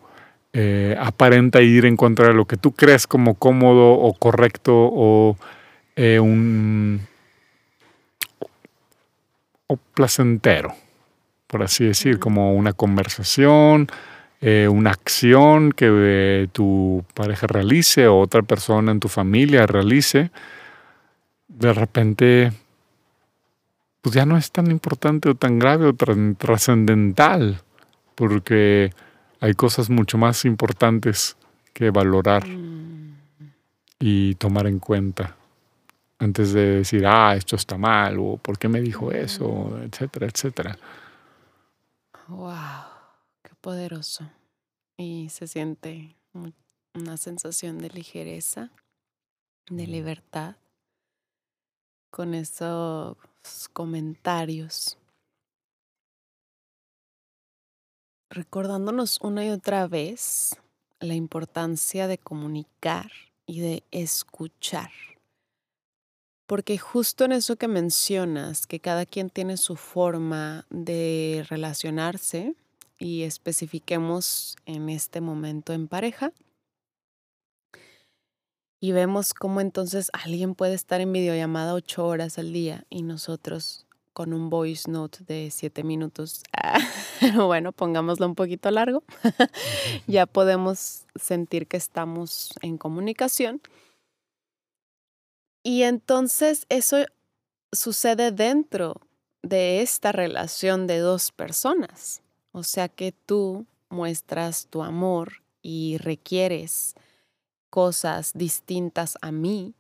eh, 0.53 0.95
aparenta 1.01 1.62
ir 1.62 1.87
en 1.87 1.97
contra 1.97 2.28
de 2.28 2.34
lo 2.34 2.45
que 2.45 2.59
tú 2.59 2.72
crees 2.72 3.07
como 3.07 3.37
cómodo 3.37 3.93
o 3.93 4.12
correcto 4.12 4.74
o 4.74 5.39
eh, 5.97 6.20
un 6.20 7.01
o 9.68 9.78
placentero, 9.95 10.74
por 11.47 11.62
así 11.62 11.87
decir, 11.87 12.18
como 12.18 12.55
una 12.55 12.74
conversación, 12.74 13.87
eh, 14.43 14.68
una 14.70 14.91
acción 14.91 15.72
que 15.72 16.51
tu 16.53 17.03
pareja 17.14 17.47
realice 17.47 18.07
o 18.07 18.18
otra 18.18 18.43
persona 18.43 18.93
en 18.93 19.01
tu 19.01 19.09
familia 19.09 19.66
realice, 19.66 20.30
de 21.59 21.72
repente 21.72 22.52
pues 24.02 24.14
ya 24.14 24.24
no 24.24 24.36
es 24.36 24.52
tan 24.52 24.70
importante 24.70 25.30
o 25.30 25.34
tan 25.34 25.59
grave 25.59 25.86
o 25.86 25.92
tan 25.92 26.36
trascendental, 26.36 27.61
porque 28.14 28.92
hay 29.40 29.54
cosas 29.54 29.90
mucho 29.90 30.16
más 30.16 30.44
importantes 30.44 31.36
que 31.72 31.90
valorar 31.90 32.46
mm. 32.46 33.16
y 33.98 34.36
tomar 34.36 34.68
en 34.68 34.78
cuenta 34.78 35.34
antes 36.18 36.52
de 36.52 36.76
decir, 36.78 37.04
ah, 37.04 37.34
esto 37.34 37.57
está 37.57 37.76
mal, 37.76 38.18
o 38.20 38.36
por 38.36 38.59
qué 38.59 38.68
me 38.68 38.80
dijo 38.80 39.11
eso, 39.11 39.76
etcétera, 39.82 40.26
etcétera. 40.26 40.78
¡Wow! 42.28 42.54
¡Qué 43.42 43.54
poderoso! 43.61 44.30
Y 44.96 45.28
se 45.30 45.48
siente 45.48 46.14
una 46.94 47.16
sensación 47.16 47.78
de 47.78 47.90
ligereza, 47.90 48.70
de 49.68 49.86
libertad, 49.86 50.54
con 52.11 52.34
esos 52.34 53.16
comentarios. 53.72 54.98
Recordándonos 58.30 59.20
una 59.20 59.44
y 59.44 59.50
otra 59.50 59.86
vez 59.86 60.57
la 61.00 61.14
importancia 61.14 62.07
de 62.09 62.18
comunicar 62.18 63.11
y 63.46 63.61
de 63.61 63.82
escuchar. 63.90 64.90
Porque 66.46 66.78
justo 66.78 67.24
en 67.24 67.32
eso 67.32 67.57
que 67.57 67.68
mencionas, 67.68 68.66
que 68.66 68.80
cada 68.80 69.04
quien 69.04 69.30
tiene 69.30 69.57
su 69.57 69.76
forma 69.76 70.64
de 70.70 71.44
relacionarse 71.48 72.54
y 72.98 73.22
especifiquemos 73.22 74.57
en 74.64 74.88
este 74.88 75.20
momento 75.20 75.72
en 75.72 75.88
pareja, 75.88 76.32
y 78.81 78.93
vemos 78.93 79.35
cómo 79.35 79.61
entonces 79.61 80.11
alguien 80.12 80.55
puede 80.55 80.74
estar 80.74 81.01
en 81.01 81.12
videollamada 81.12 81.74
ocho 81.74 82.07
horas 82.07 82.39
al 82.39 82.53
día 82.53 82.85
y 82.91 83.03
nosotros 83.03 83.87
con 84.12 84.33
un 84.33 84.49
voice 84.49 84.91
note 84.91 85.18
de 85.24 85.51
siete 85.51 85.85
minutos, 85.85 86.43
bueno, 87.35 87.72
pongámoslo 87.72 88.27
un 88.27 88.35
poquito 88.35 88.70
largo, 88.70 89.05
ya 90.07 90.27
podemos 90.27 91.05
sentir 91.16 91.66
que 91.66 91.77
estamos 91.77 92.51
en 92.62 92.79
comunicación 92.79 93.61
y 95.66 95.83
entonces 95.83 96.64
eso 96.68 96.99
sucede 97.72 98.31
dentro 98.31 99.01
de 99.43 99.83
esta 99.83 100.12
relación 100.12 100.87
de 100.87 100.99
dos 100.99 101.33
personas. 101.33 102.22
O 102.53 102.62
sea 102.62 102.89
que 102.89 103.11
tú 103.11 103.66
muestras 103.89 104.68
tu 104.68 104.85
amor 104.85 105.43
y 105.62 105.99
requieres 105.99 106.95
cosas 107.77 108.33
distintas 108.33 109.18
a 109.20 109.31
mí. 109.33 109.74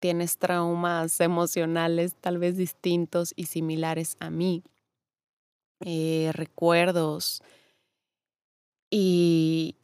Tienes 0.00 0.36
traumas 0.36 1.20
emocionales 1.20 2.16
tal 2.20 2.38
vez 2.38 2.56
distintos 2.56 3.32
y 3.36 3.46
similares 3.46 4.16
a 4.18 4.30
mí. 4.30 4.64
Eh, 5.78 6.32
recuerdos. 6.32 7.44
Y 8.90 9.76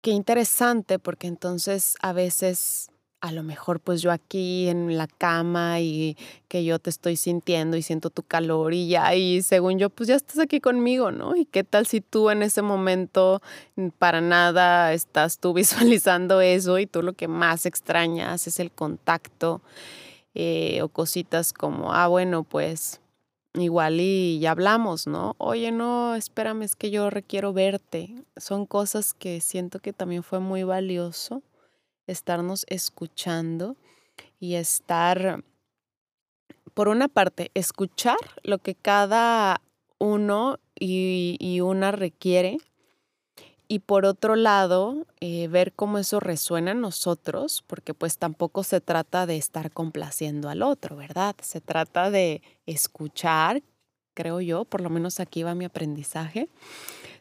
qué 0.00 0.12
interesante 0.12 0.98
porque 0.98 1.26
entonces 1.26 1.94
a 2.00 2.14
veces 2.14 2.88
a 3.26 3.32
lo 3.32 3.42
mejor 3.42 3.80
pues 3.80 4.02
yo 4.02 4.12
aquí 4.12 4.68
en 4.68 4.96
la 4.96 5.08
cama 5.08 5.80
y 5.80 6.16
que 6.46 6.64
yo 6.64 6.78
te 6.78 6.90
estoy 6.90 7.16
sintiendo 7.16 7.76
y 7.76 7.82
siento 7.82 8.08
tu 8.08 8.22
calor 8.22 8.72
y 8.72 8.88
ya, 8.88 9.16
y 9.16 9.42
según 9.42 9.80
yo 9.80 9.90
pues 9.90 10.08
ya 10.08 10.14
estás 10.14 10.38
aquí 10.38 10.60
conmigo, 10.60 11.10
¿no? 11.10 11.34
¿Y 11.34 11.44
qué 11.44 11.64
tal 11.64 11.86
si 11.86 12.00
tú 12.00 12.30
en 12.30 12.42
ese 12.42 12.62
momento 12.62 13.42
para 13.98 14.20
nada 14.20 14.92
estás 14.92 15.38
tú 15.40 15.52
visualizando 15.54 16.40
eso 16.40 16.78
y 16.78 16.86
tú 16.86 17.02
lo 17.02 17.14
que 17.14 17.26
más 17.26 17.66
extrañas 17.66 18.46
es 18.46 18.60
el 18.60 18.70
contacto 18.70 19.60
eh, 20.34 20.80
o 20.82 20.88
cositas 20.88 21.52
como, 21.52 21.92
ah, 21.92 22.06
bueno, 22.06 22.44
pues 22.44 23.00
igual 23.54 23.98
y 24.00 24.38
ya 24.38 24.52
hablamos, 24.52 25.08
¿no? 25.08 25.34
Oye, 25.38 25.72
no, 25.72 26.14
espérame, 26.14 26.62
es 26.62 26.76
que 26.76 26.90
yo 26.90 27.10
requiero 27.10 27.52
verte. 27.52 28.14
Son 28.36 28.66
cosas 28.66 29.14
que 29.14 29.40
siento 29.40 29.80
que 29.80 29.92
también 29.92 30.22
fue 30.22 30.38
muy 30.38 30.62
valioso 30.62 31.42
estarnos 32.06 32.64
escuchando 32.68 33.76
y 34.38 34.54
estar, 34.54 35.44
por 36.74 36.88
una 36.88 37.08
parte, 37.08 37.50
escuchar 37.54 38.18
lo 38.42 38.58
que 38.58 38.74
cada 38.74 39.60
uno 39.98 40.58
y, 40.78 41.60
una 41.60 41.90
requiere 41.90 42.58
y 43.68 43.80
por 43.80 44.04
otro 44.04 44.36
lado, 44.36 45.06
eh, 45.20 45.48
ver 45.48 45.72
cómo 45.72 45.98
eso 45.98 46.20
resuena 46.20 46.70
en 46.70 46.80
nosotros, 46.80 47.64
porque 47.66 47.94
pues 47.94 48.16
tampoco 48.16 48.62
se 48.62 48.80
trata 48.80 49.26
de 49.26 49.36
estar 49.36 49.72
complaciendo 49.72 50.48
al 50.48 50.62
otro, 50.62 50.94
¿verdad? 50.94 51.34
Se 51.42 51.60
trata 51.60 52.12
de 52.12 52.42
escuchar, 52.66 53.62
creo 54.14 54.40
yo, 54.40 54.64
por 54.64 54.82
lo 54.82 54.90
menos 54.90 55.18
aquí 55.18 55.42
va 55.42 55.56
mi 55.56 55.64
aprendizaje, 55.64 56.48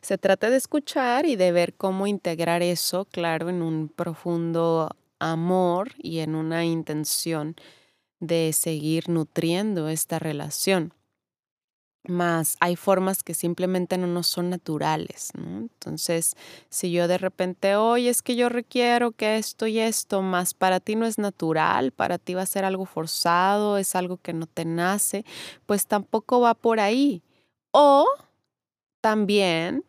se 0.05 0.19
trata 0.19 0.51
de 0.51 0.57
escuchar 0.57 1.25
y 1.25 1.35
de 1.35 1.51
ver 1.51 1.73
cómo 1.73 2.05
integrar 2.05 2.61
eso, 2.61 3.05
claro, 3.05 3.49
en 3.49 3.63
un 3.63 3.89
profundo 3.89 4.95
amor 5.17 5.93
y 5.97 6.19
en 6.19 6.35
una 6.35 6.63
intención 6.63 7.55
de 8.19 8.53
seguir 8.53 9.09
nutriendo 9.09 9.89
esta 9.89 10.19
relación. 10.19 10.93
Más 12.07 12.55
hay 12.59 12.75
formas 12.75 13.23
que 13.23 13.33
simplemente 13.33 13.97
no 13.97 14.05
nos 14.05 14.27
son 14.27 14.51
naturales, 14.51 15.31
¿no? 15.35 15.61
Entonces, 15.61 16.35
si 16.69 16.91
yo 16.91 17.07
de 17.07 17.17
repente, 17.17 17.75
oye, 17.75 18.09
es 18.11 18.21
que 18.21 18.35
yo 18.35 18.47
requiero 18.47 19.11
que 19.11 19.37
esto 19.37 19.65
y 19.65 19.79
esto, 19.79 20.21
más 20.21 20.53
para 20.53 20.79
ti 20.79 20.95
no 20.95 21.07
es 21.07 21.17
natural, 21.17 21.91
para 21.91 22.19
ti 22.19 22.35
va 22.35 22.43
a 22.43 22.45
ser 22.45 22.63
algo 22.63 22.85
forzado, 22.85 23.79
es 23.79 23.95
algo 23.95 24.17
que 24.17 24.33
no 24.33 24.45
te 24.45 24.65
nace, 24.65 25.25
pues 25.65 25.87
tampoco 25.87 26.41
va 26.41 26.53
por 26.53 26.79
ahí. 26.79 27.23
O 27.71 28.05
también 29.01 29.83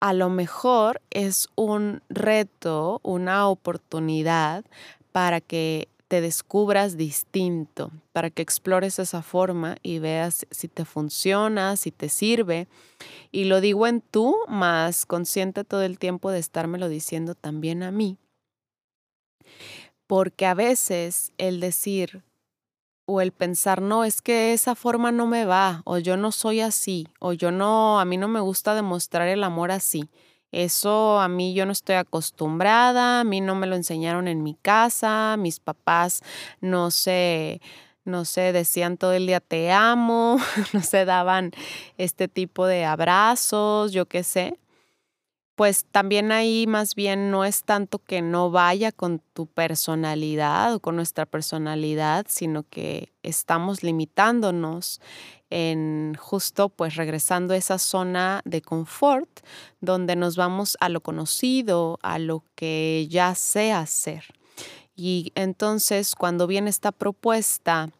a 0.00 0.14
lo 0.14 0.30
mejor 0.30 1.02
es 1.10 1.48
un 1.56 2.02
reto, 2.08 3.00
una 3.02 3.48
oportunidad 3.48 4.64
para 5.12 5.40
que 5.40 5.88
te 6.08 6.20
descubras 6.20 6.96
distinto, 6.96 7.92
para 8.12 8.30
que 8.30 8.42
explores 8.42 8.98
esa 8.98 9.22
forma 9.22 9.76
y 9.82 10.00
veas 10.00 10.46
si 10.50 10.66
te 10.66 10.84
funciona, 10.84 11.76
si 11.76 11.92
te 11.92 12.08
sirve. 12.08 12.66
Y 13.30 13.44
lo 13.44 13.60
digo 13.60 13.86
en 13.86 14.00
tú, 14.00 14.34
más 14.48 15.06
consciente 15.06 15.62
todo 15.62 15.82
el 15.82 16.00
tiempo 16.00 16.32
de 16.32 16.40
estármelo 16.40 16.88
diciendo 16.88 17.36
también 17.36 17.84
a 17.84 17.92
mí. 17.92 18.16
Porque 20.08 20.46
a 20.46 20.54
veces 20.54 21.30
el 21.38 21.60
decir, 21.60 22.24
o 23.10 23.20
el 23.20 23.32
pensar, 23.32 23.82
no, 23.82 24.04
es 24.04 24.22
que 24.22 24.52
esa 24.52 24.76
forma 24.76 25.10
no 25.10 25.26
me 25.26 25.44
va, 25.44 25.82
o 25.84 25.98
yo 25.98 26.16
no 26.16 26.30
soy 26.30 26.60
así, 26.60 27.08
o 27.18 27.32
yo 27.32 27.50
no, 27.50 27.98
a 27.98 28.04
mí 28.04 28.16
no 28.16 28.28
me 28.28 28.38
gusta 28.38 28.72
demostrar 28.72 29.26
el 29.26 29.42
amor 29.42 29.72
así. 29.72 30.08
Eso 30.52 31.18
a 31.18 31.26
mí 31.28 31.52
yo 31.52 31.66
no 31.66 31.72
estoy 31.72 31.96
acostumbrada, 31.96 33.20
a 33.20 33.24
mí 33.24 33.40
no 33.40 33.56
me 33.56 33.66
lo 33.66 33.74
enseñaron 33.74 34.28
en 34.28 34.44
mi 34.44 34.54
casa, 34.54 35.36
mis 35.36 35.58
papás 35.58 36.22
no 36.60 36.92
sé, 36.92 37.60
no 38.04 38.24
sé, 38.24 38.52
decían 38.52 38.96
todo 38.96 39.12
el 39.12 39.26
día 39.26 39.40
te 39.40 39.72
amo, 39.72 40.38
no 40.72 40.80
se 40.80 41.04
daban 41.04 41.50
este 41.98 42.28
tipo 42.28 42.66
de 42.66 42.84
abrazos, 42.84 43.90
yo 43.92 44.06
qué 44.06 44.22
sé 44.22 44.59
pues 45.60 45.84
también 45.84 46.32
ahí 46.32 46.66
más 46.66 46.94
bien 46.94 47.30
no 47.30 47.44
es 47.44 47.64
tanto 47.64 47.98
que 47.98 48.22
no 48.22 48.50
vaya 48.50 48.92
con 48.92 49.18
tu 49.34 49.46
personalidad 49.46 50.72
o 50.72 50.80
con 50.80 50.96
nuestra 50.96 51.26
personalidad, 51.26 52.24
sino 52.30 52.62
que 52.62 53.12
estamos 53.22 53.82
limitándonos 53.82 55.02
en 55.50 56.16
justo 56.18 56.70
pues 56.70 56.96
regresando 56.96 57.52
a 57.52 57.58
esa 57.58 57.76
zona 57.76 58.40
de 58.46 58.62
confort 58.62 59.28
donde 59.82 60.16
nos 60.16 60.34
vamos 60.34 60.78
a 60.80 60.88
lo 60.88 61.02
conocido, 61.02 61.98
a 62.00 62.18
lo 62.18 62.42
que 62.54 63.06
ya 63.10 63.34
sé 63.34 63.70
hacer. 63.70 64.24
Y 64.96 65.30
entonces 65.34 66.14
cuando 66.14 66.46
viene 66.46 66.70
esta 66.70 66.90
propuesta 66.90 67.90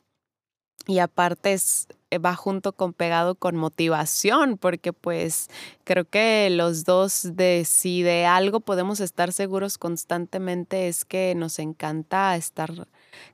y 0.86 0.98
aparte 0.98 1.52
es, 1.52 1.88
eh, 2.10 2.18
va 2.18 2.34
junto 2.34 2.72
con 2.72 2.92
pegado 2.92 3.34
con 3.34 3.56
motivación, 3.56 4.58
porque 4.58 4.92
pues 4.92 5.48
creo 5.84 6.04
que 6.04 6.48
los 6.50 6.84
dos 6.84 7.30
de 7.34 7.64
si 7.64 8.02
de 8.02 8.26
algo 8.26 8.60
podemos 8.60 9.00
estar 9.00 9.32
seguros 9.32 9.78
constantemente 9.78 10.88
es 10.88 11.04
que 11.04 11.34
nos 11.34 11.58
encanta 11.58 12.34
estar 12.36 12.88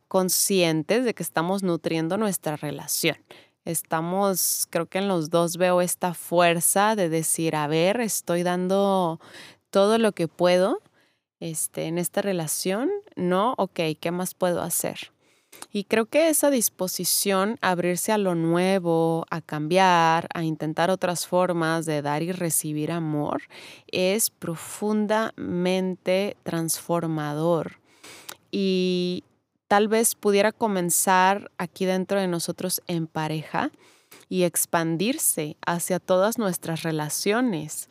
conscientes 0.09 1.05
de 1.05 1.15
que 1.15 1.23
estamos 1.23 1.63
nutriendo 1.63 2.17
nuestra 2.17 2.57
relación. 2.57 3.17
Estamos, 3.65 4.69
creo 4.71 4.87
que 4.87 4.99
en 4.99 5.09
los 5.09 5.31
dos 5.31 5.57
veo 5.57 5.81
esta 5.81 6.15
fuerza 6.15 6.95
de 6.95 7.09
decir, 7.09 7.57
a 7.57 7.67
ver, 7.67 8.01
estoy 8.01 8.45
dando 8.45 9.21
todo 9.71 9.99
lo 9.99 10.13
que 10.13 10.29
puedo 10.29 10.81
este, 11.41 11.87
en 11.87 11.99
esta 11.99 12.23
relación, 12.23 12.91
¿no? 13.17 13.55
Ok, 13.59 13.81
¿qué 14.01 14.11
más 14.13 14.35
puedo 14.35 14.63
hacer? 14.63 15.11
Y 15.73 15.85
creo 15.85 16.07
que 16.07 16.29
esa 16.29 16.51
disposición 16.51 17.59
a 17.61 17.71
abrirse 17.71 18.13
a 18.13 18.19
lo 18.19 18.35
nuevo, 18.35 19.27
a 19.31 19.41
cambiar, 19.41 20.29
a 20.33 20.43
intentar 20.43 20.91
otras 20.91 21.27
formas 21.27 21.87
de 21.87 22.03
dar 22.03 22.23
y 22.23 22.33
recibir 22.33 22.93
amor, 22.93 23.43
es 23.89 24.31
profundamente 24.31 26.37
transformador. 26.43 27.79
Y 28.51 29.25
tal 29.69 29.89
vez 29.89 30.15
pudiera 30.15 30.53
comenzar 30.53 31.51
aquí 31.59 31.85
dentro 31.85 32.21
de 32.21 32.29
nosotros 32.29 32.83
en 32.87 33.07
pareja 33.07 33.71
y 34.29 34.45
expandirse 34.45 35.57
hacia 35.67 35.99
todas 35.99 36.39
nuestras 36.39 36.83
relaciones. 36.83 37.89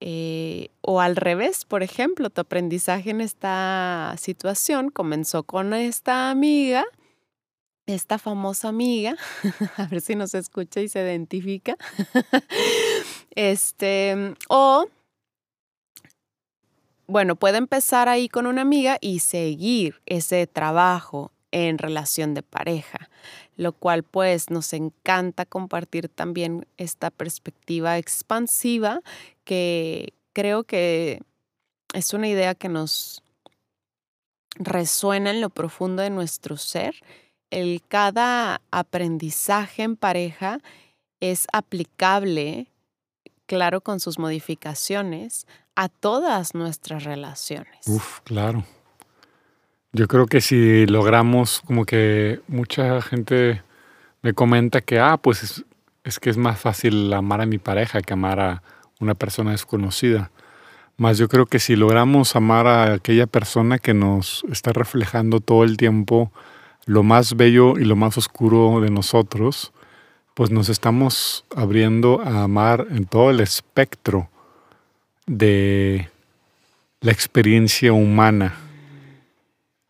Eh, 0.00 0.70
o 0.82 1.00
al 1.00 1.16
revés, 1.16 1.64
por 1.64 1.82
ejemplo, 1.82 2.28
tu 2.28 2.42
aprendizaje 2.42 3.10
en 3.10 3.22
esta 3.22 4.14
situación 4.18 4.90
comenzó 4.90 5.42
con 5.42 5.72
esta 5.72 6.30
amiga, 6.30 6.84
esta 7.86 8.18
famosa 8.18 8.68
amiga, 8.68 9.16
a 9.76 9.86
ver 9.86 10.02
si 10.02 10.14
nos 10.14 10.34
escucha 10.34 10.80
y 10.80 10.88
se 10.88 11.00
identifica, 11.00 11.76
este, 13.30 14.34
o, 14.48 14.86
bueno, 17.06 17.36
puede 17.36 17.56
empezar 17.56 18.08
ahí 18.08 18.28
con 18.28 18.46
una 18.46 18.62
amiga 18.62 18.98
y 19.00 19.20
seguir 19.20 20.02
ese 20.04 20.46
trabajo 20.46 21.32
en 21.52 21.78
relación 21.78 22.34
de 22.34 22.42
pareja 22.42 23.08
lo 23.56 23.72
cual 23.72 24.02
pues 24.02 24.50
nos 24.50 24.72
encanta 24.72 25.46
compartir 25.46 26.08
también 26.08 26.66
esta 26.76 27.10
perspectiva 27.10 27.98
expansiva 27.98 29.00
que 29.44 30.12
creo 30.32 30.64
que 30.64 31.22
es 31.94 32.12
una 32.12 32.28
idea 32.28 32.54
que 32.54 32.68
nos 32.68 33.22
resuena 34.56 35.30
en 35.30 35.40
lo 35.40 35.50
profundo 35.50 36.02
de 36.02 36.10
nuestro 36.10 36.56
ser. 36.56 36.96
El 37.50 37.82
cada 37.86 38.60
aprendizaje 38.70 39.82
en 39.82 39.96
pareja 39.96 40.60
es 41.20 41.46
aplicable, 41.52 42.66
claro, 43.46 43.80
con 43.80 44.00
sus 44.00 44.18
modificaciones, 44.18 45.46
a 45.74 45.88
todas 45.88 46.54
nuestras 46.54 47.04
relaciones. 47.04 47.86
Uf, 47.86 48.20
claro. 48.20 48.64
Yo 49.96 50.08
creo 50.08 50.26
que 50.26 50.42
si 50.42 50.84
logramos, 50.84 51.62
como 51.62 51.86
que 51.86 52.40
mucha 52.48 53.00
gente 53.00 53.62
me 54.20 54.34
comenta 54.34 54.82
que, 54.82 54.98
ah, 55.00 55.16
pues 55.16 55.64
es, 56.04 56.18
que 56.18 56.28
es 56.28 56.36
más 56.36 56.60
fácil 56.60 57.10
amar 57.14 57.40
a 57.40 57.46
mi 57.46 57.56
pareja 57.56 58.02
que 58.02 58.12
amar 58.12 58.38
a 58.38 58.62
una 59.00 59.14
persona 59.14 59.52
desconocida. 59.52 60.30
Más 60.98 61.16
yo 61.16 61.28
creo 61.28 61.46
que 61.46 61.58
si 61.58 61.76
logramos 61.76 62.36
amar 62.36 62.66
a 62.66 62.92
aquella 62.92 63.26
persona 63.26 63.78
que 63.78 63.94
nos 63.94 64.44
está 64.52 64.70
reflejando 64.74 65.40
todo 65.40 65.64
el 65.64 65.78
tiempo 65.78 66.30
lo 66.84 67.02
más 67.02 67.34
bello 67.34 67.78
y 67.78 67.86
lo 67.86 67.96
más 67.96 68.18
oscuro 68.18 68.82
de 68.82 68.90
nosotros, 68.90 69.72
pues 70.34 70.50
nos 70.50 70.68
estamos 70.68 71.46
abriendo 71.56 72.20
a 72.20 72.42
amar 72.42 72.86
en 72.90 73.06
todo 73.06 73.30
el 73.30 73.40
espectro 73.40 74.28
de 75.26 76.10
la 77.00 77.12
experiencia 77.12 77.94
humana 77.94 78.65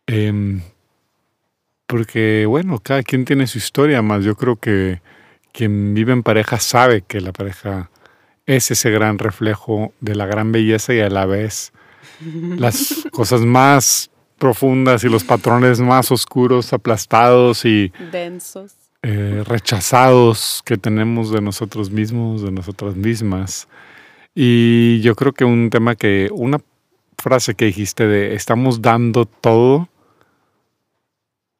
Em, 0.07 0.61
porque, 1.85 2.45
bueno, 2.45 2.79
cada 2.79 3.03
quien 3.03 3.25
tiene 3.25 3.47
su 3.47 3.57
historia, 3.57 4.01
más 4.01 4.23
yo 4.23 4.35
creo 4.35 4.57
que 4.57 5.01
quien 5.53 5.93
vive 5.93 6.13
en 6.13 6.23
pareja 6.23 6.59
sabe 6.59 7.01
que 7.01 7.21
la 7.21 7.33
pareja 7.33 7.89
es 8.45 8.71
ese 8.71 8.89
gran 8.89 9.19
reflejo 9.19 9.93
de 9.99 10.15
la 10.15 10.25
gran 10.25 10.51
belleza 10.51 10.93
y 10.93 11.01
a 11.01 11.09
la 11.09 11.25
vez 11.25 11.73
las 12.57 13.07
cosas 13.11 13.41
más 13.41 14.09
profundas 14.37 15.03
y 15.03 15.09
los 15.09 15.23
patrones 15.23 15.79
más 15.79 16.11
oscuros, 16.11 16.71
aplastados 16.73 17.65
y 17.65 17.91
densos, 18.11 18.73
eh, 19.01 19.43
rechazados 19.45 20.61
que 20.65 20.77
tenemos 20.77 21.31
de 21.31 21.41
nosotros 21.41 21.89
mismos, 21.89 22.41
de 22.43 22.51
nosotras 22.51 22.95
mismas. 22.95 23.67
Y 24.35 25.01
yo 25.01 25.15
creo 25.15 25.33
que 25.33 25.45
un 25.45 25.69
tema 25.69 25.95
que, 25.95 26.29
una 26.31 26.59
frase 27.17 27.55
que 27.55 27.65
dijiste 27.65 28.05
de 28.05 28.35
estamos 28.35 28.81
dando 28.81 29.25
todo, 29.25 29.89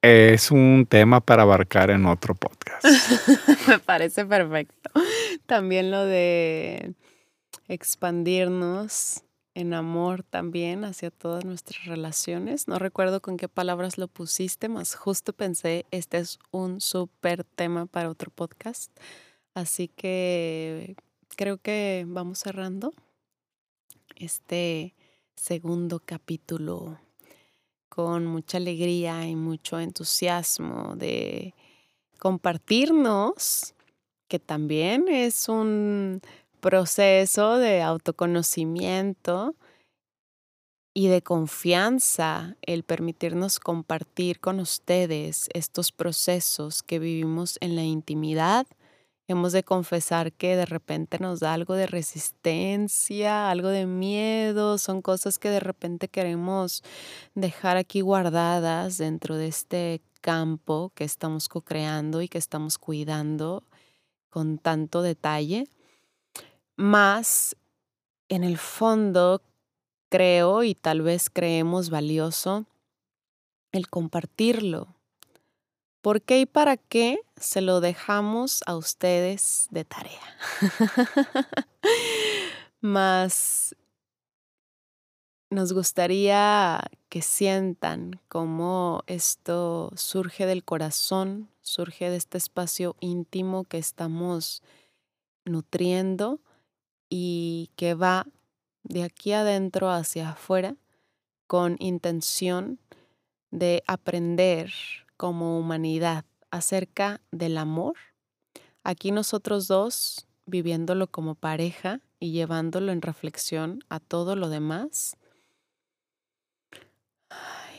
es 0.07 0.51
un 0.51 0.85
tema 0.89 1.19
para 1.21 1.43
abarcar 1.43 1.89
en 1.89 2.05
otro 2.05 2.35
podcast. 2.35 2.85
Me 3.67 3.79
parece 3.79 4.25
perfecto. 4.25 4.89
También 5.45 5.91
lo 5.91 6.05
de 6.05 6.93
expandirnos 7.67 9.23
en 9.53 9.73
amor 9.73 10.23
también 10.23 10.85
hacia 10.85 11.09
todas 11.09 11.43
nuestras 11.43 11.85
relaciones. 11.85 12.67
No 12.67 12.77
recuerdo 12.79 13.21
con 13.21 13.37
qué 13.37 13.49
palabras 13.49 13.97
lo 13.97 14.07
pusiste, 14.07 14.69
más 14.69 14.95
justo 14.95 15.33
pensé, 15.33 15.85
este 15.89 16.19
es 16.19 16.37
un 16.51 16.79
súper 16.79 17.43
tema 17.43 17.87
para 17.87 18.09
otro 18.09 18.29
podcast. 18.29 18.91
Así 19.55 19.87
que 19.87 20.95
creo 21.35 21.57
que 21.57 22.05
vamos 22.07 22.39
cerrando 22.39 22.93
este 24.15 24.93
segundo 25.35 26.01
capítulo 26.05 26.99
con 27.97 28.27
mucha 28.27 28.57
alegría 28.57 29.27
y 29.27 29.35
mucho 29.35 29.79
entusiasmo 29.79 30.95
de 30.97 31.55
compartirnos, 32.19 33.73
que 34.27 34.37
también 34.37 35.07
es 35.07 35.49
un 35.49 36.21
proceso 36.59 37.57
de 37.57 37.81
autoconocimiento 37.81 39.55
y 40.93 41.07
de 41.07 41.23
confianza 41.23 42.55
el 42.61 42.83
permitirnos 42.83 43.59
compartir 43.59 44.39
con 44.41 44.59
ustedes 44.59 45.49
estos 45.55 45.91
procesos 45.91 46.83
que 46.83 46.99
vivimos 46.99 47.57
en 47.61 47.75
la 47.75 47.83
intimidad 47.83 48.67
Hemos 49.29 49.51
de 49.51 49.63
confesar 49.63 50.31
que 50.31 50.55
de 50.55 50.65
repente 50.65 51.19
nos 51.19 51.41
da 51.41 51.53
algo 51.53 51.73
de 51.73 51.85
resistencia, 51.85 53.49
algo 53.51 53.67
de 53.67 53.85
miedo, 53.85 54.77
son 54.77 55.01
cosas 55.01 55.37
que 55.37 55.49
de 55.49 55.59
repente 55.59 56.07
queremos 56.07 56.81
dejar 57.35 57.75
aquí 57.75 57.99
guardadas 57.99 58.97
dentro 58.97 59.35
de 59.35 59.47
este 59.47 60.01
campo 60.21 60.93
que 60.95 61.03
estamos 61.03 61.49
co-creando 61.49 62.21
y 62.21 62.29
que 62.29 62.37
estamos 62.37 62.77
cuidando 62.77 63.63
con 64.29 64.57
tanto 64.59 65.01
detalle. 65.01 65.67
Más 66.77 67.57
en 68.29 68.45
el 68.45 68.57
fondo 68.57 69.41
creo 70.09 70.63
y 70.63 70.73
tal 70.73 71.01
vez 71.01 71.29
creemos 71.29 71.89
valioso 71.89 72.65
el 73.73 73.89
compartirlo, 73.89 74.96
¿Por 76.07 76.21
qué 76.21 76.39
y 76.39 76.45
para 76.45 76.77
qué 76.77 77.19
se 77.35 77.59
lo 77.59 77.81
dejamos 77.81 78.61
a 78.65 78.77
ustedes 78.77 79.67
de 79.71 79.83
tarea? 79.83 80.21
Más 82.79 83.75
nos 85.49 85.73
gustaría 85.73 86.79
que 87.09 87.21
sientan 87.21 88.21
cómo 88.29 89.03
esto 89.07 89.91
surge 89.97 90.45
del 90.45 90.63
corazón, 90.63 91.49
surge 91.59 92.09
de 92.09 92.15
este 92.15 92.37
espacio 92.37 92.95
íntimo 93.01 93.65
que 93.65 93.77
estamos 93.77 94.63
nutriendo 95.43 96.39
y 97.09 97.69
que 97.75 97.95
va 97.95 98.25
de 98.83 99.03
aquí 99.03 99.33
adentro 99.33 99.91
hacia 99.91 100.29
afuera, 100.29 100.77
con 101.47 101.75
intención 101.79 102.79
de 103.51 103.83
aprender 103.87 104.71
como 105.17 105.59
humanidad 105.59 106.25
acerca 106.51 107.21
del 107.31 107.57
amor. 107.57 107.95
Aquí 108.83 109.11
nosotros 109.11 109.67
dos 109.67 110.27
viviéndolo 110.45 111.07
como 111.07 111.35
pareja 111.35 111.99
y 112.19 112.31
llevándolo 112.31 112.91
en 112.91 113.01
reflexión 113.01 113.79
a 113.89 113.99
todo 113.99 114.35
lo 114.35 114.49
demás. 114.49 115.17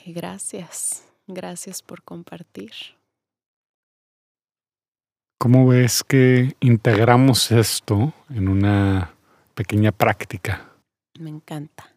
gracias, 0.06 1.04
gracias 1.26 1.82
por 1.82 2.02
compartir. 2.02 2.72
¿Cómo 5.38 5.68
ves 5.68 6.02
que 6.02 6.56
integramos 6.60 7.52
esto 7.52 8.12
en 8.28 8.48
una 8.48 9.14
pequeña 9.54 9.92
práctica? 9.92 10.72
Me 11.20 11.30
encanta. 11.30 11.87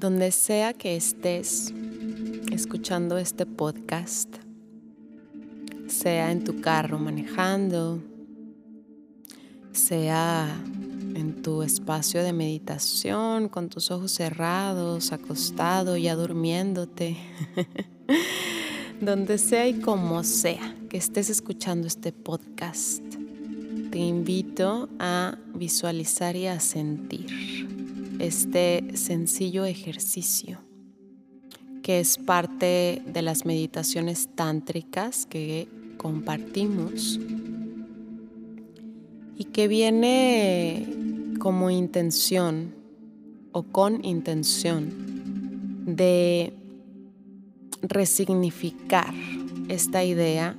Donde 0.00 0.32
sea 0.32 0.72
que 0.72 0.96
estés 0.96 1.74
escuchando 2.50 3.18
este 3.18 3.44
podcast, 3.44 4.34
sea 5.88 6.32
en 6.32 6.42
tu 6.42 6.62
carro 6.62 6.98
manejando, 6.98 8.02
sea 9.72 10.48
en 11.14 11.42
tu 11.42 11.62
espacio 11.62 12.22
de 12.22 12.32
meditación 12.32 13.50
con 13.50 13.68
tus 13.68 13.90
ojos 13.90 14.12
cerrados, 14.12 15.12
acostado, 15.12 15.98
ya 15.98 16.16
durmiéndote, 16.16 17.18
donde 19.02 19.36
sea 19.36 19.68
y 19.68 19.80
como 19.80 20.24
sea 20.24 20.74
que 20.88 20.96
estés 20.96 21.28
escuchando 21.28 21.86
este 21.86 22.12
podcast, 22.12 23.04
te 23.90 23.98
invito 23.98 24.88
a 24.98 25.36
visualizar 25.54 26.36
y 26.36 26.46
a 26.46 26.58
sentir 26.58 27.69
este 28.20 28.96
sencillo 28.96 29.64
ejercicio 29.64 30.60
que 31.82 32.00
es 32.00 32.18
parte 32.18 33.02
de 33.06 33.22
las 33.22 33.46
meditaciones 33.46 34.28
tántricas 34.34 35.26
que 35.26 35.68
compartimos 35.96 37.18
y 39.36 39.44
que 39.44 39.68
viene 39.68 40.86
como 41.38 41.70
intención 41.70 42.74
o 43.52 43.62
con 43.64 44.04
intención 44.04 44.90
de 45.86 46.52
resignificar 47.82 49.14
esta 49.68 50.04
idea 50.04 50.56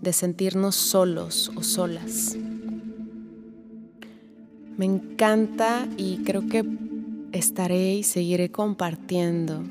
de 0.00 0.12
sentirnos 0.12 0.74
solos 0.74 1.52
o 1.54 1.62
solas. 1.62 2.36
Me 4.76 4.84
encanta 4.84 5.86
y 5.96 6.18
creo 6.18 6.46
que 6.46 6.64
estaré 7.38 7.94
y 7.94 8.02
seguiré 8.02 8.50
compartiendo 8.50 9.62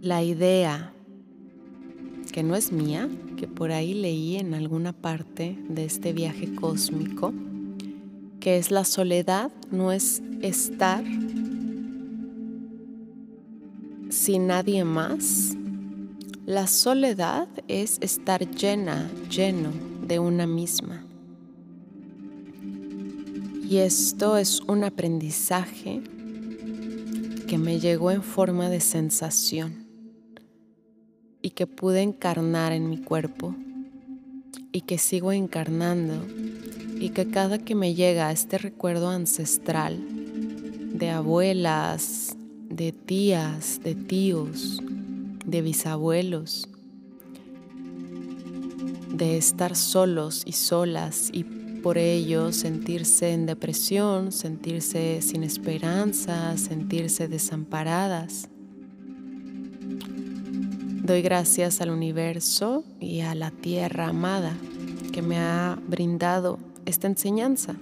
la 0.00 0.22
idea 0.22 0.92
que 2.32 2.42
no 2.42 2.54
es 2.56 2.72
mía, 2.72 3.08
que 3.36 3.48
por 3.48 3.72
ahí 3.72 3.94
leí 3.94 4.36
en 4.36 4.54
alguna 4.54 4.92
parte 4.92 5.58
de 5.68 5.84
este 5.84 6.12
viaje 6.12 6.54
cósmico, 6.54 7.32
que 8.38 8.56
es 8.56 8.70
la 8.70 8.84
soledad, 8.84 9.50
no 9.70 9.92
es 9.92 10.22
estar 10.40 11.04
sin 14.08 14.46
nadie 14.46 14.84
más. 14.84 15.56
La 16.46 16.66
soledad 16.66 17.48
es 17.68 17.98
estar 18.00 18.48
llena, 18.50 19.10
lleno 19.28 19.70
de 20.06 20.18
una 20.18 20.46
misma. 20.46 21.04
Y 23.70 23.78
esto 23.78 24.36
es 24.36 24.62
un 24.62 24.82
aprendizaje 24.82 26.02
que 27.46 27.56
me 27.56 27.78
llegó 27.78 28.10
en 28.10 28.24
forma 28.24 28.68
de 28.68 28.80
sensación 28.80 29.86
y 31.40 31.50
que 31.50 31.68
pude 31.68 32.02
encarnar 32.02 32.72
en 32.72 32.90
mi 32.90 32.98
cuerpo 32.98 33.54
y 34.72 34.80
que 34.80 34.98
sigo 34.98 35.30
encarnando 35.30 36.14
y 36.98 37.10
que 37.10 37.30
cada 37.30 37.58
que 37.58 37.76
me 37.76 37.94
llega 37.94 38.32
este 38.32 38.58
recuerdo 38.58 39.08
ancestral 39.08 40.04
de 40.92 41.10
abuelas, 41.10 42.36
de 42.68 42.90
tías, 42.90 43.80
de 43.84 43.94
tíos, 43.94 44.82
de 45.46 45.62
bisabuelos, 45.62 46.68
de 49.12 49.38
estar 49.38 49.76
solos 49.76 50.42
y 50.44 50.54
solas 50.54 51.30
y 51.32 51.59
por 51.82 51.98
ello 51.98 52.52
sentirse 52.52 53.32
en 53.32 53.46
depresión, 53.46 54.32
sentirse 54.32 55.20
sin 55.22 55.42
esperanza, 55.42 56.56
sentirse 56.56 57.28
desamparadas. 57.28 58.48
Doy 61.02 61.22
gracias 61.22 61.80
al 61.80 61.90
universo 61.90 62.84
y 63.00 63.20
a 63.20 63.34
la 63.34 63.50
tierra 63.50 64.08
amada 64.08 64.56
que 65.12 65.22
me 65.22 65.38
ha 65.38 65.78
brindado 65.88 66.58
esta 66.84 67.06
enseñanza. 67.06 67.76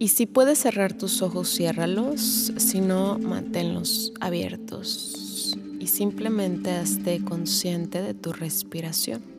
Y 0.00 0.08
si 0.08 0.26
puedes 0.26 0.58
cerrar 0.58 0.92
tus 0.92 1.22
ojos, 1.22 1.52
ciérralos, 1.52 2.52
si 2.56 2.80
no, 2.80 3.18
manténlos 3.18 4.12
abiertos 4.20 5.56
y 5.80 5.88
simplemente 5.88 6.80
esté 6.80 7.22
consciente 7.24 8.00
de 8.00 8.14
tu 8.14 8.32
respiración. 8.32 9.37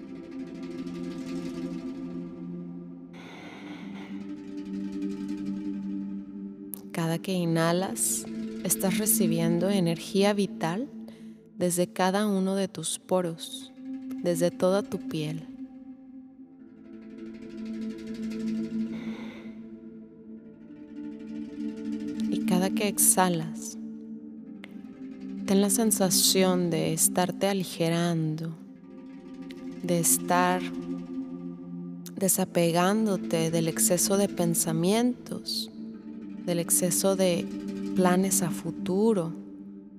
Cada 7.10 7.24
que 7.24 7.34
inhalas, 7.34 8.24
estás 8.64 9.00
recibiendo 9.00 9.68
energía 9.72 10.32
vital 10.32 10.88
desde 11.58 11.88
cada 11.88 12.28
uno 12.28 12.54
de 12.54 12.68
tus 12.68 13.00
poros, 13.00 13.74
desde 14.22 14.52
toda 14.52 14.84
tu 14.84 15.00
piel. 15.00 15.48
Y 22.30 22.46
cada 22.46 22.70
que 22.70 22.88
exhalas, 22.88 23.76
ten 25.48 25.62
la 25.62 25.72
sensación 25.72 26.70
de 26.70 26.94
estarte 26.94 27.48
aligerando, 27.48 28.56
de 29.82 30.00
estar 30.00 30.62
desapegándote 32.18 33.50
del 33.50 33.68
exceso 33.68 34.16
de 34.16 34.30
pensamientos 34.30 35.72
del 36.46 36.60
exceso 36.60 37.16
de 37.16 37.46
planes 37.96 38.42
a 38.42 38.52
futuro, 38.52 39.34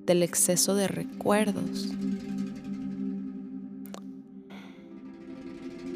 del 0.07 0.22
exceso 0.22 0.74
de 0.74 0.88
recuerdos. 0.88 1.88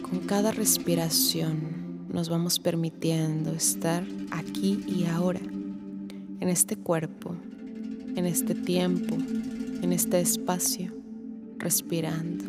Con 0.02 0.20
cada 0.26 0.52
respiración 0.52 2.06
nos 2.12 2.28
vamos 2.28 2.60
permitiendo 2.60 3.50
estar 3.52 4.04
aquí 4.30 4.84
y 4.86 5.06
ahora, 5.06 5.40
en 5.40 6.48
este 6.48 6.76
cuerpo, 6.76 7.34
en 8.14 8.26
este 8.26 8.54
tiempo, 8.54 9.16
en 9.82 9.92
este 9.92 10.20
espacio, 10.20 10.92
respirando. 11.58 12.43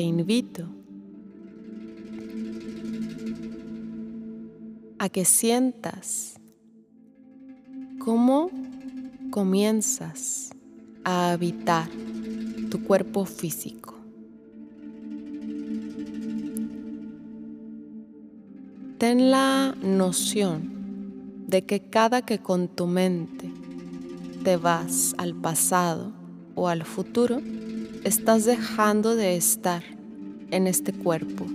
Te 0.00 0.04
invito 0.04 0.66
a 4.98 5.10
que 5.10 5.26
sientas 5.26 6.40
cómo 7.98 8.50
comienzas 9.30 10.52
a 11.04 11.32
habitar 11.32 11.90
tu 12.70 12.82
cuerpo 12.82 13.26
físico. 13.26 13.94
Ten 18.96 19.30
la 19.30 19.74
noción 19.82 21.44
de 21.46 21.66
que 21.66 21.90
cada 21.90 22.22
que 22.22 22.38
con 22.38 22.68
tu 22.68 22.86
mente 22.86 23.52
te 24.44 24.56
vas 24.56 25.14
al 25.18 25.34
pasado 25.34 26.10
o 26.54 26.68
al 26.68 26.86
futuro, 26.86 27.42
estás 28.04 28.44
dejando 28.44 29.16
de 29.16 29.36
estar 29.36 29.82
en 30.50 30.66
este 30.66 30.92
cuerpo, 30.92 31.46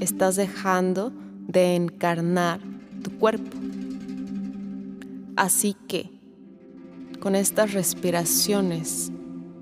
estás 0.00 0.36
dejando 0.36 1.12
de 1.48 1.74
encarnar 1.74 2.60
tu 3.02 3.10
cuerpo. 3.18 3.56
Así 5.36 5.76
que, 5.88 6.10
con 7.20 7.34
estas 7.34 7.72
respiraciones 7.72 9.10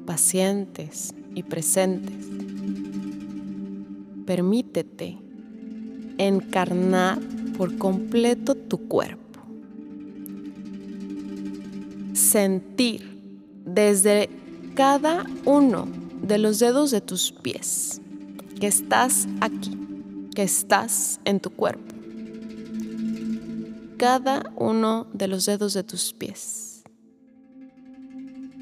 pacientes 0.07 1.15
y 1.35 1.43
presentes, 1.43 2.27
permítete 4.27 5.19
encarnar 6.19 7.19
por 7.57 7.77
completo 7.79 8.55
tu 8.55 8.79
cuerpo. 8.89 9.21
sentir 12.31 13.03
desde 13.65 14.31
cada 14.75 15.27
uno 15.45 15.89
de 16.31 16.39
los 16.39 16.61
dedos 16.61 16.93
de 16.93 17.01
tus 17.01 17.33
pies 17.33 18.01
que 18.61 18.69
estás 18.69 19.27
aquí, 19.41 19.77
que 20.33 20.45
estás 20.45 21.19
en 21.25 21.41
tu 21.41 21.51
cuerpo. 21.51 21.93
Cada 23.97 24.45
uno 24.55 25.09
de 25.13 25.27
los 25.27 25.45
dedos 25.47 25.75
de 25.75 25.83
tus 25.83 26.13
pies. 26.13 26.85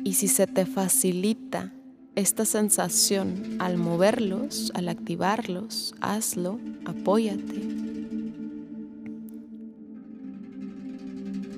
Y 0.03 0.15
si 0.15 0.29
se 0.29 0.47
te 0.47 0.65
facilita 0.65 1.75
esta 2.15 2.47
sensación 2.47 3.59
al 3.59 3.77
moverlos, 3.77 4.73
al 4.75 4.89
activarlos, 4.89 5.95
hazlo, 6.01 6.59
apóyate. 6.87 7.69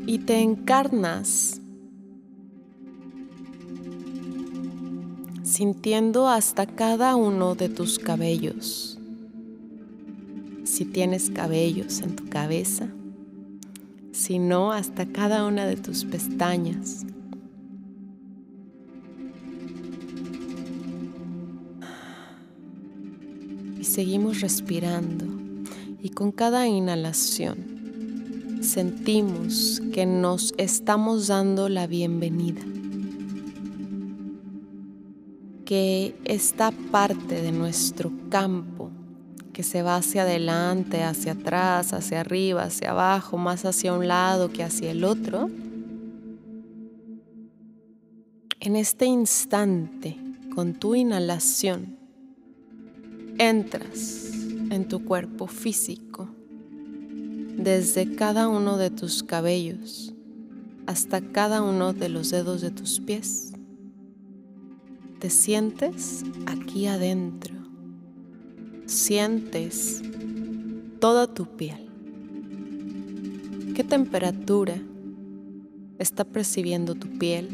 Y 0.07 0.19
te 0.27 0.41
encarnas 0.41 1.60
sintiendo 5.51 6.29
hasta 6.29 6.65
cada 6.65 7.17
uno 7.17 7.57
de 7.57 7.69
tus 7.69 7.99
cabellos. 7.99 8.99
Si 10.63 10.85
tienes 10.85 11.29
cabellos 11.31 12.03
en 12.03 12.15
tu 12.15 12.29
cabeza, 12.29 12.87
si 14.13 14.39
no, 14.39 14.71
hasta 14.71 15.07
cada 15.07 15.45
una 15.45 15.67
de 15.67 15.75
tus 15.75 16.05
pestañas. 16.05 17.05
Y 23.81 23.83
seguimos 23.83 24.43
respirando 24.43 25.25
y 26.01 26.11
con 26.11 26.31
cada 26.31 26.69
inhalación 26.69 28.61
sentimos 28.63 29.83
que 29.93 30.07
nos 30.07 30.55
estamos 30.59 31.27
dando 31.27 31.69
la 31.69 31.89
bienvenida 31.89 32.63
que 35.71 36.17
esta 36.25 36.73
parte 36.73 37.43
de 37.43 37.53
nuestro 37.53 38.11
campo 38.29 38.91
que 39.53 39.63
se 39.63 39.83
va 39.83 39.95
hacia 39.95 40.23
adelante, 40.23 41.05
hacia 41.05 41.31
atrás, 41.31 41.93
hacia 41.93 42.23
arriba, 42.23 42.65
hacia 42.65 42.91
abajo, 42.91 43.39
más 43.39 43.65
hacia 43.65 43.93
un 43.93 44.09
lado 44.09 44.51
que 44.51 44.65
hacia 44.65 44.91
el 44.91 45.05
otro, 45.05 45.49
en 48.59 48.75
este 48.75 49.07
instante, 49.07 50.17
con 50.57 50.75
tu 50.75 50.97
inhalación, 50.97 51.97
entras 53.39 54.33
en 54.71 54.89
tu 54.89 55.05
cuerpo 55.05 55.47
físico, 55.47 56.29
desde 57.57 58.17
cada 58.17 58.49
uno 58.49 58.77
de 58.77 58.91
tus 58.91 59.23
cabellos 59.23 60.15
hasta 60.89 61.21
cada 61.21 61.63
uno 61.63 61.93
de 61.93 62.09
los 62.09 62.31
dedos 62.31 62.61
de 62.61 62.73
tus 62.73 62.99
pies 62.99 63.50
te 65.21 65.29
sientes 65.29 66.25
aquí 66.47 66.87
adentro. 66.87 67.55
Sientes 68.87 70.03
toda 70.99 71.27
tu 71.27 71.45
piel. 71.45 71.91
¿Qué 73.77 73.85
temperatura 73.85 74.81
está 75.99 76.25
percibiendo 76.25 76.95
tu 76.95 77.07
piel? 77.19 77.49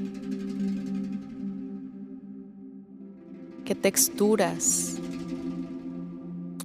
¿Qué 3.64 3.74
texturas 3.74 4.98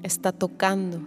está 0.03 0.31
tocando? 0.31 1.01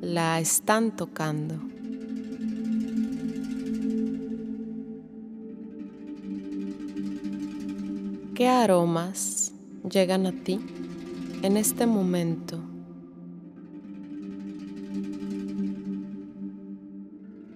La 0.00 0.38
están 0.38 0.94
tocando. 0.94 1.73
¿Qué 8.44 8.50
aromas 8.50 9.54
llegan 9.90 10.26
a 10.26 10.32
ti 10.32 10.60
en 11.40 11.56
este 11.56 11.86
momento? 11.86 12.60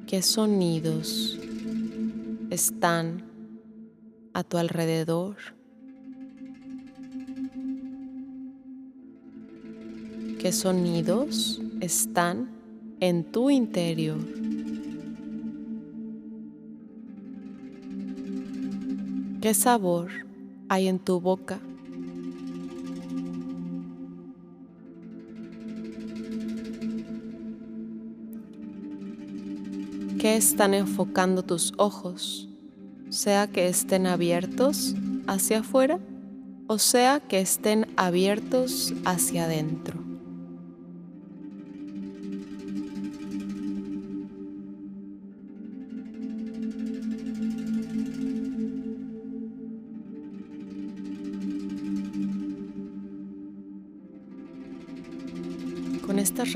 ¿Qué 0.07 0.23
sonidos 0.23 1.39
están 2.49 3.23
a 4.33 4.43
tu 4.45 4.57
alrededor? 4.57 5.37
¿Qué 10.39 10.53
sonidos 10.53 11.61
están 11.83 12.49
en 13.01 13.25
tu 13.31 13.51
interior? 13.51 14.17
¿Qué 19.43 19.53
sabor 19.53 20.28
hay 20.69 20.89
en 20.89 20.99
tu 20.99 21.21
boca. 21.21 21.61
¿Qué 30.19 30.37
están 30.37 30.75
enfocando 30.75 31.43
tus 31.43 31.73
ojos? 31.77 32.49
Sea 33.09 33.47
que 33.47 33.69
estén 33.69 34.07
abiertos 34.07 34.95
hacia 35.27 35.61
afuera 35.61 36.01
o 36.71 36.79
sea 36.79 37.21
que 37.21 37.41
estén 37.41 37.87
abiertos 37.97 38.93
hacia 39.07 39.45
adentro. 39.45 39.98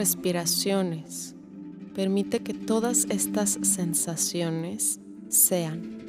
Respiraciones, 0.02 1.36
permite 1.94 2.40
que 2.40 2.54
todas 2.54 3.06
estas 3.08 3.56
sensaciones 3.62 4.98
sean 5.28 6.02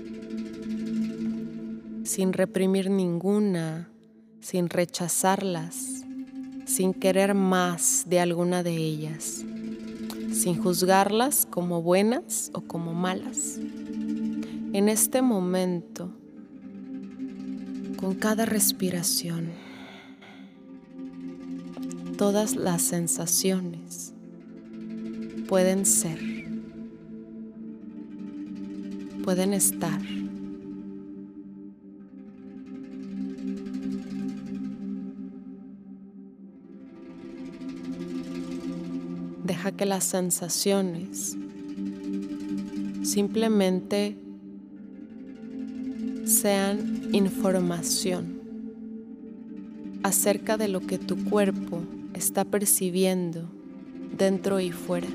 sin 2.04 2.34
reprimir 2.34 2.90
ninguna, 2.90 3.92
sin 4.40 4.70
rechazarlas, 4.70 6.06
sin 6.66 6.96
querer 6.96 7.36
más 7.36 8.06
de 8.08 8.20
alguna 8.20 8.64
de 8.64 8.76
ellas, 8.76 9.46
sin 10.32 10.60
juzgarlas 10.60 11.46
como 11.48 11.84
buenas 11.84 12.50
o 12.56 12.62
como 12.62 12.96
malas. 12.96 13.60
En 14.74 14.90
este 14.90 15.22
momento, 15.22 16.10
con 17.98 18.16
cada 18.16 18.48
respiración, 18.48 19.52
todas 22.18 22.56
las 22.56 22.82
sensaciones 22.82 24.14
pueden 25.48 25.86
ser, 25.86 26.20
pueden 29.24 29.54
estar. 29.54 30.02
Deja 39.44 39.72
que 39.74 39.86
las 39.86 40.04
sensaciones 40.06 41.36
simplemente 43.04 44.18
sean 46.26 47.10
información 47.12 48.42
acerca 50.04 50.58
de 50.58 50.68
lo 50.68 50.82
que 50.82 50.98
tu 50.98 51.18
cuerpo 51.26 51.82
está 52.24 52.46
percibiendo 52.46 53.50
dentro 54.18 54.62
y 54.62 54.72
fuera. 54.72 55.10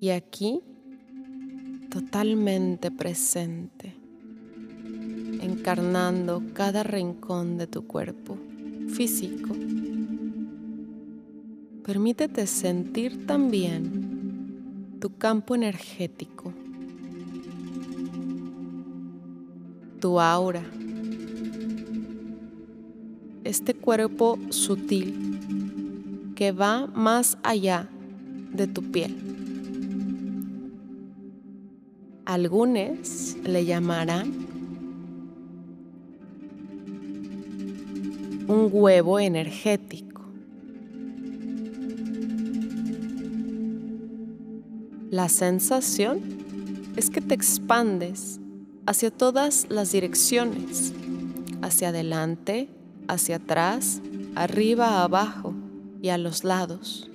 Y 0.00 0.10
aquí, 0.10 0.60
totalmente 1.90 2.90
presente, 2.90 3.94
encarnando 5.40 6.42
cada 6.54 6.82
rincón 6.82 7.56
de 7.56 7.68
tu 7.68 7.86
cuerpo 7.86 8.36
físico, 8.88 9.54
permítete 11.84 12.48
sentir 12.48 13.26
también 13.26 14.07
tu 15.00 15.10
campo 15.16 15.54
energético, 15.54 16.52
tu 20.00 20.20
aura, 20.20 20.64
este 23.44 23.74
cuerpo 23.74 24.38
sutil 24.50 26.32
que 26.34 26.52
va 26.52 26.86
más 26.88 27.38
allá 27.42 27.88
de 28.52 28.66
tu 28.66 28.82
piel. 28.90 29.16
Algunos 32.24 33.36
le 33.44 33.64
llamarán 33.64 34.32
un 38.48 38.68
huevo 38.72 39.18
energético. 39.18 40.07
La 45.18 45.28
sensación 45.28 46.20
es 46.94 47.10
que 47.10 47.20
te 47.20 47.34
expandes 47.34 48.38
hacia 48.86 49.10
todas 49.10 49.66
las 49.68 49.90
direcciones, 49.90 50.92
hacia 51.60 51.88
adelante, 51.88 52.68
hacia 53.08 53.34
atrás, 53.34 54.00
arriba, 54.36 55.02
abajo 55.02 55.56
y 56.00 56.10
a 56.10 56.18
los 56.18 56.44
lados. 56.44 57.10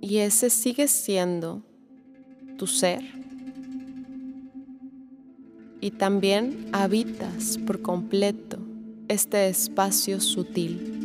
Y 0.00 0.16
ese 0.20 0.48
sigue 0.48 0.88
siendo 0.88 1.62
tu 2.56 2.66
ser. 2.66 3.02
Y 5.82 5.90
también 5.90 6.70
habitas 6.72 7.58
por 7.58 7.82
completo 7.82 8.56
este 9.06 9.50
espacio 9.50 10.18
sutil. 10.18 10.95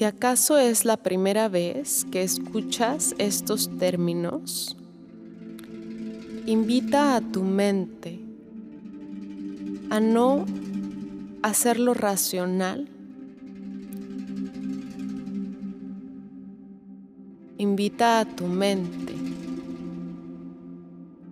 Si 0.00 0.06
acaso 0.06 0.56
es 0.56 0.86
la 0.86 0.96
primera 0.96 1.50
vez 1.50 2.06
que 2.10 2.22
escuchas 2.22 3.14
estos 3.18 3.68
términos, 3.76 4.74
invita 6.46 7.16
a 7.16 7.20
tu 7.20 7.42
mente 7.42 8.18
a 9.90 10.00
no 10.00 10.46
hacerlo 11.42 11.92
racional. 11.92 12.88
Invita 17.58 18.20
a 18.20 18.24
tu 18.24 18.46
mente 18.46 19.14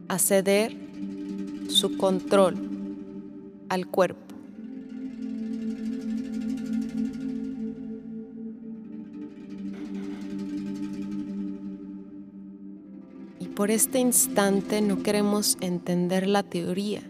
a 0.08 0.18
ceder 0.18 0.76
su 1.70 1.96
control 1.96 2.54
al 3.70 3.86
cuerpo. 3.86 4.28
Por 13.59 13.72
este 13.72 13.98
instante 13.98 14.80
no 14.80 15.02
queremos 15.02 15.59
entender 15.61 16.28
la 16.28 16.44
teoría. 16.44 17.02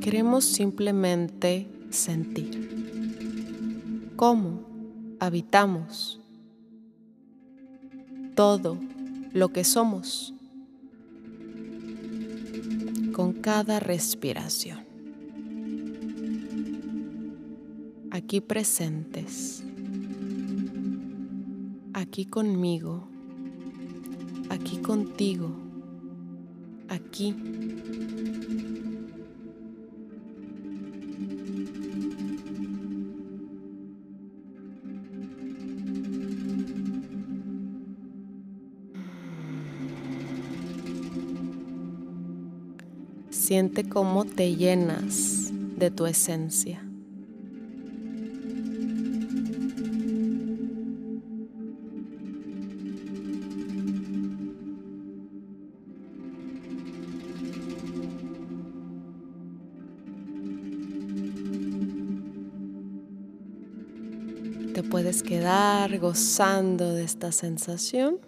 Queremos 0.00 0.44
simplemente 0.44 1.66
sentir. 1.90 4.12
Cómo 4.14 4.60
habitamos 5.18 6.20
todo 8.36 8.78
lo 9.32 9.48
que 9.48 9.64
somos 9.64 10.32
con 13.12 13.32
cada 13.32 13.80
respiración. 13.80 14.84
Aquí 18.12 18.40
presentes, 18.40 19.64
aquí 21.92 22.24
conmigo, 22.24 23.08
contigo, 24.84 25.50
aquí 26.88 27.34
Siente 43.30 43.86
cómo 43.86 44.24
te 44.24 44.56
llenas 44.56 45.50
de 45.76 45.90
tu 45.90 46.06
esencia. 46.06 46.82
Quedar 65.22 65.98
gozando 65.98 66.92
de 66.92 67.04
esta 67.04 67.32
sensación. 67.32 68.18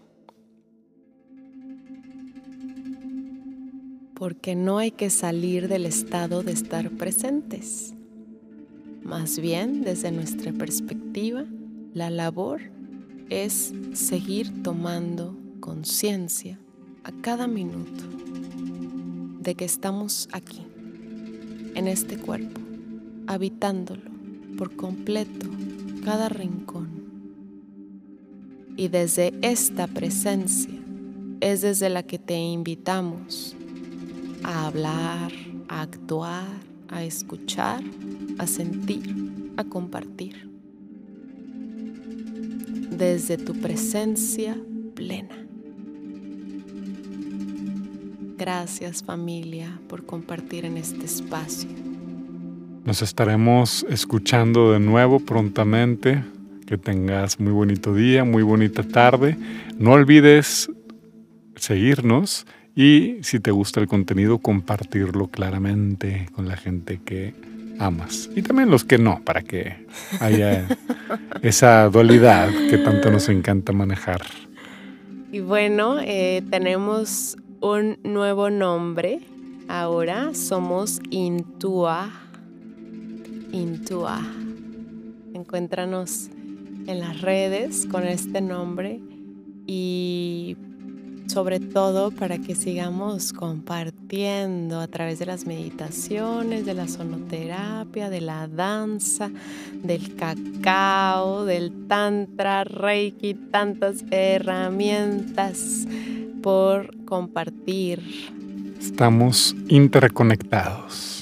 porque 4.16 4.56
no 4.56 4.78
hay 4.78 4.90
que 4.90 5.10
salir 5.10 5.68
del 5.68 5.84
estado 5.84 6.42
de 6.42 6.52
estar 6.52 6.90
presentes. 6.90 7.94
Más 9.02 9.38
bien, 9.38 9.82
desde 9.82 10.10
nuestra 10.10 10.52
perspectiva, 10.52 11.44
la 11.92 12.08
labor 12.08 12.62
es 13.28 13.74
seguir 13.92 14.62
tomando 14.62 15.36
conciencia 15.60 16.58
a 17.04 17.12
cada 17.20 17.46
minuto 17.46 18.04
de 19.40 19.54
que 19.54 19.66
estamos 19.66 20.28
aquí, 20.32 20.66
en 21.74 21.86
este 21.86 22.16
cuerpo, 22.16 22.60
habitándolo 23.26 24.10
por 24.56 24.74
completo, 24.76 25.46
cada 26.06 26.28
rincón. 26.28 26.88
Y 28.76 28.86
desde 28.86 29.34
esta 29.42 29.88
presencia 29.88 30.80
es 31.40 31.62
desde 31.62 31.88
la 31.88 32.04
que 32.04 32.20
te 32.20 32.38
invitamos 32.38 33.56
a 34.44 34.68
hablar, 34.68 35.32
a 35.66 35.82
actuar, 35.82 36.46
a 36.86 37.02
escuchar, 37.02 37.82
a 38.38 38.46
sentir, 38.46 39.52
a 39.56 39.64
compartir. 39.64 40.48
Desde 42.96 43.36
tu 43.36 43.54
presencia 43.54 44.56
plena. 44.94 45.44
Gracias 48.38 49.02
familia 49.02 49.80
por 49.88 50.06
compartir 50.06 50.66
en 50.66 50.76
este 50.76 51.04
espacio. 51.04 51.85
Nos 52.86 53.02
estaremos 53.02 53.84
escuchando 53.90 54.72
de 54.72 54.78
nuevo 54.78 55.18
prontamente. 55.18 56.22
Que 56.68 56.78
tengas 56.78 57.40
muy 57.40 57.50
bonito 57.52 57.92
día, 57.92 58.22
muy 58.22 58.44
bonita 58.44 58.84
tarde. 58.84 59.36
No 59.76 59.90
olvides 59.90 60.70
seguirnos 61.56 62.46
y 62.76 63.16
si 63.22 63.40
te 63.40 63.50
gusta 63.50 63.80
el 63.80 63.88
contenido, 63.88 64.38
compartirlo 64.38 65.26
claramente 65.26 66.28
con 66.32 66.46
la 66.46 66.56
gente 66.56 67.00
que 67.04 67.34
amas. 67.80 68.30
Y 68.36 68.42
también 68.42 68.70
los 68.70 68.84
que 68.84 68.98
no, 68.98 69.20
para 69.24 69.42
que 69.42 69.84
haya 70.20 70.68
esa 71.42 71.88
dualidad 71.88 72.50
que 72.70 72.78
tanto 72.78 73.10
nos 73.10 73.28
encanta 73.28 73.72
manejar. 73.72 74.22
Y 75.32 75.40
bueno, 75.40 75.98
eh, 76.00 76.44
tenemos 76.50 77.36
un 77.60 77.98
nuevo 78.04 78.48
nombre. 78.48 79.18
Ahora 79.66 80.34
somos 80.34 81.00
Intua. 81.10 82.25
Intua. 83.52 84.20
Encuéntranos 85.34 86.30
en 86.86 87.00
las 87.00 87.20
redes 87.20 87.86
con 87.86 88.04
este 88.04 88.40
nombre 88.40 89.00
y 89.66 90.56
sobre 91.26 91.58
todo 91.60 92.12
para 92.12 92.38
que 92.38 92.54
sigamos 92.54 93.32
compartiendo 93.32 94.80
a 94.80 94.86
través 94.86 95.18
de 95.18 95.26
las 95.26 95.46
meditaciones, 95.46 96.64
de 96.64 96.74
la 96.74 96.88
sonoterapia, 96.88 98.08
de 98.08 98.20
la 98.20 98.46
danza, 98.48 99.30
del 99.82 100.14
cacao, 100.14 101.44
del 101.44 101.86
tantra, 101.88 102.64
reiki, 102.64 103.34
tantas 103.34 104.04
herramientas 104.10 105.86
por 106.42 106.96
compartir. 107.04 108.00
Estamos 108.78 109.56
interconectados. 109.68 111.15